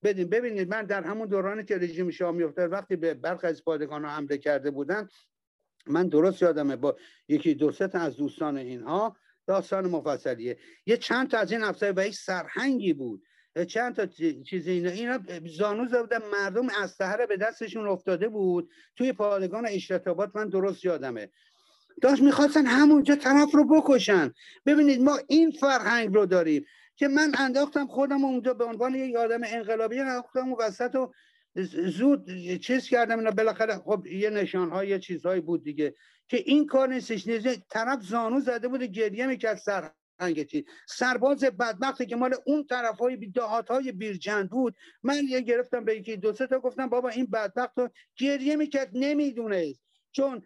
بدیم. 0.03 0.29
ببینید 0.29 0.69
من 0.69 0.85
در 0.85 1.03
همون 1.03 1.27
دورانی 1.27 1.63
که 1.63 1.77
رژیم 1.77 2.09
شاه 2.09 2.31
میفته 2.31 2.67
وقتی 2.67 2.95
به 2.95 3.13
برخی 3.13 3.47
از 3.47 3.63
پادگان 3.63 4.05
حمله 4.05 4.37
کرده 4.37 4.71
بودن 4.71 5.07
من 5.87 6.07
درست 6.07 6.41
یادمه 6.41 6.75
با 6.75 6.97
یکی 7.27 7.53
دو 7.53 7.71
سه 7.71 7.89
از 7.93 8.17
دوستان 8.17 8.57
اینها 8.57 9.15
داستان 9.51 9.87
مفصلیه. 9.87 10.57
یه 10.85 10.97
چند 10.97 11.29
تا 11.29 11.37
از 11.37 11.51
این 11.51 11.63
افسر 11.63 11.93
و 11.95 12.07
یک 12.07 12.15
سرهنگی 12.15 12.93
بود. 12.93 13.23
چند 13.67 13.95
تا 13.95 14.05
چیز 14.45 14.67
اینا 14.67 14.89
اینا 14.89 15.19
زانو 15.57 15.87
زده 15.87 16.17
مردم 16.31 16.67
اسلحه 16.83 17.25
به 17.25 17.37
دستشون 17.37 17.87
افتاده 17.87 18.27
بود. 18.29 18.69
توی 18.95 19.13
پادگان 19.13 19.65
اشرت 19.67 20.07
من 20.35 20.49
درست 20.49 20.85
یادمه. 20.85 21.29
داشت 22.01 22.21
می‌خواستن 22.21 22.65
همونجا 22.65 23.15
طرف 23.15 23.51
رو 23.53 23.63
بکشن. 23.67 24.33
ببینید 24.65 25.01
ما 25.01 25.19
این 25.27 25.51
فرهنگ 25.51 26.15
رو 26.15 26.25
داریم 26.25 26.65
که 26.95 27.07
من 27.07 27.31
انداختم 27.39 27.87
خودم 27.87 28.25
اونجا 28.25 28.53
به 28.53 28.63
عنوان 28.63 28.95
یک 28.95 29.15
آدم 29.15 29.41
انقلابی 29.45 29.99
انداختم 29.99 30.51
و 30.51 30.55
وسط 30.59 30.95
و 30.95 31.11
زود 31.55 32.31
چیز 32.57 32.87
کردم 32.87 33.19
اینا 33.19 33.31
بالاخره 33.31 33.75
خب 33.77 34.07
یه 34.07 34.29
نشان 34.29 34.69
های 34.69 34.87
یه 34.87 34.99
چیزهایی 34.99 35.41
بود 35.41 35.63
دیگه 35.63 35.95
که 36.27 36.37
این 36.45 36.65
کار 36.65 36.87
نیستش 36.87 37.27
نیزه 37.27 37.57
طرف 37.69 38.01
زانو 38.01 38.39
زده 38.39 38.67
بود 38.67 38.83
گریه 38.83 39.27
می‌کرد 39.27 39.57
سر 39.57 39.91
چی. 40.49 40.65
سرباز 40.87 41.43
بدبختی 41.43 42.05
که 42.05 42.15
مال 42.15 42.35
اون 42.45 42.65
طرف 42.65 42.97
های 42.97 43.15
دهات 43.17 43.71
های 43.71 43.91
بیرجند 43.91 44.49
بود. 44.49 44.75
من 45.03 45.23
یه 45.29 45.41
گرفتم 45.41 45.85
به 45.85 45.95
یکی 45.95 46.17
دو 46.17 46.33
سه 46.33 46.47
تا 46.47 46.59
گفتم 46.59 46.89
بابا 46.89 47.09
این 47.09 47.25
بدبخت 47.25 47.77
رو 47.77 47.89
گریه 48.17 48.55
می‌کرد 48.55 48.89
نمی‌دونه 48.93 49.73
چون 50.11 50.41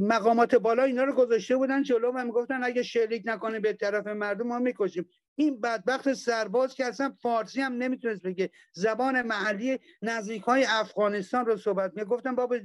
مقامات 0.00 0.54
بالا 0.54 0.82
اینا 0.82 1.04
رو 1.04 1.12
گذاشته 1.12 1.56
بودن 1.56 1.82
جلو 1.82 2.12
و 2.12 2.24
می‌گفتن 2.24 2.64
اگه 2.64 2.82
شلیک 2.82 3.22
نکنه 3.24 3.60
به 3.60 3.72
طرف 3.72 4.06
مردم 4.06 4.46
ما 4.46 4.58
می‌کشیم. 4.58 5.08
این 5.34 5.60
بدبخت 5.60 6.12
سرباز 6.12 6.74
که 6.74 6.84
اصلا 6.84 7.14
فارسی 7.22 7.60
هم 7.60 7.72
نمی‌تونست 7.72 8.22
بگه. 8.22 8.50
زبان 8.72 9.22
محلی 9.22 9.78
نزدیک 10.02 10.42
های 10.42 10.66
افغانستان 10.68 11.46
رو 11.46 11.56
صحبت 11.56 11.92
می 11.96 12.04
گفتم 12.04 12.34
بابا 12.34 12.56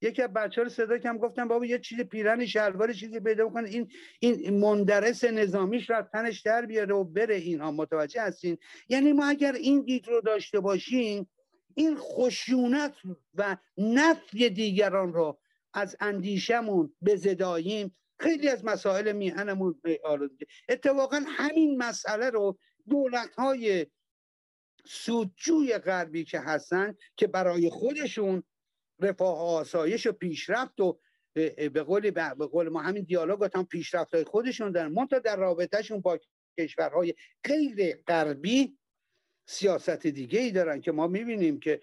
یکی 0.00 0.22
از 0.22 0.32
بچه 0.32 0.62
رو 0.62 0.68
صدا 0.68 0.98
کم 0.98 1.18
گفتم 1.18 1.48
بابا 1.48 1.66
یه 1.66 1.78
چیز 1.78 2.00
پیرن 2.00 2.46
شلوار 2.46 2.92
چیزی 2.92 3.20
پیدا 3.20 3.48
بکنه 3.48 3.68
این 3.68 3.90
این 4.20 4.60
مندرس 4.60 5.24
نظامیش 5.24 5.90
رو 5.90 6.02
تنش 6.02 6.40
در 6.40 6.66
بیاره 6.66 6.94
و 6.94 7.04
بره 7.04 7.34
اینها. 7.34 7.70
متوجه 7.72 8.22
هستین؟ 8.22 8.58
یعنی 8.88 9.12
ما 9.12 9.26
اگر 9.26 9.52
این 9.52 9.82
دید 9.82 10.08
رو 10.08 10.20
داشته 10.20 10.60
باشیم 10.60 11.28
این 11.74 11.96
خشونت 11.96 12.94
و 13.34 13.56
نفی 13.78 14.50
دیگران 14.50 15.12
رو 15.12 15.38
از 15.74 15.96
اندیشمون 16.00 16.94
به 17.02 17.16
زداییم 17.16 17.96
خیلی 18.20 18.48
از 18.48 18.64
مسائل 18.64 19.12
میهنمون 19.12 19.80
آلوده 20.04 20.46
اتفاقا 20.68 21.24
همین 21.26 21.82
مسئله 21.82 22.30
رو 22.30 22.58
دولت 22.88 23.34
های 23.34 23.86
سودجوی 24.84 25.78
غربی 25.78 26.24
که 26.24 26.40
هستن 26.40 26.94
که 27.16 27.26
برای 27.26 27.70
خودشون 27.70 28.42
رفاه 29.00 29.38
و 29.38 29.42
آسایش 29.42 30.06
و 30.06 30.12
پیشرفت 30.12 30.80
و 30.80 31.00
به 31.34 31.82
قول 31.82 32.10
به 32.10 32.46
قول 32.46 32.68
ما 32.68 32.82
همین 32.82 33.04
دیالوگ 33.04 33.50
هم 33.54 33.66
پیشرفت 33.66 34.14
های 34.14 34.24
خودشون 34.24 34.72
دارن. 34.72 34.92
منتها 34.92 35.18
در 35.18 35.36
رابطهشون 35.36 36.00
با 36.00 36.18
کشورهای 36.58 37.14
غیر 37.44 37.96
غربی 38.06 38.78
سیاست 39.52 40.06
دیگه 40.06 40.40
ای 40.40 40.50
دارن 40.50 40.80
که 40.80 40.92
ما 40.92 41.06
می‌بینیم 41.06 41.60
که 41.60 41.80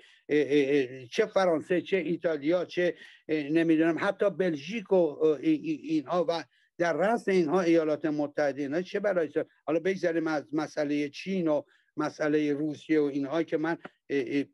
چه 1.11 1.26
فرانسه 1.26 1.82
چه 1.82 1.97
ایتالیا 1.97 2.65
چه 2.65 2.95
نمی‌دونم 3.30 3.97
حتی 3.99 4.30
بلژیک 4.30 4.91
و 4.91 4.95
اینها 5.41 6.26
و 6.30 6.43
در 6.78 6.93
رأس 6.93 7.28
اینها 7.28 7.61
ایالات 7.61 8.05
متحده 8.05 8.61
اینا 8.61 8.82
چه 8.82 8.99
برای 8.99 9.30
حالا 9.65 9.80
بگذاریم 9.80 10.28
از 10.28 10.43
مسئله 10.53 11.09
چین 11.09 11.47
و 11.47 11.61
مسئله 11.97 12.53
روسیه 12.53 12.99
و 13.01 13.03
اینها 13.03 13.43
که 13.43 13.57
من 13.57 13.78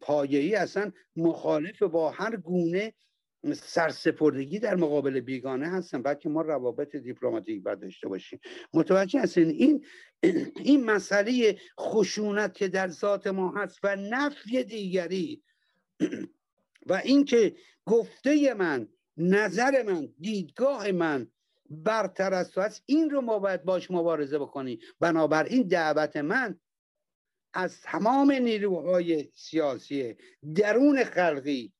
پایه‌ای 0.01 0.55
اصلا 0.55 0.91
مخالف 1.15 1.83
با 1.83 2.09
هر 2.11 2.35
گونه 2.35 2.93
سرسپردگی 3.53 4.59
در 4.59 4.75
مقابل 4.75 5.19
بیگانه 5.19 5.67
هستن 5.67 6.01
بلکه 6.01 6.29
ما 6.29 6.41
روابط 6.41 6.95
دیپلماتیک 6.95 7.63
باید 7.63 7.79
داشته 7.79 8.07
باشیم. 8.07 8.39
متوجه 8.73 9.21
هستین؟ 9.21 9.49
این 9.49 9.85
این 10.55 10.83
مسئله 10.85 11.57
خشونت 11.79 12.53
که 12.53 12.67
در 12.67 12.87
ذات 12.87 13.27
ما 13.27 13.51
هست 13.51 13.79
و 13.83 13.95
نفی 13.95 14.63
دیگری. 14.63 15.43
و 16.89 17.01
اینکه 17.03 17.55
گفته 17.85 18.53
من 18.53 18.87
نظر 19.17 19.83
من 19.83 20.09
دیدگاه 20.19 20.91
من 20.91 21.27
برتر 21.69 22.33
از 22.33 22.51
تو 22.51 22.61
هست 22.61 22.83
این 22.85 23.09
رو 23.09 23.21
ما 23.21 23.39
باید 23.39 23.63
باش 23.63 23.91
مبارزه 23.91 24.39
بکنیم. 24.39 24.79
بنابراین 24.99 25.67
دعوت 25.67 26.17
من 26.17 26.59
از 27.53 27.81
تمام 27.81 28.31
نیروهای 28.31 29.29
سیاسی 29.33 30.15
درون 30.55 31.03
خلقی 31.03 31.74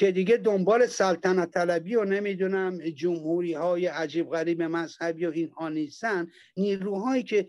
که 0.00 0.12
دیگه 0.12 0.36
دنبال 0.36 0.86
سلطنت 0.86 1.50
طلبی 1.50 1.94
و 1.94 2.04
نمی‌دونم 2.04 2.78
جمهوری 2.78 3.52
های 3.52 3.86
عجیب 3.86 4.30
غریب 4.30 4.62
مذهبی 4.62 5.26
و 5.26 5.30
اینها 5.30 5.68
نیستن. 5.68 6.26
نیروهایی 6.56 7.22
که 7.22 7.48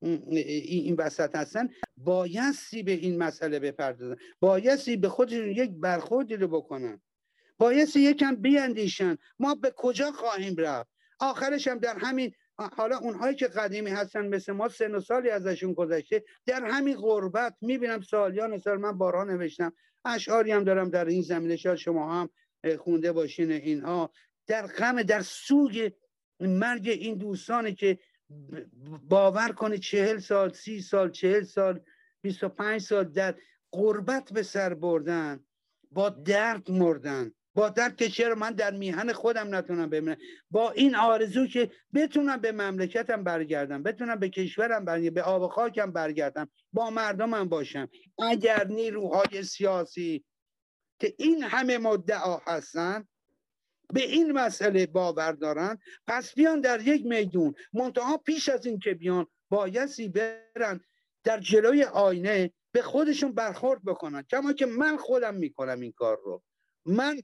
این 0.00 0.96
وسط 0.98 1.36
هستن 1.36 1.68
بایستی 1.96 2.82
به 2.82 2.92
این 2.92 3.18
مسئله 3.18 3.58
بپردازن. 3.58 4.16
بایستی 4.40 4.96
به 4.96 5.08
خودشون 5.08 5.48
یک 5.48 5.70
برخوردی 5.70 6.36
رو 6.36 6.48
بکنن. 6.48 7.00
بایستی 7.58 8.00
یکم 8.00 8.36
بیاندیشن. 8.36 9.16
ما 9.38 9.54
به 9.54 9.72
کجا 9.76 10.12
خواهیم 10.12 10.54
رفت؟ 10.58 10.90
آخرش 11.20 11.68
هم 11.68 11.78
در 11.78 11.98
همین 11.98 12.32
حالا 12.58 12.98
اونهایی 12.98 13.36
که 13.36 13.46
قدیمی 13.46 13.90
هستن 13.90 14.28
مثل 14.28 14.52
ما 14.52 14.68
سن 14.68 14.94
و 14.94 15.00
سالی 15.00 15.30
ازشون 15.30 15.72
گذشته 15.72 16.24
در 16.46 16.64
همین 16.64 16.96
غربت 16.96 17.56
می‌بینم 17.60 18.00
سالیان 18.00 18.58
سال 18.58 18.76
من 18.76 18.98
بارها 18.98 19.24
نوشتم. 19.24 19.72
اشعاری 20.04 20.52
هم 20.52 20.64
دارم 20.64 20.90
در 20.90 21.04
این 21.04 21.22
زمینه 21.22 21.56
شاید 21.56 21.76
شما 21.78 22.14
هم 22.14 22.28
خونده 22.78 23.12
باشین 23.12 23.52
اینها. 23.52 24.10
در 24.46 24.66
غم 24.66 25.02
در 25.02 25.20
سوگ 25.20 25.92
مرگ 26.40 26.88
این 26.88 27.14
دوستانی 27.18 27.74
که 27.74 27.98
باور 29.08 29.52
کنید 29.52 29.80
چهل 29.80 30.18
سال 30.18 30.52
سی 30.52 30.80
سال 30.80 31.10
چهل 31.10 31.42
سال 31.42 31.80
بیست 32.22 32.44
و 32.44 32.48
پنج 32.48 32.80
سال 32.80 33.04
در 33.04 33.34
قربت 33.72 34.32
به 34.32 34.42
سر 34.42 34.74
بردن 34.74 35.44
با 35.90 36.08
درد 36.08 36.70
مردن. 36.70 37.32
با 37.54 37.68
درد 37.68 37.96
که 37.96 38.08
چرا 38.08 38.34
من 38.34 38.50
در 38.50 38.70
میهن 38.70 39.12
خودم 39.12 39.54
نتونم 39.54 39.90
بمونم 39.90 40.16
با 40.50 40.70
این 40.70 40.96
آرزو 40.96 41.46
که 41.46 41.70
بتونم 41.94 42.36
به 42.36 42.52
مملکتم 42.52 43.24
برگردم 43.24 43.82
بتونم 43.82 44.16
به 44.16 44.28
کشورم 44.28 44.84
برگردم 44.84 45.14
به 45.14 45.22
آب 45.22 45.50
خاکم 45.50 45.92
برگردم 45.92 46.48
با 46.72 46.90
مردمم 46.90 47.48
باشم. 47.48 47.88
اگر 48.18 48.66
نیروهای 48.66 49.42
سیاسی 49.42 50.24
که 50.98 51.14
این 51.18 51.42
همه 51.42 51.78
مدعا 51.78 52.36
هستن 52.36 53.08
به 53.92 54.02
این 54.02 54.32
مسئله 54.32 54.86
باور 54.86 55.32
دارن 55.32 55.78
پس 56.06 56.34
بیان 56.34 56.60
در 56.60 56.80
یک 56.80 57.06
میدون. 57.06 57.54
منتها 57.72 58.16
پیش 58.16 58.48
از 58.48 58.66
این 58.66 58.78
که 58.78 58.94
بیان 58.94 59.26
بایستی 59.48 60.08
برن 60.08 60.80
در 61.24 61.40
جلوی 61.40 61.84
آینه 61.84 62.52
به 62.72 62.82
خودشون 62.82 63.32
برخورد 63.32 63.84
بکنن. 63.84 64.22
کما 64.22 64.52
که 64.52 64.66
من 64.66 64.96
خودم 64.96 65.34
می‌کنم 65.34 65.80
این 65.80 65.92
کار 65.92 66.18
رو. 66.24 66.42
من 66.86 67.22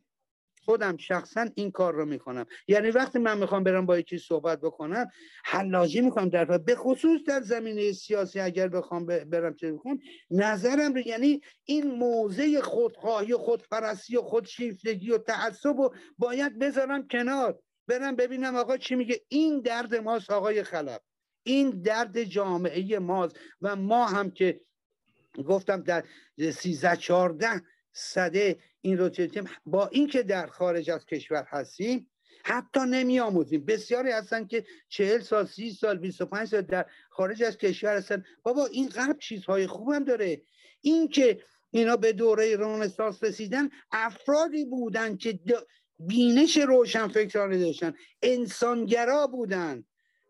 خودم 0.69 0.97
شخصا 0.97 1.47
این 1.55 1.71
کار 1.71 1.95
رو 1.95 2.05
می‌کنم. 2.05 2.47
یعنی 2.69 2.91
وقتی 2.91 3.19
من 3.19 3.39
می‌خوام 3.39 3.65
برم 3.65 3.87
با 3.87 3.99
یکی 3.99 4.19
صحبت 4.19 4.61
بکنم 4.61 5.07
حلاجی 5.45 6.01
می‌کنم 6.01 6.29
در 6.29 6.45
به 6.45 6.75
خصوص 6.75 7.21
در 7.27 7.41
زمینه 7.41 7.93
سیاسی 7.93 8.41
اگر 8.41 8.69
بخوام 8.69 9.07
برم 9.07 9.55
چه 9.55 9.73
بکنم 9.73 9.99
نظرم 10.31 10.95
رو 10.95 11.01
یعنی 11.07 11.41
این 11.65 11.91
موزه 11.91 12.61
خودخواهی 12.61 13.33
و 13.33 13.39
خودپرستی 13.39 14.17
و 14.17 14.23
خودشیفتگی 14.23 15.11
و 15.11 15.19
تعصب 15.19 15.77
رو 15.77 15.95
باید 16.19 16.59
بذارم 16.59 17.09
کنار. 17.09 17.59
برم 17.87 18.17
ببینم 18.17 18.57
آقا 18.57 18.77
چی 18.77 18.95
میگه. 18.95 19.21
این 19.29 19.61
درد 19.61 19.95
ماست 19.95 20.31
آقای 20.31 20.63
خلب. 20.63 21.01
این 21.43 21.71
درد 21.71 22.23
جامعه 22.23 22.99
ماست. 22.99 23.37
و 23.63 23.77
ما 23.77 24.07
هم 24.07 24.31
که 24.31 24.61
گفتم 25.49 25.83
در 25.83 26.05
سیزده 26.53 26.97
چارده 26.97 27.63
صده 27.99 28.59
این 28.81 28.99
رو 28.99 29.11
با 29.67 29.87
اینکه 29.87 30.23
در 30.23 30.47
خارج 30.47 30.91
از 30.91 31.07
کشور 31.07 31.47
هستیم 31.49 32.11
حتی 32.45 32.81
نمی 32.81 33.21
آموزیم 33.21 33.65
بسیاری 33.65 34.11
هستن 34.11 34.47
که 34.47 34.65
چهل 34.89 35.21
سال 35.21 35.47
سی 35.47 35.71
سال 35.71 35.99
25 35.99 36.49
سال 36.49 36.61
در 36.61 36.87
خارج 37.11 37.43
از 37.43 37.59
کشور 37.59 37.97
هستن. 37.97 38.25
بابا 38.43 38.67
این 38.67 38.89
غرب 38.89 39.19
چیزهای 39.19 39.67
خوبم 39.67 40.05
داره. 40.05 40.43
این 40.81 41.09
که 41.09 41.43
اینا 41.71 41.97
به 41.97 42.13
دوره 42.13 42.57
رنسانس 42.57 43.25
رسیدن 43.25 43.69
افرادی 43.93 44.65
بودن 44.65 45.17
که 45.17 45.41
بینش 45.99 46.57
روشنفکرانه 46.57 47.59
داشتن. 47.59 47.95
انسانگرا 48.23 49.27
بودن. 49.27 49.85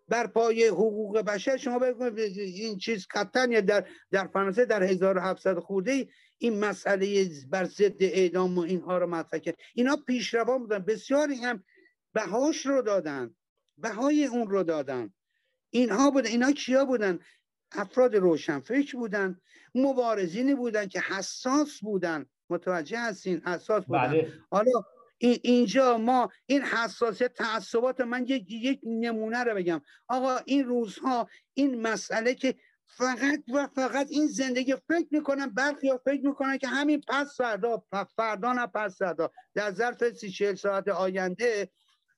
بر 0.09 0.27
پای 0.27 0.67
حقوق 0.67 1.19
بشر 1.19 1.57
شما 1.57 1.79
بگوید 1.79 2.39
این 2.39 2.79
چیز 2.79 3.07
قطعا 3.11 3.61
در 3.61 3.87
در 4.11 4.27
فرانسه 4.27 4.65
در 4.65 4.83
1700 4.83 5.59
خورده 5.59 6.09
این 6.39 6.61
مسئله 6.65 7.31
بر 7.51 7.65
ضد 7.65 8.03
اعدام 8.03 8.59
و 8.59 8.61
اینها 8.61 8.99
رو 8.99 9.07
مطرح 9.07 9.41
کرد. 9.41 9.57
اینا 9.75 9.97
پیشروان 9.97 10.59
بودن. 10.59 10.79
بسیاری 10.79 11.35
هم 11.35 11.65
بهاش 12.13 12.67
رو 12.67 12.83
دادن. 12.83 13.35
بهای 13.79 14.25
اون 14.27 14.51
رو 14.51 14.63
دادن. 14.63 15.13
اینها 15.71 16.11
بودن 16.11 16.27
اینا 16.31 16.53
کیا 16.53 16.85
بودن؟ 16.85 17.19
افراد 17.73 18.17
روشنفکر 18.17 18.97
بودن. 18.97 19.41
مبارزینی 19.75 20.55
بودن 20.55 20.87
که 20.87 21.01
حساس 21.01 21.81
بودن. 21.81 22.27
متوجه 22.51 22.99
هستین؟ 22.99 23.43
حساس 23.47 23.85
بودن. 23.85 24.09
بله. 24.09 24.33
حالا 24.51 24.73
اینجا 25.19 25.99
ما 25.99 26.29
این 26.47 26.63
حساسیت 26.63 27.33
تعصبات 27.35 28.01
من 28.01 28.25
یک 28.27 28.47
یک 28.51 28.81
نمونه 28.83 29.45
رو 29.45 29.55
بگم. 29.55 29.81
آقا 30.09 30.37
این 30.45 30.65
روزها 30.65 31.29
این 31.55 31.81
مسئله 31.81 32.35
که 32.35 32.55
فقط 32.87 33.41
و 33.55 33.67
فقط 33.67 34.07
این 34.11 34.27
زندگی 34.27 34.75
فکر 34.89 35.07
می‌کنن 35.11 35.47
برخی 35.51 35.89
ها 35.89 36.01
فکر 36.05 36.27
می‌کنن 36.27 36.59
که 36.59 36.69
همین 36.69 37.01
پس 37.09 37.37
فردا 37.37 37.85
فردا 38.17 38.53
نه 38.53 38.67
پس 38.67 38.99
فردا. 38.99 39.31
در 39.55 39.71
ظرف 39.73 40.09
سی 40.09 40.31
چهل 40.31 40.55
ساعت 40.55 40.89
آینده 40.89 41.71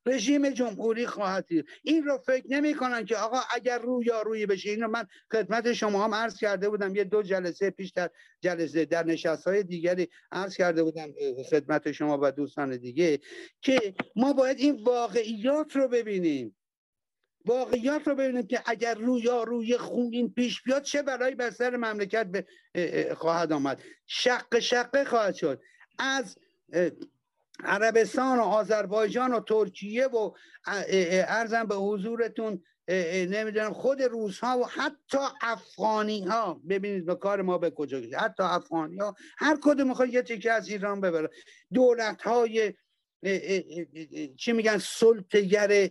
رژیم 0.07 0.51
جمهوری 0.51 1.07
خواهد 1.07 1.47
دید. 1.47 1.67
این 1.83 2.05
رو 2.05 2.19
فکر 2.19 2.47
نمی‌کنن 2.49 3.05
که 3.05 3.17
آقا 3.17 3.41
اگر 3.55 3.79
رو 3.79 4.03
یا 4.05 4.23
روی 4.23 4.47
بشه. 4.47 4.71
اینو 4.71 4.89
من 4.89 5.07
خدمت 5.33 5.73
شما 5.73 6.05
هم 6.05 6.15
عرض 6.15 6.37
کرده 6.37 6.69
بودم. 6.69 6.97
یه 6.97 7.05
دو 7.05 7.23
جلسه 7.23 7.71
پیش 7.71 7.91
در 7.91 8.11
جلسه 8.41 8.85
در 8.85 9.07
نشست 9.07 9.47
های 9.47 9.63
دیگری 9.63 10.09
عرض 10.33 10.57
کرده 10.57 10.83
بودم 10.83 11.09
خدمت 11.51 11.93
شما 11.93 12.19
و 12.23 12.33
دوستان 12.33 12.77
دیگه 12.77 13.21
که 13.63 13.95
ما 14.17 14.33
باید 14.33 14.59
این 14.59 14.85
واقعیات 14.85 15.77
رو 15.77 15.89
ببینیم. 15.89 16.57
واقعیات 17.45 18.09
رو 18.09 18.15
ببینیم 18.15 18.47
که 18.47 18.63
اگر 18.67 18.95
رویا 18.95 19.43
روی 19.43 19.77
خون 19.77 20.29
پیش 20.37 20.63
بیاد 20.63 20.83
چه 20.83 21.03
برای 21.03 21.35
بر 21.35 21.51
سر 21.51 21.77
مملکت 21.77 22.47
خواهد 23.15 23.53
آمد. 23.53 23.83
شق 24.07 24.59
شقه 24.59 25.05
خواهد 25.05 25.35
شد. 25.35 25.63
از 25.99 26.39
عربستان 27.65 28.39
و 28.39 28.43
آذربایجان 28.43 29.33
و 29.35 29.41
ترکیه 29.41 30.07
و 30.07 30.31
ارزم 31.29 31.65
به 31.65 31.75
حضورتون 31.75 32.63
نمی‌دونم 33.29 33.73
خود 33.73 34.03
روس 34.03 34.39
ها 34.39 34.59
و 34.59 34.67
حتی 34.67 35.19
افغانی 35.43 36.25
ها 36.25 36.61
ببینید 36.69 37.07
به 37.07 37.15
کار 37.15 37.43
ما 37.43 37.59
به 37.59 37.71
کجا 37.71 38.01
کشید. 38.01 38.15
حتی 38.15 38.43
افغانی 38.43 38.97
ها 38.99 39.15
هر 39.39 39.59
کدوم 39.63 39.89
می‌خواد 39.89 40.09
یه 40.09 40.23
تیکه 40.23 40.53
از 40.53 40.69
ایران 40.69 41.01
ببره. 41.01 41.31
دولت 41.73 42.23
های 42.23 42.75
چی 44.37 44.53
میگن 44.53 44.79
سلطگر 44.79 45.91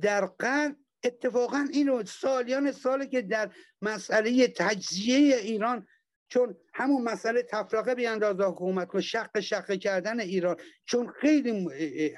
در 0.00 0.26
قرن 0.26 0.76
اتفاقا 1.04 1.68
اینو 1.72 2.04
سالیان 2.04 2.72
ساله 2.72 3.06
که 3.06 3.22
در 3.22 3.50
مسئله 3.82 4.48
تجزیه 4.48 5.36
ایران 5.36 5.86
چون 6.34 6.56
همون 6.74 7.02
مسئله 7.02 7.42
تفرقه 7.42 7.94
بیاندازه 7.94 8.44
حکومت 8.44 8.88
کن 8.88 9.00
شق 9.00 9.40
شق 9.40 9.70
کردن 9.70 10.20
ایران. 10.20 10.56
چون 10.84 11.08
خیلی 11.20 11.68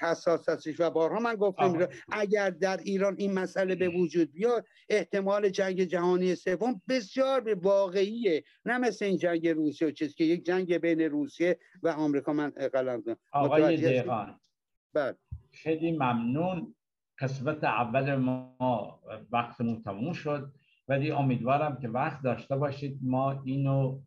حساس 0.01 0.49
هستش 0.49 0.81
و 0.81 0.91
بارها 0.91 1.21
من 1.21 1.35
گفتم 1.35 1.89
اگر 2.13 2.51
در 2.51 2.77
ایران 2.77 3.15
این 3.19 3.33
مسئله 3.33 3.75
به 3.75 3.89
وجود 3.89 4.33
بیاد 4.33 4.67
احتمال 4.89 5.49
جنگ 5.49 5.85
جهانی 5.85 6.35
سوم 6.35 6.83
بسیار 6.89 7.41
به 7.41 7.55
واقعیه. 7.55 8.45
نه 8.65 8.79
مثل 8.79 9.05
این 9.05 9.17
جنگ 9.17 9.49
روسیه 9.49 9.89
و 9.89 9.91
چیز 9.91 10.15
که 10.15 10.25
یک 10.25 10.45
جنگ 10.45 10.79
بین 10.79 11.01
روسیه 11.01 11.59
و 11.83 11.89
آمریکا 11.89 12.33
من 12.33 12.51
قلم 12.51 13.03
کنم 13.03 13.17
آقای 13.33 13.77
دیغان 13.77 14.41
بله. 14.95 15.17
خیلی 15.53 15.93
ممنون. 15.93 16.75
قسمت 17.19 17.65
اول 17.65 18.15
ما 18.15 19.01
وقتمون 19.33 19.83
تموم 19.83 20.13
شد. 20.13 20.53
ولی 20.89 21.11
امیدوارم 21.11 21.79
که 21.83 21.89
وقت 21.89 22.23
داشته 22.23 22.57
باشید. 22.57 22.99
ما 23.03 23.43
اینو 23.45 24.01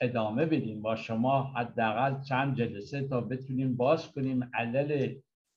ادامه 0.00 0.46
بدیم. 0.46 0.82
با 0.82 0.96
شما 0.96 1.42
حداقل 1.42 2.22
چند 2.22 2.56
جلسه 2.56 3.08
تا 3.08 3.20
بتونیم 3.20 3.76
باز 3.76 4.12
کنیم. 4.12 4.50
علل 4.54 5.14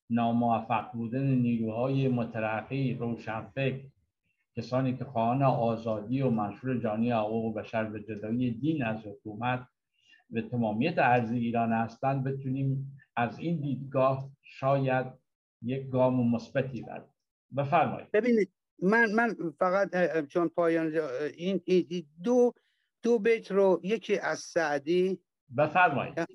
ناموفق 0.09 0.91
بودن 0.91 1.23
نیروهای 1.23 2.07
مترقی 2.07 2.93
روشنفکر 2.93 3.83
کسانی 4.57 4.97
که 4.97 5.05
خواهان 5.05 5.43
آزادی 5.43 6.21
و 6.21 6.29
منشور 6.29 6.77
جانی 6.77 7.11
حقوق 7.11 7.57
بشر 7.57 7.83
به 7.83 8.03
جدایی 8.03 8.51
دین 8.51 8.83
از 8.83 9.05
حکومت 9.05 9.67
و 10.31 10.41
تمامیت 10.41 10.97
ارزی 10.97 11.38
ایران 11.38 11.71
هستند 11.71 12.23
بتونیم 12.23 12.97
از 13.15 13.39
این 13.39 13.61
دیدگاه 13.61 14.29
شاید 14.41 15.05
یک 15.61 15.89
گام 15.89 16.31
مثبتی 16.31 16.81
برداریم 16.81 17.13
بفرمایید. 17.57 18.11
ببینید 18.11 18.49
من 18.81 19.11
من 19.11 19.35
فقط 19.59 19.89
چون 20.27 20.49
پایان 20.49 20.91
این 21.38 21.61
دو 22.23 22.53
دو 23.03 23.19
بیت 23.19 23.51
رو 23.51 23.79
یکی 23.83 24.19
از 24.19 24.39
سعدی 24.39 25.19
بفرمایید. 25.57 26.27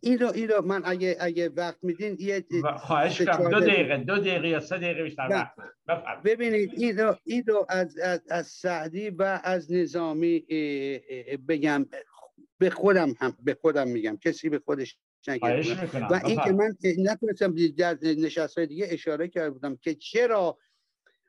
این 0.00 0.18
رو 0.18 0.32
این 0.34 0.48
رو 0.48 0.62
من 0.62 0.82
اگه 0.84 1.16
اگه 1.20 1.48
وقت 1.48 1.78
میدین 1.82 2.16
یه 2.20 2.44
خواهش 2.78 3.22
کنم 3.22 3.50
دو 3.50 3.60
دقیقه 3.60 3.96
دو 3.96 4.18
دقیقه 4.18 4.48
یا 4.48 4.60
سه 4.60 4.76
دقیقه 4.76 5.02
بیشتر 5.02 5.50
وقت 5.88 6.22
ببینید 6.24 6.70
این 6.76 6.98
رو 6.98 7.16
این 7.24 7.44
رو 7.46 7.66
از, 7.68 7.98
از, 7.98 8.20
از 8.30 8.46
سعدی 8.46 9.10
و 9.10 9.40
از 9.44 9.72
نظامی 9.72 10.40
بگم. 11.48 11.86
به 12.58 12.70
خودم 12.70 13.14
هم 13.20 13.36
به 13.42 13.58
خودم 13.60 13.88
میگم. 13.88 14.16
کسی 14.16 14.48
به 14.48 14.58
خودش 14.58 14.98
و 16.10 16.20
این 16.24 16.40
که 16.44 16.52
من 16.52 16.76
نتونستم 16.98 17.54
در 17.76 17.98
نشست 18.02 18.58
های 18.58 18.66
دیگه 18.66 18.86
اشاره 18.90 19.28
کرده 19.28 19.50
بودم 19.50 19.76
که 19.76 19.94
چرا 19.94 20.58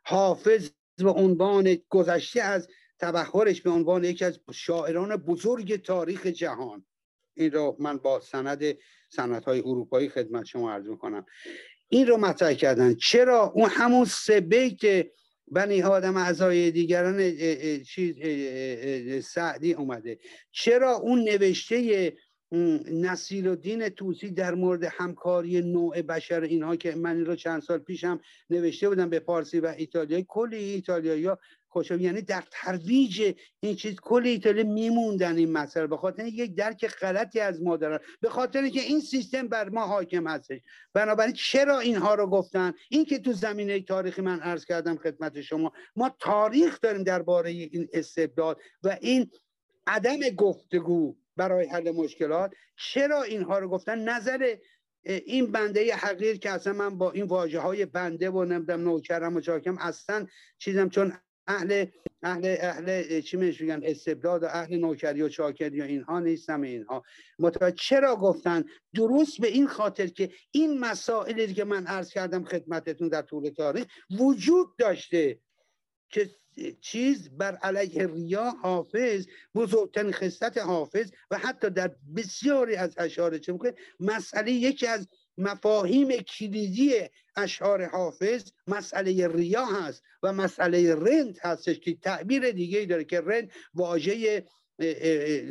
حافظ 0.05 0.71
به 0.97 1.09
عنوان 1.09 1.77
گذشته 1.89 2.41
از 2.41 2.67
تبخورش 2.99 3.61
به 3.61 3.69
عنوان 3.69 4.03
یکی 4.03 4.25
از 4.25 4.39
شاعران 4.53 5.15
بزرگ 5.15 5.81
تاریخ 5.81 6.25
جهان. 6.25 6.85
این 7.33 7.51
رو 7.51 7.75
من 7.79 7.97
با 7.97 8.19
سند 8.19 8.63
سنت 9.09 9.45
های 9.45 9.59
اروپایی 9.59 10.09
خدمت 10.09 10.45
شما 10.45 10.71
عرض 10.71 10.87
می‌کنم. 10.87 11.25
این 11.87 12.07
رو 12.07 12.17
مطرح 12.17 12.53
کردن. 12.53 12.95
چرا؟ 12.95 13.51
اون 13.55 13.69
همون 13.69 14.05
سه 14.05 14.39
بیت 14.39 15.07
بنی 15.51 15.81
آدم 15.81 16.17
اعضای 16.17 16.71
دیگران 16.71 17.35
چیز 17.83 18.15
سعدی 19.25 19.73
اومده. 19.73 20.19
چرا 20.51 20.95
اون 20.95 21.19
نوشته 21.19 22.13
نسیل 22.91 23.47
و 23.47 23.55
دین 23.55 23.89
توسی 23.89 24.31
در 24.31 24.55
مورد 24.55 24.83
همکاری 24.83 25.61
نوع 25.61 26.01
بشر 26.01 26.41
اینها 26.41 26.75
که 26.75 26.95
من 26.95 27.15
این 27.15 27.25
رو 27.25 27.35
چند 27.35 27.61
سال 27.61 27.77
پیشم 27.77 28.19
نوشته 28.49 28.89
بودم 28.89 29.09
به 29.09 29.19
پارسی 29.19 29.59
و 29.59 29.73
ایتالیایی 29.77 30.25
کلی 30.29 30.57
ایتالیایی 30.57 31.25
ها 31.25 31.39
خوشم 31.69 32.01
یعنی 32.01 32.21
در 32.21 32.43
ترویج 32.51 33.35
این 33.59 33.75
چیز 33.75 33.95
کل 33.99 34.25
ایتالیا 34.25 34.63
میموندن 34.63 35.37
این 35.37 35.51
مسئله 35.51 35.87
به 35.87 35.97
خاطر 35.97 36.25
یک 36.25 36.55
درک 36.55 36.87
غلطی 36.87 37.39
از 37.39 37.61
ما 37.61 37.77
دارن. 37.77 37.99
به 38.21 38.29
خاطر 38.29 38.69
که 38.69 38.79
این 38.79 38.99
سیستم 38.99 39.47
بر 39.47 39.69
ما 39.69 39.87
حاکم 39.87 40.27
هستش. 40.27 40.59
بنابراین 40.93 41.33
چرا 41.33 41.79
اینها 41.79 42.15
رو 42.15 42.27
گفتن؟ 42.27 42.73
این 42.89 43.05
که 43.05 43.19
تو 43.19 43.33
زمینه 43.33 43.79
تاریخی 43.81 44.21
من 44.21 44.39
عرض 44.39 44.65
کردم 44.65 44.97
خدمت 44.97 45.41
شما 45.41 45.71
ما 45.95 46.15
تاریخ 46.19 46.81
داریم 46.81 47.03
درباره 47.03 47.49
این 47.49 47.87
استبداد 47.93 48.59
و 48.83 48.97
این 49.01 49.31
عدم 49.87 50.19
گفتگو 50.19 51.15
برای 51.35 51.67
حل 51.67 51.91
مشکلات. 51.91 52.51
چرا 52.77 53.23
اینها 53.23 53.59
رو 53.59 53.69
گفتن؟ 53.69 53.99
نظر 54.09 54.55
این 55.03 55.51
بنده 55.51 55.95
حقیر 55.95 56.37
که 56.37 56.49
اصلا 56.49 56.73
من 56.73 56.97
با 56.97 57.11
این 57.11 57.25
واجه 57.25 57.59
های 57.59 57.85
بنده 57.85 58.29
و 58.29 58.45
نمی‌دونم 58.45 58.81
نوکرم 58.81 59.35
و 59.35 59.41
چاکم 59.41 59.77
اصلا 59.77 60.27
چیزم 60.57 60.89
چون 60.89 61.13
اهل 61.49 61.85
اهل 62.23 62.55
اهل 62.59 63.21
چی 63.21 63.37
میگن 63.37 63.81
استبداد 63.83 64.43
و 64.43 64.45
اهل 64.45 64.75
نوکری 64.75 65.21
و 65.21 65.29
چاکری 65.29 65.81
و 65.81 65.83
اینها 65.83 66.19
نیستم 66.19 66.61
اینها. 66.61 67.03
متوجه 67.39 67.75
چرا 67.75 68.15
گفتن؟ 68.15 68.63
درست 68.95 69.41
به 69.41 69.47
این 69.47 69.67
خاطر 69.67 70.07
که 70.07 70.31
این 70.51 70.79
مسائلی 70.79 71.53
که 71.53 71.63
من 71.63 71.87
عرض 71.87 72.09
کردم 72.09 72.43
خدمتتون 72.43 73.07
در 73.07 73.21
طول 73.21 73.49
تاریخ 73.49 73.85
وجود 74.19 74.75
داشته 74.77 75.39
که 76.09 76.29
چیز 76.81 77.29
بر 77.29 77.55
علیه 77.55 78.07
ریا 78.07 78.49
حافظ 78.49 79.27
بزرگترین 79.55 80.11
خصلت 80.11 80.57
حافظ 80.57 81.11
و 81.31 81.37
حتی 81.37 81.69
در 81.69 81.95
بسیاری 82.15 82.75
از 82.75 82.93
اشعار 82.97 83.37
چه 83.37 83.59
مسئله 83.99 84.51
یکی 84.51 84.87
از 84.87 85.07
مفاهیم 85.39 86.11
کلیدی 86.11 86.93
اشعار 87.35 87.85
حافظ 87.85 88.51
مسئله 88.67 89.27
ریا 89.27 89.65
هست 89.65 90.03
و 90.23 90.33
مسئله 90.33 90.95
رند 90.95 91.37
هستش 91.41 91.79
که 91.79 91.95
تعبیر 91.95 92.51
دیگه 92.51 92.79
ای 92.79 92.85
داره 92.85 93.03
که 93.03 93.21
رند 93.21 93.51
واژه 93.73 94.45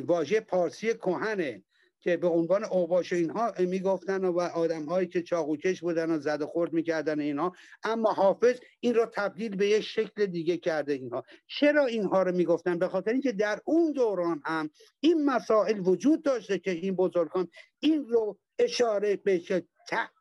واژه 0.07 0.41
پارسی 0.41 0.95
کهنه 0.95 1.63
که 2.01 2.17
به 2.17 2.29
عنوان 2.29 2.65
اوباش 2.65 3.13
اینها 3.13 3.55
می‌گفتن 3.59 4.25
و 4.25 4.41
آدم 4.41 4.85
هایی 4.85 5.09
که 5.09 5.23
چاقوکش 5.23 5.81
بودن 5.81 6.11
و 6.11 6.19
زد 6.19 6.43
و 6.43 6.47
خورد 6.47 6.73
می‌کردن 6.73 7.21
اینها. 7.21 7.53
اما 7.85 8.13
حافظ 8.13 8.61
این 8.81 8.95
را 8.95 9.07
تبدیل 9.07 9.57
به 9.57 9.69
یک 9.69 9.85
شکل 9.85 10.27
دیگه 10.27 10.57
کرده 10.57 10.93
اینها. 10.93 11.25
چرا 11.47 11.87
اینها 11.87 12.23
رو 12.23 12.37
می‌گفتن؟ 12.37 12.79
به 12.79 12.89
خاطر 12.89 13.13
اینکه 13.13 13.33
در 13.33 13.61
اون 13.65 13.93
دوران 13.93 14.43
هم 14.45 14.71
این 15.01 15.25
مسائل 15.25 15.79
وجود 15.79 16.23
داشته 16.23 16.59
که 16.59 16.71
این 16.71 16.97
بزرگان 16.97 17.49
این 17.81 18.05
رو 18.05 18.39
اشاره 18.59 19.17
به 19.17 19.39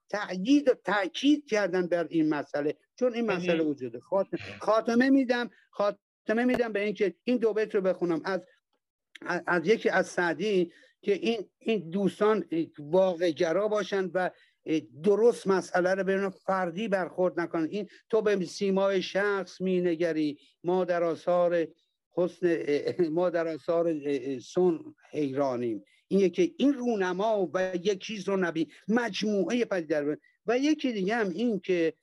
تأیید 0.09 0.70
و 0.70 0.74
تاکید 0.74 1.45
کردن 1.45 1.88
بر 1.88 2.07
این 2.09 2.30
مسئله. 2.30 2.78
چون 2.95 3.13
این 3.13 3.26
مسئله 3.26 3.63
وجوده 3.63 3.99
خاتمه 4.59 5.09
میدم 5.09 5.49
خاتمه 5.70 6.45
میدم 6.45 6.74
به 6.74 6.84
اینکه 6.84 7.15
این 7.24 7.38
دو 7.38 7.53
بیت 7.53 7.76
رو 7.76 7.82
بخونم. 7.82 8.22
از 8.26 8.41
از 9.47 9.68
یکی 9.68 9.89
از 9.89 10.07
سعدی 10.07 10.72
که 11.01 11.13
این 11.13 11.49
این 11.59 11.89
دوستان 11.89 12.45
واقع 12.80 13.32
گرا 13.32 13.68
باشند 13.68 14.11
و 14.13 14.32
درست 15.03 15.47
مسئله 15.47 15.93
رو 15.93 16.03
ببینن 16.03 16.30
فردی 16.30 16.88
برخورد 16.88 17.39
نکنن. 17.39 17.68
این 17.72 17.89
تو 18.09 18.22
به 18.22 18.45
سیمای 18.45 19.01
شخص 19.01 19.61
مینگری. 19.61 20.39
ما 20.63 20.86
در 20.86 21.03
آثار 21.03 21.68
حسن 22.11 23.07
ما 23.09 23.30
در 23.30 23.47
آثار 23.47 23.93
سن 24.39 24.80
حیرانیم. 25.11 25.84
این 26.08 26.20
یکی 26.20 26.55
این 26.58 26.74
رونما 26.74 27.49
و 27.53 27.76
یک 27.84 27.99
چیز 27.99 28.30
رو 28.30 28.38
نبی 28.38 28.68
مجموعه 28.88 29.66
پدیدار 29.66 30.18
و 30.45 30.58
یکی 30.58 30.91
دیگه 30.91 31.16
هم 31.16 31.30
این 31.30 31.60
که 31.60 31.93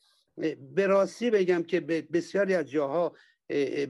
به 0.74 0.86
راستی 0.86 1.30
بگم 1.30 1.62
که 1.62 1.80
بسیاری 2.12 2.54
از 2.54 2.70
جاها 2.70 3.16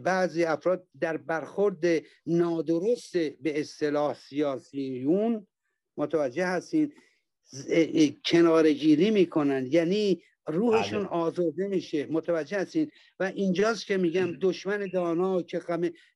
بعضی 0.03 0.45
افراد 0.45 0.89
در 1.01 1.17
برخورد 1.17 1.85
نادرست 2.27 3.17
به 3.17 3.61
اصطلاح 3.61 4.15
سیاسیون 4.15 5.47
متوجه 5.97 6.47
هستین 6.47 6.93
کنارگیری 8.25 9.11
می‌کنن. 9.11 9.67
یعنی 9.71 10.23
روحشون 10.47 10.99
بله. 10.99 11.09
آزاده 11.09 11.69
میشه. 11.69 12.07
متوجه 12.07 12.59
هستین؟ 12.59 12.91
و 13.21 13.25
اینجاست 13.25 13.87
که 13.87 13.97
میگم 13.97 14.33
دشمن 14.41 14.91
دانا 14.93 15.43
که 15.43 15.61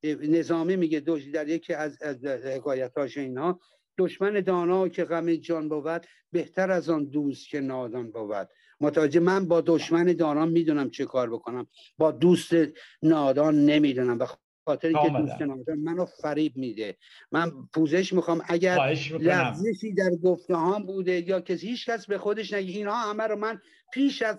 نظامی 0.05 0.77
میگه 0.77 1.01
در 1.33 1.49
یکی 1.49 1.75
از, 1.75 2.03
از 2.03 2.25
حکایتاش 2.25 3.19
اینها 3.19 3.61
دشمن 3.99 4.41
دانا 4.41 4.89
که 4.89 5.05
غم 5.05 5.35
جان 5.35 5.69
بود 5.69 6.07
بهتر 6.33 6.71
از 6.71 6.91
آن 6.91 7.05
دوست 7.05 7.49
که 7.49 7.61
نادان 7.61 8.11
بود. 8.11 8.49
متوجه 8.81 9.21
من 9.21 9.49
با 9.49 9.61
دشمن 9.61 10.05
دانا 10.05 10.47
می‌دونم 10.47 10.91
چه 10.91 11.05
کار 11.05 11.31
بکنم. 11.31 11.67
با 11.99 12.11
دوست 12.11 12.55
نادان 13.03 13.65
نمی‌دونم. 13.65 14.19
به 14.19 14.27
خاطر 14.67 14.93
که 14.93 15.09
دوست 15.19 15.43
منو 15.79 16.05
فریب 16.05 16.57
میده. 16.57 16.97
من 17.33 17.53
پوزش 17.75 18.13
می‌خوام. 18.13 18.43
اگر 18.49 18.97
لغزشی 19.21 19.93
در 19.93 20.11
گفته 20.25 20.57
هم 20.57 20.87
بوده 20.87 21.29
یا 21.29 21.41
کسی 21.41 21.69
هیچ 21.69 21.89
کس 21.89 22.07
به 22.07 22.19
خودش 22.19 22.53
نگه 22.53 22.77
اینها 22.77 23.11
همه 23.11 23.23
رو 23.23 23.37
من 23.37 23.61
پیش 23.93 24.23
از 24.23 24.39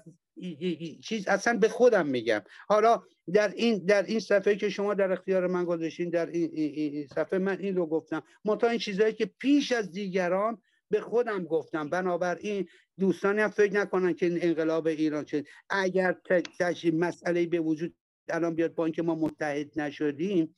چیز 1.03 1.27
اصلا 1.27 1.57
به 1.57 1.69
خودم 1.69 2.07
میگم. 2.07 2.41
حالا 2.67 3.03
در 3.33 3.53
این 3.55 3.85
در 3.85 4.03
این 4.03 4.19
صفحه 4.19 4.55
که 4.55 4.69
شما 4.69 4.93
در 4.93 5.11
اختیار 5.11 5.47
من 5.47 5.65
گذاشتین 5.65 6.09
در 6.09 6.25
این, 6.25 7.07
صفحه 7.07 7.39
من 7.39 7.57
این 7.59 7.75
رو 7.75 7.85
گفتم. 7.85 8.23
منتها 8.45 8.69
این 8.69 8.79
چیزهایی 8.79 9.13
که 9.13 9.25
پیش 9.25 9.71
از 9.71 9.91
دیگران 9.91 10.61
به 10.89 11.01
خودم 11.01 11.43
گفتم. 11.43 11.89
بنابراین 11.89 12.67
دوستانی 12.99 13.41
هم 13.41 13.49
فکر 13.49 13.73
نکنن 13.73 14.13
که 14.13 14.39
انقلاب 14.41 14.87
ایران 14.87 15.25
چه. 15.25 15.43
اگر 15.69 16.15
مسئله 16.93 17.45
به 17.45 17.59
وجود 17.59 17.95
الان 18.29 18.55
بیاد 18.55 18.75
با 18.75 18.85
اینکه 18.85 19.01
ما 19.01 19.15
متحد 19.15 19.79
نشدیم 19.79 20.55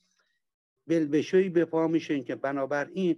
بلبشوی 0.86 1.48
به 1.48 1.64
پا 1.64 1.88
میشین 1.88 2.24
که 2.24 2.34
بنابراین 2.34 3.16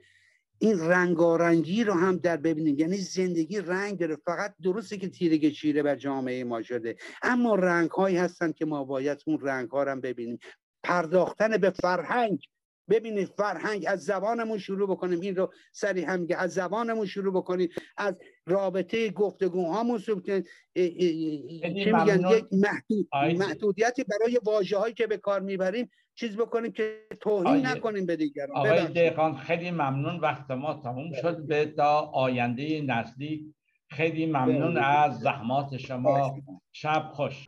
این 0.58 0.80
رنگارنگی 0.80 1.84
رو 1.84 1.92
هم 1.92 2.16
در 2.16 2.36
ببینید 2.36 2.80
یعنی 2.80 2.96
زندگی 2.96 3.60
رنگ 3.60 3.98
داره. 3.98 4.16
فقط 4.16 4.54
درسته 4.62 4.96
که 4.96 5.08
تیرگی 5.08 5.50
چیره 5.50 5.82
بر 5.82 5.96
جامعه 5.96 6.44
ما 6.44 6.62
شده. 6.62 6.96
اما 7.22 7.54
رنگ 7.54 7.90
هایی 7.90 8.16
هستن 8.16 8.52
که 8.52 8.64
ما 8.64 8.84
باید 8.84 9.22
اون 9.26 9.38
رنگ 9.42 9.70
ها 9.70 9.82
رو 9.82 9.90
هم 9.90 10.00
ببینیم. 10.00 10.38
پرداختن 10.82 11.56
به 11.56 11.70
فرهنگ. 11.70 12.38
ببینید 12.90 13.28
فرهنگ 13.28 13.84
از 13.88 14.04
زبانمون 14.04 14.58
شروع 14.58 14.90
بکنیم. 14.90 15.20
این 15.20 15.36
رو 15.36 15.52
سری 15.72 16.02
هم 16.02 16.20
میگه. 16.20 16.36
از 16.36 16.54
زبانمون 16.54 17.06
شروع 17.06 17.34
بکنیم. 17.34 17.68
از 17.96 18.14
رابطه 18.46 19.10
گفتگوهامون 19.10 19.98
چه 19.98 20.14
میگن؟ 20.14 20.42
یک 20.74 21.88
محدود 21.88 22.48
محدودیتی 23.14 24.04
برای 24.04 24.40
واژه 24.44 24.78
هایی 24.78 24.94
که 24.94 25.06
به 25.06 25.16
کار 25.16 25.40
می‌بریم 25.40 25.90
چیز 26.14 26.36
بکنیم 26.36 26.72
که 26.72 27.00
توهین 27.20 27.66
نکنیم 27.66 28.06
به 28.06 28.16
دیگران. 28.16 28.56
آقای 28.56 28.84
دقیقان 28.84 29.36
خیلی 29.36 29.70
ممنون. 29.70 30.20
وقت 30.20 30.50
ما 30.50 30.74
تموم 30.74 31.12
شد 31.22 31.46
به 31.46 31.66
تا 31.66 32.00
آینده 32.00 32.80
نزدیک 32.80 33.42
خیلی 33.90 34.26
ممنون 34.26 34.76
از 34.76 35.18
زحمات 35.18 35.76
شما. 35.76 36.36
شب 36.72 37.10
خوش. 37.12 37.46